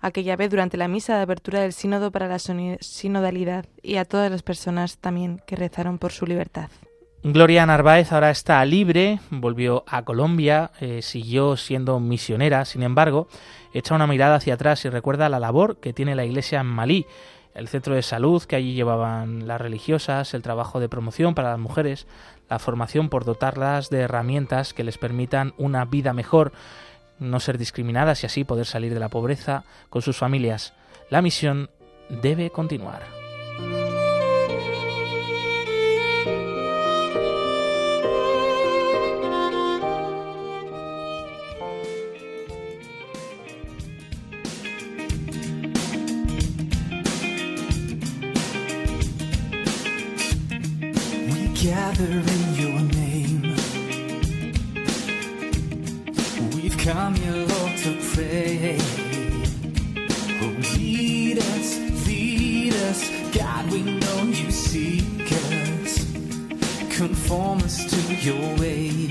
aquella 0.00 0.36
vez 0.36 0.50
durante 0.50 0.76
la 0.76 0.88
misa 0.88 1.16
de 1.16 1.22
apertura 1.22 1.60
del 1.60 1.72
sínodo 1.72 2.12
para 2.12 2.28
la 2.28 2.38
sinodalidad 2.38 3.66
y 3.82 3.96
a 3.96 4.04
todas 4.04 4.30
las 4.30 4.42
personas 4.42 4.98
también 4.98 5.42
que 5.46 5.56
rezaron 5.56 5.98
por 5.98 6.12
su 6.12 6.26
libertad. 6.26 6.70
Gloria 7.24 7.66
Narváez 7.66 8.12
ahora 8.12 8.30
está 8.30 8.64
libre, 8.64 9.18
volvió 9.30 9.82
a 9.88 10.04
Colombia, 10.04 10.70
eh, 10.80 11.02
siguió 11.02 11.56
siendo 11.56 11.98
misionera, 11.98 12.64
sin 12.64 12.84
embargo, 12.84 13.26
echa 13.74 13.96
una 13.96 14.06
mirada 14.06 14.36
hacia 14.36 14.54
atrás 14.54 14.84
y 14.84 14.88
recuerda 14.88 15.28
la 15.28 15.40
labor 15.40 15.78
que 15.78 15.92
tiene 15.92 16.14
la 16.14 16.24
iglesia 16.24 16.60
en 16.60 16.66
Malí, 16.66 17.06
el 17.54 17.66
centro 17.66 17.96
de 17.96 18.02
salud 18.02 18.44
que 18.44 18.54
allí 18.54 18.74
llevaban 18.74 19.48
las 19.48 19.60
religiosas, 19.60 20.32
el 20.32 20.42
trabajo 20.42 20.78
de 20.78 20.88
promoción 20.88 21.34
para 21.34 21.50
las 21.50 21.58
mujeres, 21.58 22.06
la 22.48 22.60
formación 22.60 23.08
por 23.08 23.24
dotarlas 23.24 23.90
de 23.90 23.98
herramientas 23.98 24.72
que 24.72 24.84
les 24.84 24.96
permitan 24.96 25.54
una 25.58 25.84
vida 25.84 26.12
mejor, 26.12 26.52
no 27.18 27.40
ser 27.40 27.58
discriminadas 27.58 28.22
y 28.22 28.26
así 28.26 28.44
poder 28.44 28.64
salir 28.64 28.94
de 28.94 29.00
la 29.00 29.08
pobreza 29.08 29.64
con 29.90 30.02
sus 30.02 30.16
familias. 30.16 30.72
La 31.10 31.20
misión 31.20 31.68
debe 32.08 32.50
continuar. 32.50 33.17
Your 51.64 52.80
name. 52.80 53.42
We've 56.54 56.78
come 56.78 57.14
here, 57.16 57.32
Lord, 57.32 57.76
to 57.78 57.98
pray. 58.14 58.78
Oh, 60.40 60.56
lead 60.76 61.38
us, 61.38 61.78
lead 62.06 62.74
us, 62.74 63.10
God, 63.36 63.70
we 63.72 63.82
know 63.82 64.22
you 64.22 64.50
seek 64.52 65.32
us. 65.32 65.98
Conform 66.96 67.58
us 67.58 67.84
to 67.90 68.14
your 68.14 68.56
way. 68.58 69.08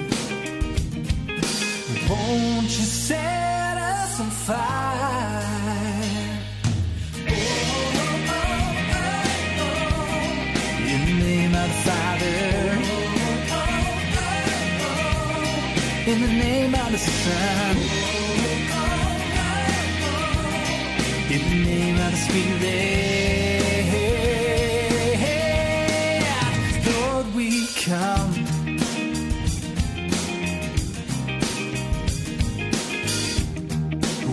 Won't 2.10 2.64
you 2.64 2.86
set 2.86 3.37
in 16.08 16.22
the 16.22 16.28
name 16.28 16.74
of 16.74 16.90
the 16.90 16.98
Son, 16.98 17.78
in 21.30 21.42
the 21.50 21.56
name 21.66 21.96
of 22.00 22.12
the 22.12 22.18
Spirit, 22.18 22.64
Lord, 26.88 27.36
we 27.36 27.68
come. 27.76 28.32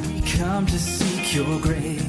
We 0.01 0.21
come 0.39 0.67
to 0.67 0.79
seek 0.79 1.35
your 1.35 1.59
grace. 1.59 2.04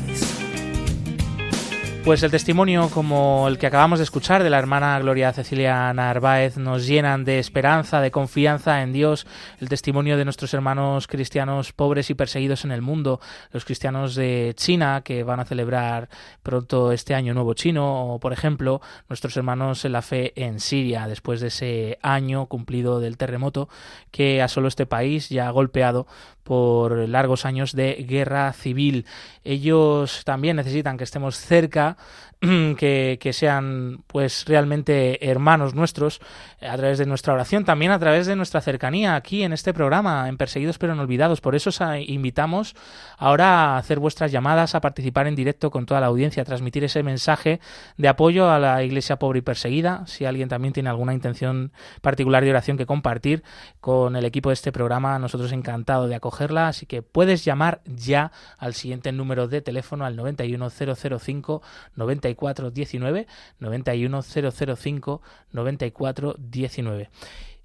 Pues 2.06 2.22
el 2.22 2.30
testimonio 2.30 2.92
como 2.92 3.48
el 3.48 3.58
que 3.58 3.66
acabamos 3.66 3.98
de 3.98 4.04
escuchar 4.04 4.44
de 4.44 4.52
la 4.52 4.60
hermana 4.60 5.00
Gloria 5.00 5.34
Cecilia 5.34 5.92
Narváez 5.92 6.56
nos 6.56 6.86
llenan 6.86 7.26
de 7.26 7.40
esperanza, 7.40 8.00
de 8.00 8.12
confianza 8.12 8.84
en 8.84 8.94
Dios, 8.94 9.26
el 9.60 9.70
testimonio 9.70 10.16
de 10.16 10.24
nuestros 10.24 10.54
hermanos 10.54 11.08
cristianos 11.08 11.74
pobres 11.74 12.12
y 12.12 12.14
perseguidos 12.14 12.64
en 12.64 12.72
el 12.72 12.84
mundo, 12.84 13.20
los 13.52 13.66
cristianos 13.66 14.14
de 14.14 14.54
China 14.56 15.02
que 15.04 15.24
van 15.24 15.40
a 15.40 15.46
celebrar 15.46 16.08
pronto 16.44 16.92
este 16.92 17.16
año 17.16 17.34
nuevo 17.34 17.56
chino, 17.56 18.14
o 18.14 18.20
por 18.20 18.34
ejemplo 18.34 18.82
nuestros 19.10 19.36
hermanos 19.36 19.84
en 19.84 19.94
la 19.94 20.04
fe 20.04 20.32
en 20.36 20.60
Siria, 20.60 21.08
después 21.08 21.42
de 21.42 21.48
ese 21.48 21.98
año 22.04 22.46
cumplido 22.46 23.00
del 23.00 23.18
terremoto 23.18 23.68
que 24.12 24.44
asoló 24.44 24.68
este 24.68 24.86
país 24.86 25.30
ya 25.30 25.50
golpeado 25.50 26.06
por 26.46 27.10
largos 27.10 27.44
años 27.44 27.74
de 27.74 28.06
guerra 28.08 28.54
civil. 28.54 29.08
Ellos 29.44 30.22
también 30.26 30.56
necesitan 30.56 30.96
que 30.96 31.04
estemos 31.04 31.38
cerca, 31.38 31.95
que, 32.78 33.32
sean 33.34 34.04
pues 34.08 34.46
realmente 34.46 35.30
hermanos 35.30 35.74
nuestros 35.74 36.20
a 36.62 36.76
través 36.78 36.98
de 36.98 37.06
nuestra 37.06 37.34
oración, 37.34 37.66
también 37.66 37.92
a 37.92 38.00
través 38.00 38.28
de 38.28 38.36
nuestra 38.36 38.62
cercanía 38.62 39.16
aquí 39.16 39.44
en 39.44 39.54
este 39.54 39.74
programa, 39.74 40.28
en 40.28 40.38
Perseguidos 40.38 40.78
pero 40.78 40.96
no 40.96 41.02
olvidados. 41.02 41.42
Por 41.42 41.56
eso 41.56 41.70
os 41.70 41.80
invitamos 42.06 42.76
ahora 43.18 43.76
a 43.76 43.78
hacer 43.78 44.00
vuestras 44.00 44.32
llamadas, 44.32 44.76
a 44.76 44.82
participar 44.82 45.28
en 45.28 45.36
directo 45.36 45.72
con 45.72 45.86
toda 45.86 46.02
la 46.02 46.08
audiencia, 46.08 46.44
a 46.44 46.46
transmitir 46.46 46.84
ese 46.84 47.04
mensaje 47.04 47.60
de 47.98 48.08
apoyo 48.08 48.50
a 48.50 48.60
la 48.60 48.84
iglesia 48.84 49.18
pobre 49.18 49.40
y 49.40 49.42
perseguida. 49.42 50.04
Si 50.08 50.26
alguien 50.26 50.50
también 50.50 50.74
tiene 50.74 50.90
alguna 50.90 51.14
intención 51.14 51.72
particular 52.02 52.44
de 52.44 52.52
oración 52.52 52.78
que 52.78 52.86
compartir 52.86 53.44
con 53.80 54.16
el 54.16 54.26
equipo 54.26 54.50
de 54.50 54.54
este 54.54 54.72
programa, 54.72 55.18
nosotros 55.20 55.52
encantado 55.52 56.08
de 56.08 56.16
acogerla. 56.16 56.68
Así 56.68 56.86
que 56.86 57.02
puedes 57.02 57.46
llamar 57.46 57.82
ya 57.86 58.32
al 58.58 58.74
siguiente 58.74 59.12
número 59.12 59.48
de 59.48 59.62
teléfono 59.62 60.06
al 60.06 60.16
91005 60.16 61.62
9419 61.96 63.28
91005 63.60 65.22
9419. 65.52 67.10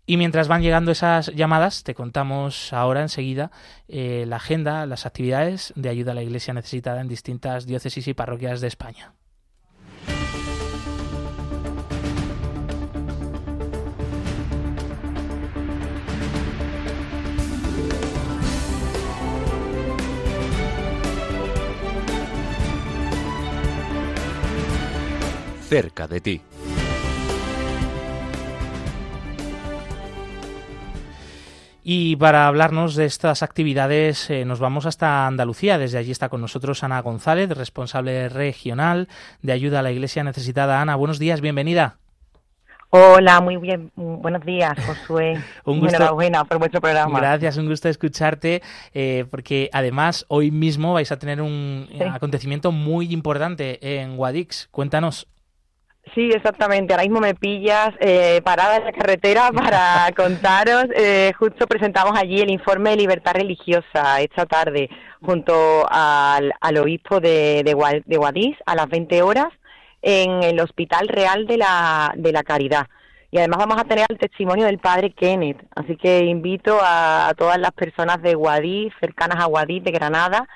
Y 0.06 0.16
mientras 0.16 0.48
van 0.48 0.62
llegando 0.62 0.90
esas 0.90 1.28
llamadas, 1.28 1.84
te 1.84 1.94
contamos 1.94 2.72
ahora 2.72 3.02
enseguida 3.02 3.52
eh, 3.86 4.24
la 4.26 4.36
agenda, 4.36 4.84
las 4.86 5.06
actividades 5.06 5.72
de 5.76 5.88
ayuda 5.88 6.12
a 6.12 6.14
la 6.16 6.22
Iglesia 6.22 6.52
necesitada 6.52 7.00
en 7.00 7.08
distintas 7.08 7.64
diócesis 7.66 8.08
y 8.08 8.14
parroquias 8.14 8.60
de 8.60 8.66
España. 8.66 9.14
Cerca 25.70 26.08
de 26.08 26.20
ti. 26.20 26.42
Y 31.84 32.16
para 32.16 32.48
hablarnos 32.48 32.96
de 32.96 33.04
estas 33.06 33.44
actividades 33.44 34.28
eh, 34.30 34.44
nos 34.44 34.58
vamos 34.58 34.84
hasta 34.84 35.28
Andalucía. 35.28 35.78
Desde 35.78 35.98
allí 35.98 36.10
está 36.10 36.28
con 36.28 36.40
nosotros 36.40 36.82
Ana 36.82 37.00
González, 37.00 37.48
responsable 37.50 38.28
regional 38.28 39.08
de 39.42 39.52
ayuda 39.52 39.78
a 39.78 39.82
la 39.82 39.92
Iglesia 39.92 40.24
necesitada. 40.24 40.82
Ana, 40.82 40.96
buenos 40.96 41.20
días, 41.20 41.40
bienvenida. 41.40 41.96
Hola, 42.92 43.40
muy 43.40 43.56
bien, 43.56 43.92
buenos 43.94 44.44
días, 44.44 44.76
Josué. 44.84 45.40
un 45.64 45.78
gusto. 45.78 45.94
Enhorabuena 45.94 46.44
por 46.44 46.58
vuestro 46.58 46.80
programa. 46.80 47.20
Gracias, 47.20 47.56
un 47.56 47.68
gusto 47.68 47.88
escucharte, 47.88 48.62
eh, 48.92 49.24
porque 49.30 49.70
además 49.72 50.24
hoy 50.26 50.50
mismo 50.50 50.94
vais 50.94 51.12
a 51.12 51.18
tener 51.18 51.40
un 51.40 51.88
Sí. 51.96 52.02
acontecimiento 52.02 52.72
muy 52.72 53.12
importante 53.12 54.00
en 54.00 54.16
Guadix. 54.16 54.66
Cuéntanos. 54.72 55.28
Sí, 56.14 56.30
exactamente. 56.32 56.92
Ahora 56.92 57.04
mismo 57.04 57.20
me 57.20 57.34
pillas 57.34 57.90
eh, 58.00 58.40
parada 58.42 58.76
en 58.76 58.84
la 58.84 58.92
carretera 58.92 59.50
para 59.54 60.10
contaros. 60.16 60.86
Eh, 60.94 61.32
justo 61.38 61.66
presentamos 61.66 62.18
allí 62.18 62.40
el 62.40 62.50
informe 62.50 62.90
de 62.90 62.96
libertad 62.96 63.34
religiosa 63.34 64.20
esta 64.20 64.46
tarde 64.46 64.90
junto 65.20 65.86
al, 65.88 66.52
al 66.60 66.76
obispo 66.78 67.20
de, 67.20 67.62
de, 67.64 68.02
de 68.04 68.16
Guadix 68.16 68.58
a 68.66 68.74
las 68.74 68.88
20 68.88 69.22
horas 69.22 69.48
en 70.02 70.42
el 70.42 70.58
Hospital 70.60 71.08
Real 71.08 71.46
de 71.46 71.58
la, 71.58 72.12
de 72.16 72.32
la 72.32 72.42
Caridad. 72.42 72.86
Y 73.30 73.38
además 73.38 73.58
vamos 73.58 73.78
a 73.78 73.84
tener 73.84 74.06
el 74.08 74.18
testimonio 74.18 74.66
del 74.66 74.80
padre 74.80 75.12
Kenneth. 75.12 75.62
Así 75.76 75.96
que 75.96 76.24
invito 76.24 76.80
a, 76.82 77.28
a 77.28 77.34
todas 77.34 77.58
las 77.58 77.70
personas 77.70 78.20
de 78.22 78.34
Guadix, 78.34 78.92
cercanas 78.98 79.40
a 79.40 79.46
Guadix, 79.46 79.84
de 79.84 79.92
Granada, 79.92 80.48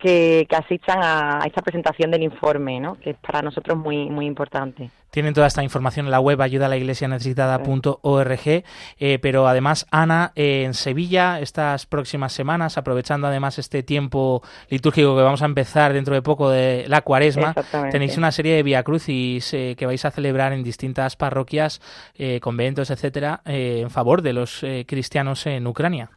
que, 0.00 0.46
que 0.48 0.56
asistan 0.56 1.02
a, 1.02 1.42
a 1.42 1.46
esta 1.46 1.62
presentación 1.62 2.10
del 2.10 2.22
informe, 2.22 2.80
¿no? 2.80 2.94
que 2.98 3.10
es 3.10 3.16
para 3.16 3.42
nosotros 3.42 3.78
muy, 3.78 4.08
muy 4.08 4.26
importante. 4.26 4.90
Tienen 5.10 5.34
toda 5.34 5.48
esta 5.48 5.64
información 5.64 6.06
en 6.06 6.12
la 6.12 6.20
web 6.20 6.40
ayuda 6.40 6.66
a 6.66 6.68
la 6.68 6.76
iglesia 6.76 7.08
necesitada.org, 7.08 8.40
eh, 8.46 9.18
pero 9.20 9.48
además, 9.48 9.86
Ana, 9.90 10.32
eh, 10.36 10.62
en 10.64 10.74
Sevilla, 10.74 11.40
estas 11.40 11.86
próximas 11.86 12.32
semanas, 12.32 12.78
aprovechando 12.78 13.26
además 13.26 13.58
este 13.58 13.82
tiempo 13.82 14.42
litúrgico 14.68 15.16
que 15.16 15.22
vamos 15.22 15.42
a 15.42 15.46
empezar 15.46 15.92
dentro 15.92 16.14
de 16.14 16.22
poco 16.22 16.48
de 16.48 16.84
la 16.86 17.02
cuaresma, 17.02 17.54
tenéis 17.90 18.16
una 18.18 18.30
serie 18.30 18.54
de 18.54 18.62
Via 18.62 18.84
Crucis 18.84 19.52
eh, 19.52 19.74
que 19.76 19.86
vais 19.86 20.04
a 20.04 20.12
celebrar 20.12 20.52
en 20.52 20.62
distintas 20.62 21.16
parroquias, 21.16 21.80
eh, 22.14 22.38
conventos, 22.40 22.90
etcétera, 22.90 23.42
eh, 23.44 23.80
en 23.82 23.90
favor 23.90 24.22
de 24.22 24.32
los 24.32 24.62
eh, 24.62 24.84
cristianos 24.86 25.46
en 25.46 25.66
Ucrania. 25.66 26.10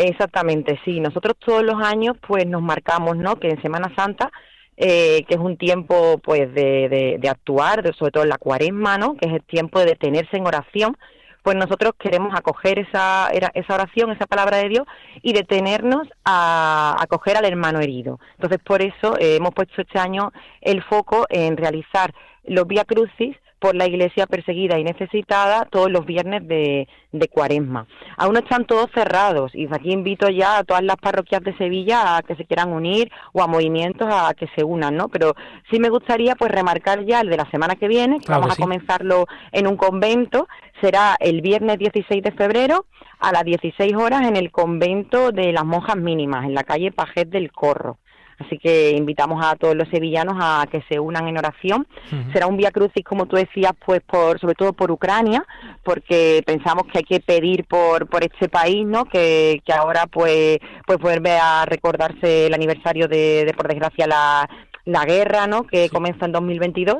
Exactamente, 0.00 0.78
sí. 0.84 1.00
Nosotros 1.00 1.34
todos 1.44 1.64
los 1.64 1.82
años 1.82 2.16
pues 2.24 2.46
nos 2.46 2.62
marcamos, 2.62 3.16
¿no? 3.16 3.34
Que 3.34 3.48
en 3.48 3.60
Semana 3.60 3.92
Santa, 3.96 4.30
eh, 4.76 5.24
que 5.26 5.34
es 5.34 5.40
un 5.40 5.56
tiempo 5.56 6.18
pues 6.22 6.54
de, 6.54 7.18
de, 7.20 7.28
actuar, 7.28 7.82
de- 7.82 7.92
sobre 7.94 8.12
todo 8.12 8.22
en 8.22 8.28
la 8.28 8.38
cuaresma, 8.38 8.96
¿no? 8.96 9.16
Que 9.16 9.26
es 9.28 9.34
el 9.34 9.42
tiempo 9.42 9.80
de 9.80 9.86
detenerse 9.86 10.36
en 10.36 10.46
oración, 10.46 10.96
pues 11.42 11.56
nosotros 11.56 11.94
queremos 11.98 12.32
acoger 12.32 12.78
esa, 12.78 13.28
esa 13.54 13.74
oración, 13.74 14.12
esa 14.12 14.26
palabra 14.26 14.58
de 14.58 14.68
Dios 14.68 14.86
y 15.20 15.32
detenernos 15.32 16.06
a 16.24 16.94
acoger 17.00 17.36
al 17.36 17.46
hermano 17.46 17.80
herido. 17.80 18.20
Entonces 18.36 18.60
por 18.64 18.82
eso 18.82 19.16
eh, 19.18 19.34
hemos 19.36 19.52
puesto 19.52 19.82
este 19.82 19.98
año 19.98 20.30
el 20.60 20.80
foco 20.84 21.26
en 21.28 21.56
realizar 21.56 22.14
los 22.44 22.68
Vía 22.68 22.84
Crucis 22.84 23.36
por 23.58 23.74
la 23.74 23.86
iglesia 23.86 24.26
perseguida 24.26 24.78
y 24.78 24.84
necesitada 24.84 25.66
todos 25.70 25.90
los 25.90 26.06
viernes 26.06 26.46
de, 26.46 26.88
de 27.12 27.28
cuaresma. 27.28 27.86
Aún 28.16 28.34
no 28.34 28.40
están 28.40 28.64
todos 28.66 28.90
cerrados 28.92 29.54
y 29.54 29.66
aquí 29.72 29.92
invito 29.92 30.28
ya 30.28 30.58
a 30.58 30.64
todas 30.64 30.82
las 30.82 30.96
parroquias 30.96 31.42
de 31.42 31.56
Sevilla 31.56 32.16
a 32.16 32.22
que 32.22 32.36
se 32.36 32.44
quieran 32.44 32.72
unir 32.72 33.10
o 33.32 33.42
a 33.42 33.46
movimientos 33.46 34.08
a 34.10 34.32
que 34.34 34.48
se 34.54 34.64
unan, 34.64 34.96
¿no? 34.96 35.08
Pero 35.08 35.34
sí 35.70 35.78
me 35.78 35.88
gustaría 35.88 36.34
pues 36.34 36.50
remarcar 36.50 37.04
ya 37.04 37.20
el 37.20 37.30
de 37.30 37.36
la 37.36 37.50
semana 37.50 37.76
que 37.76 37.88
viene, 37.88 38.18
que 38.18 38.26
Claro 38.26 38.42
vamos 38.42 38.56
que 38.56 38.62
a 38.62 38.64
comenzarlo 38.64 39.26
en 39.52 39.66
un 39.66 39.76
convento, 39.76 40.48
será 40.80 41.16
el 41.18 41.40
viernes 41.40 41.78
16 41.78 42.22
de 42.22 42.32
febrero 42.32 42.86
a 43.18 43.32
las 43.32 43.44
16 43.44 43.94
horas 43.96 44.22
en 44.22 44.36
el 44.36 44.50
convento 44.50 45.32
de 45.32 45.52
las 45.52 45.64
monjas 45.64 45.96
mínimas, 45.96 46.44
en 46.44 46.54
la 46.54 46.64
calle 46.64 46.92
Pajet 46.92 47.28
del 47.28 47.50
Corro. 47.52 47.98
Así 48.38 48.56
que 48.58 48.90
invitamos 48.92 49.44
a 49.44 49.56
todos 49.56 49.74
los 49.74 49.88
sevillanos 49.88 50.36
a 50.40 50.66
que 50.70 50.82
se 50.88 51.00
unan 51.00 51.26
en 51.26 51.38
oración. 51.38 51.86
Será 52.32 52.46
un 52.46 52.56
Vía 52.56 52.70
Crucis, 52.70 53.04
como 53.04 53.26
tú 53.26 53.36
decías, 53.36 53.72
pues 53.84 54.00
por, 54.02 54.38
sobre 54.38 54.54
todo 54.54 54.72
por 54.72 54.90
Ucrania, 54.92 55.44
porque 55.82 56.42
pensamos 56.46 56.84
que 56.92 56.98
hay 56.98 57.04
que 57.04 57.20
pedir 57.20 57.64
por, 57.64 58.06
por 58.08 58.22
este 58.22 58.48
país, 58.48 58.86
¿no? 58.86 59.04
Que, 59.06 59.60
que 59.64 59.72
ahora 59.72 60.06
pues, 60.06 60.58
pues 60.86 60.98
vuelve 60.98 61.36
a 61.36 61.64
recordarse 61.66 62.46
el 62.46 62.54
aniversario 62.54 63.08
de, 63.08 63.44
de 63.44 63.54
por 63.54 63.68
desgracia, 63.68 64.06
la, 64.06 64.48
la 64.84 65.04
guerra, 65.04 65.46
¿no? 65.46 65.64
Que 65.64 65.88
comienza 65.90 66.24
en 66.26 66.32
2022 66.32 66.96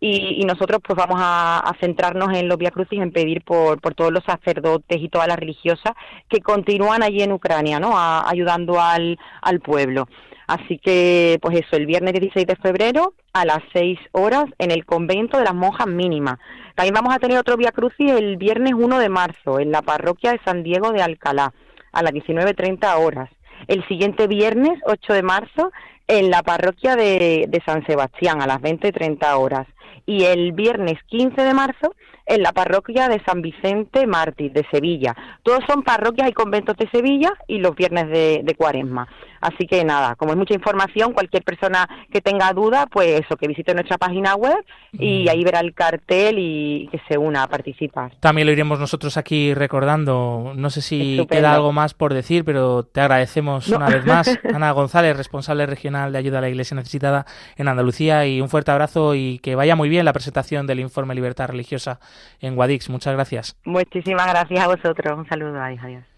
y, 0.00 0.40
y 0.42 0.44
nosotros 0.44 0.80
pues 0.86 0.96
vamos 0.96 1.20
a, 1.22 1.60
a 1.60 1.74
centrarnos 1.80 2.36
en 2.36 2.48
los 2.48 2.58
Via 2.58 2.70
Crucis, 2.70 3.00
en 3.00 3.12
pedir 3.12 3.42
por, 3.44 3.80
por 3.80 3.94
todos 3.94 4.12
los 4.12 4.24
sacerdotes 4.24 4.98
y 5.00 5.08
todas 5.08 5.28
las 5.28 5.38
religiosas 5.38 5.92
que 6.28 6.40
continúan 6.40 7.02
allí 7.02 7.22
en 7.22 7.32
Ucrania, 7.32 7.78
¿no? 7.78 7.96
A- 7.96 8.28
ayudando 8.28 8.80
al, 8.80 9.18
al 9.42 9.60
pueblo. 9.60 10.08
Así 10.50 10.78
que, 10.78 11.38
pues 11.40 11.60
eso, 11.60 11.76
el 11.76 11.86
viernes 11.86 12.12
16 12.12 12.44
de 12.44 12.56
febrero 12.56 13.14
a 13.32 13.44
las 13.44 13.60
6 13.72 14.00
horas 14.10 14.46
en 14.58 14.72
el 14.72 14.84
convento 14.84 15.38
de 15.38 15.44
las 15.44 15.54
monjas 15.54 15.86
mínimas. 15.86 16.40
También 16.74 16.94
vamos 16.94 17.14
a 17.14 17.20
tener 17.20 17.38
otro 17.38 17.56
Via 17.56 17.70
Crucis 17.70 18.10
el 18.10 18.36
viernes 18.36 18.72
1 18.74 18.98
de 18.98 19.08
marzo 19.08 19.60
en 19.60 19.70
la 19.70 19.80
parroquia 19.80 20.32
de 20.32 20.40
San 20.44 20.64
Diego 20.64 20.90
de 20.90 21.02
Alcalá 21.02 21.54
a 21.92 22.02
las 22.02 22.12
19.30 22.12 22.96
horas. 22.96 23.30
El 23.68 23.86
siguiente 23.86 24.26
viernes 24.26 24.76
8 24.86 25.12
de 25.12 25.22
marzo 25.22 25.70
en 26.08 26.32
la 26.32 26.42
parroquia 26.42 26.96
de, 26.96 27.44
de 27.48 27.62
San 27.64 27.86
Sebastián 27.86 28.42
a 28.42 28.48
las 28.48 28.58
20.30 28.58 29.32
horas. 29.38 29.68
Y 30.04 30.24
el 30.24 30.50
viernes 30.50 30.98
15 31.10 31.42
de 31.42 31.54
marzo 31.54 31.94
en 32.30 32.42
la 32.42 32.52
parroquia 32.52 33.08
de 33.08 33.20
San 33.24 33.42
Vicente 33.42 34.06
Mártir 34.06 34.52
de 34.52 34.64
Sevilla. 34.70 35.14
Todos 35.42 35.60
son 35.68 35.82
parroquias 35.82 36.28
y 36.28 36.32
conventos 36.32 36.76
de 36.76 36.88
Sevilla 36.90 37.32
y 37.48 37.58
los 37.58 37.74
viernes 37.74 38.08
de, 38.08 38.40
de 38.44 38.54
Cuaresma. 38.54 39.08
Así 39.40 39.66
que 39.66 39.82
nada, 39.84 40.16
como 40.16 40.32
es 40.32 40.38
mucha 40.38 40.52
información, 40.54 41.12
cualquier 41.14 41.42
persona 41.42 41.88
que 42.12 42.20
tenga 42.20 42.52
duda, 42.52 42.86
pues 42.86 43.20
eso, 43.22 43.36
que 43.36 43.48
visite 43.48 43.72
nuestra 43.74 43.96
página 43.96 44.34
web 44.34 44.58
y 44.92 45.28
ahí 45.28 45.42
verá 45.44 45.60
el 45.60 45.72
cartel 45.72 46.36
y 46.38 46.88
que 46.92 47.00
se 47.08 47.16
una 47.16 47.44
a 47.44 47.48
participar. 47.48 48.12
También 48.20 48.46
lo 48.46 48.52
iremos 48.52 48.78
nosotros 48.78 49.16
aquí 49.16 49.54
recordando. 49.54 50.52
No 50.54 50.68
sé 50.70 50.82
si 50.82 51.12
Estupendo. 51.12 51.40
queda 51.40 51.54
algo 51.54 51.72
más 51.72 51.94
por 51.94 52.12
decir, 52.12 52.44
pero 52.44 52.82
te 52.84 53.00
agradecemos 53.00 53.68
No. 53.70 53.78
una 53.78 53.88
vez 53.88 54.04
más. 54.04 54.38
Ana 54.54 54.72
González, 54.72 55.16
responsable 55.16 55.64
regional 55.66 56.12
de 56.12 56.18
ayuda 56.18 56.38
a 56.38 56.40
la 56.42 56.48
Iglesia 56.50 56.74
necesitada 56.76 57.24
en 57.56 57.66
Andalucía. 57.68 58.26
Y 58.26 58.42
un 58.42 58.48
fuerte 58.50 58.70
abrazo 58.70 59.14
y 59.14 59.38
que 59.38 59.54
vaya 59.54 59.74
muy 59.74 59.88
bien 59.88 60.04
la 60.04 60.12
presentación 60.12 60.66
del 60.66 60.80
informe 60.80 61.14
Libertad 61.14 61.48
Religiosa 61.48 61.98
en 62.40 62.54
Guadix. 62.54 62.88
Muchas 62.90 63.14
gracias. 63.14 63.56
Muchísimas 63.64 64.26
gracias 64.26 64.60
a 64.60 64.68
vosotros. 64.68 65.18
Un 65.18 65.28
saludo. 65.28 65.60
Adiós. 65.60 65.80
adiós. 65.82 66.10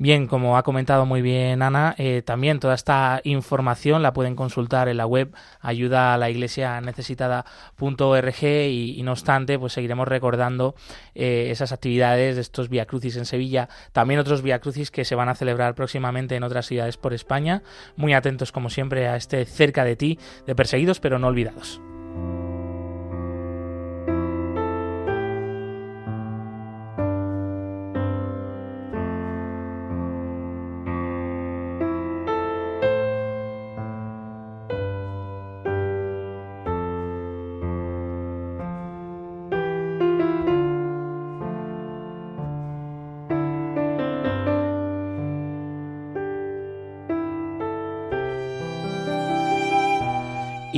Bien, 0.00 0.28
como 0.28 0.56
ha 0.56 0.62
comentado 0.62 1.06
muy 1.06 1.22
bien 1.22 1.60
Ana, 1.60 1.96
eh, 1.98 2.22
también 2.24 2.60
toda 2.60 2.74
esta 2.74 3.20
información 3.24 4.00
la 4.00 4.12
pueden 4.12 4.36
consultar 4.36 4.88
en 4.88 4.96
la 4.96 5.06
web 5.06 5.34
ayuda 5.60 6.14
a 6.14 6.18
la 6.18 6.30
iglesia 6.30 6.80
necesitada.org 6.80 8.42
y, 8.44 8.94
y 8.96 9.02
no 9.02 9.10
obstante, 9.10 9.58
pues 9.58 9.72
seguiremos 9.72 10.06
recordando 10.06 10.76
eh, 11.16 11.48
esas 11.50 11.72
actividades 11.72 12.36
de 12.36 12.42
estos 12.42 12.68
Via 12.68 12.86
Crucis 12.86 13.16
en 13.16 13.24
Sevilla, 13.24 13.68
también 13.90 14.20
otros 14.20 14.42
Via 14.42 14.60
Crucis 14.60 14.92
que 14.92 15.04
se 15.04 15.16
van 15.16 15.28
a 15.28 15.34
celebrar 15.34 15.74
próximamente 15.74 16.36
en 16.36 16.44
otras 16.44 16.66
ciudades 16.66 16.96
por 16.96 17.12
España. 17.12 17.64
Muy 17.96 18.14
atentos, 18.14 18.52
como 18.52 18.70
siempre, 18.70 19.08
a 19.08 19.16
este 19.16 19.46
cerca 19.46 19.82
de 19.82 19.96
ti 19.96 20.20
de 20.46 20.54
perseguidos 20.54 21.00
pero 21.00 21.18
no 21.18 21.26
olvidados. 21.26 21.80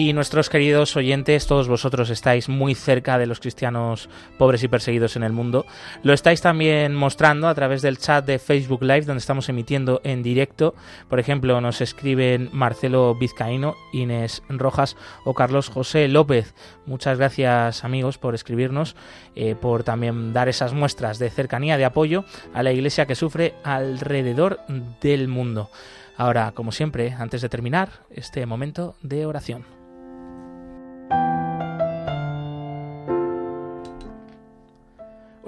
Y 0.00 0.14
nuestros 0.14 0.48
queridos 0.48 0.96
oyentes, 0.96 1.46
todos 1.46 1.68
vosotros 1.68 2.08
estáis 2.08 2.48
muy 2.48 2.74
cerca 2.74 3.18
de 3.18 3.26
los 3.26 3.38
cristianos 3.38 4.08
pobres 4.38 4.62
y 4.62 4.68
perseguidos 4.68 5.14
en 5.16 5.22
el 5.22 5.34
mundo. 5.34 5.66
Lo 6.02 6.14
estáis 6.14 6.40
también 6.40 6.94
mostrando 6.94 7.48
a 7.48 7.54
través 7.54 7.82
del 7.82 7.98
chat 7.98 8.24
de 8.24 8.38
Facebook 8.38 8.82
Live, 8.82 9.02
donde 9.02 9.18
estamos 9.18 9.50
emitiendo 9.50 10.00
en 10.02 10.22
directo. 10.22 10.74
Por 11.10 11.20
ejemplo, 11.20 11.60
nos 11.60 11.82
escriben 11.82 12.48
Marcelo 12.50 13.14
Vizcaíno, 13.14 13.76
Inés 13.92 14.42
Rojas 14.48 14.96
o 15.26 15.34
Carlos 15.34 15.68
José 15.68 16.08
López. 16.08 16.54
Muchas 16.86 17.18
gracias, 17.18 17.84
amigos, 17.84 18.16
por 18.16 18.34
escribirnos, 18.34 18.96
eh, 19.36 19.54
por 19.54 19.84
también 19.84 20.32
dar 20.32 20.48
esas 20.48 20.72
muestras 20.72 21.18
de 21.18 21.28
cercanía, 21.28 21.76
de 21.76 21.84
apoyo 21.84 22.24
a 22.54 22.62
la 22.62 22.72
iglesia 22.72 23.04
que 23.04 23.14
sufre 23.14 23.52
alrededor 23.64 24.60
del 25.02 25.28
mundo. 25.28 25.68
Ahora, 26.16 26.52
como 26.52 26.72
siempre, 26.72 27.12
antes 27.12 27.42
de 27.42 27.50
terminar, 27.50 27.90
este 28.10 28.46
momento 28.46 28.96
de 29.02 29.26
oración. 29.26 29.79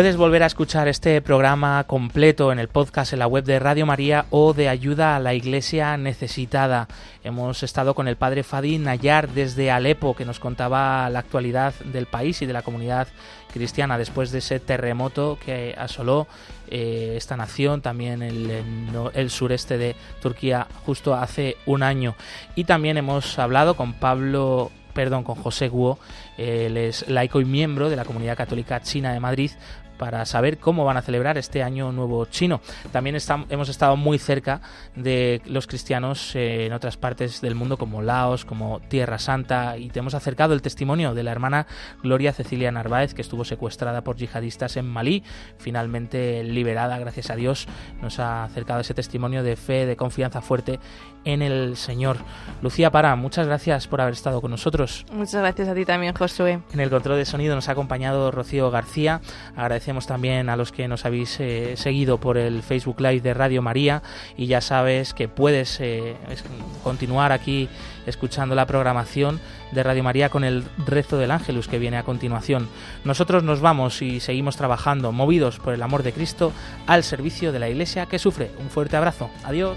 Puedes 0.00 0.16
volver 0.16 0.42
a 0.42 0.46
escuchar 0.46 0.88
este 0.88 1.20
programa 1.20 1.84
completo 1.84 2.52
en 2.52 2.58
el 2.58 2.68
podcast 2.68 3.12
en 3.12 3.18
la 3.18 3.26
web 3.26 3.44
de 3.44 3.58
Radio 3.58 3.84
María 3.84 4.24
o 4.30 4.54
de 4.54 4.70
Ayuda 4.70 5.14
a 5.14 5.20
la 5.20 5.34
Iglesia 5.34 5.94
Necesitada. 5.98 6.88
Hemos 7.22 7.62
estado 7.62 7.92
con 7.92 8.08
el 8.08 8.16
padre 8.16 8.42
Fadi 8.42 8.78
Nayar 8.78 9.28
desde 9.28 9.70
Alepo, 9.70 10.16
que 10.16 10.24
nos 10.24 10.40
contaba 10.40 11.10
la 11.10 11.18
actualidad 11.18 11.74
del 11.84 12.06
país 12.06 12.40
y 12.40 12.46
de 12.46 12.54
la 12.54 12.62
comunidad 12.62 13.08
cristiana 13.52 13.98
después 13.98 14.30
de 14.30 14.38
ese 14.38 14.58
terremoto 14.58 15.38
que 15.44 15.74
asoló 15.76 16.26
eh, 16.68 17.12
esta 17.18 17.36
nación, 17.36 17.82
también 17.82 18.22
el, 18.22 18.50
el 19.12 19.28
sureste 19.28 19.76
de 19.76 19.96
Turquía 20.22 20.66
justo 20.86 21.14
hace 21.14 21.58
un 21.66 21.82
año. 21.82 22.14
Y 22.54 22.64
también 22.64 22.96
hemos 22.96 23.38
hablado 23.38 23.76
con 23.76 23.92
Pablo 23.92 24.70
perdón, 24.92 25.24
con 25.24 25.36
José 25.36 25.68
Guo, 25.68 25.98
él 26.36 26.76
es 26.76 27.08
laico 27.08 27.40
y 27.40 27.44
miembro 27.44 27.90
de 27.90 27.96
la 27.96 28.04
comunidad 28.04 28.36
católica 28.36 28.80
china 28.80 29.12
de 29.12 29.20
Madrid, 29.20 29.50
para 30.00 30.24
saber 30.24 30.56
cómo 30.56 30.86
van 30.86 30.96
a 30.96 31.02
celebrar 31.02 31.36
este 31.36 31.62
año 31.62 31.92
nuevo 31.92 32.24
chino. 32.24 32.62
También 32.90 33.16
estam- 33.16 33.44
hemos 33.50 33.68
estado 33.68 33.96
muy 33.96 34.18
cerca 34.18 34.62
de 34.96 35.42
los 35.44 35.66
cristianos 35.66 36.34
eh, 36.34 36.64
en 36.64 36.72
otras 36.72 36.96
partes 36.96 37.42
del 37.42 37.54
mundo 37.54 37.76
como 37.76 38.00
Laos, 38.00 38.46
como 38.46 38.80
Tierra 38.88 39.18
Santa 39.18 39.76
y 39.76 39.90
te 39.90 39.98
hemos 39.98 40.14
acercado 40.14 40.54
el 40.54 40.62
testimonio 40.62 41.12
de 41.12 41.22
la 41.22 41.32
hermana 41.32 41.66
Gloria 42.02 42.32
Cecilia 42.32 42.72
Narváez 42.72 43.12
que 43.12 43.20
estuvo 43.20 43.44
secuestrada 43.44 44.02
por 44.02 44.16
yihadistas 44.16 44.78
en 44.78 44.88
Malí, 44.88 45.22
finalmente 45.58 46.42
liberada 46.44 46.98
gracias 46.98 47.28
a 47.28 47.36
Dios. 47.36 47.68
Nos 48.00 48.18
ha 48.20 48.44
acercado 48.44 48.80
ese 48.80 48.94
testimonio 48.94 49.42
de 49.42 49.56
fe, 49.56 49.84
de 49.84 49.96
confianza 49.96 50.40
fuerte 50.40 50.80
en 51.24 51.42
el 51.42 51.76
Señor. 51.76 52.16
Lucía 52.62 52.90
Para, 52.90 53.14
muchas 53.16 53.46
gracias 53.46 53.86
por 53.86 54.00
haber 54.00 54.14
estado 54.14 54.40
con 54.40 54.50
nosotros. 54.50 55.04
Muchas 55.12 55.42
gracias 55.42 55.68
a 55.68 55.74
ti 55.74 55.84
también, 55.84 56.14
Josué. 56.14 56.60
En 56.72 56.80
el 56.80 56.88
control 56.88 57.18
de 57.18 57.26
sonido 57.26 57.54
nos 57.54 57.68
ha 57.68 57.72
acompañado 57.72 58.30
Rocío 58.30 58.70
García. 58.70 59.20
Agradecemos 59.54 59.89
también 60.06 60.48
a 60.48 60.56
los 60.56 60.72
que 60.72 60.88
nos 60.88 61.04
habéis 61.04 61.38
eh, 61.40 61.76
seguido 61.76 62.18
por 62.18 62.38
el 62.38 62.62
Facebook 62.62 63.00
Live 63.00 63.20
de 63.20 63.34
Radio 63.34 63.62
María 63.62 64.02
y 64.36 64.46
ya 64.46 64.60
sabes 64.60 65.14
que 65.14 65.28
puedes 65.28 65.80
eh, 65.80 66.16
continuar 66.82 67.32
aquí 67.32 67.68
escuchando 68.06 68.54
la 68.54 68.66
programación 68.66 69.40
de 69.72 69.82
Radio 69.82 70.02
María 70.02 70.28
con 70.28 70.44
el 70.44 70.64
rezo 70.86 71.18
del 71.18 71.30
Ángelus 71.30 71.68
que 71.68 71.78
viene 71.78 71.96
a 71.96 72.02
continuación. 72.02 72.68
Nosotros 73.04 73.42
nos 73.42 73.60
vamos 73.60 74.00
y 74.02 74.20
seguimos 74.20 74.56
trabajando, 74.56 75.12
movidos 75.12 75.58
por 75.58 75.74
el 75.74 75.82
amor 75.82 76.02
de 76.02 76.12
Cristo, 76.12 76.52
al 76.86 77.04
servicio 77.04 77.52
de 77.52 77.58
la 77.58 77.68
Iglesia 77.68 78.06
que 78.06 78.18
sufre. 78.18 78.50
Un 78.60 78.70
fuerte 78.70 78.96
abrazo. 78.96 79.30
Adiós. 79.44 79.76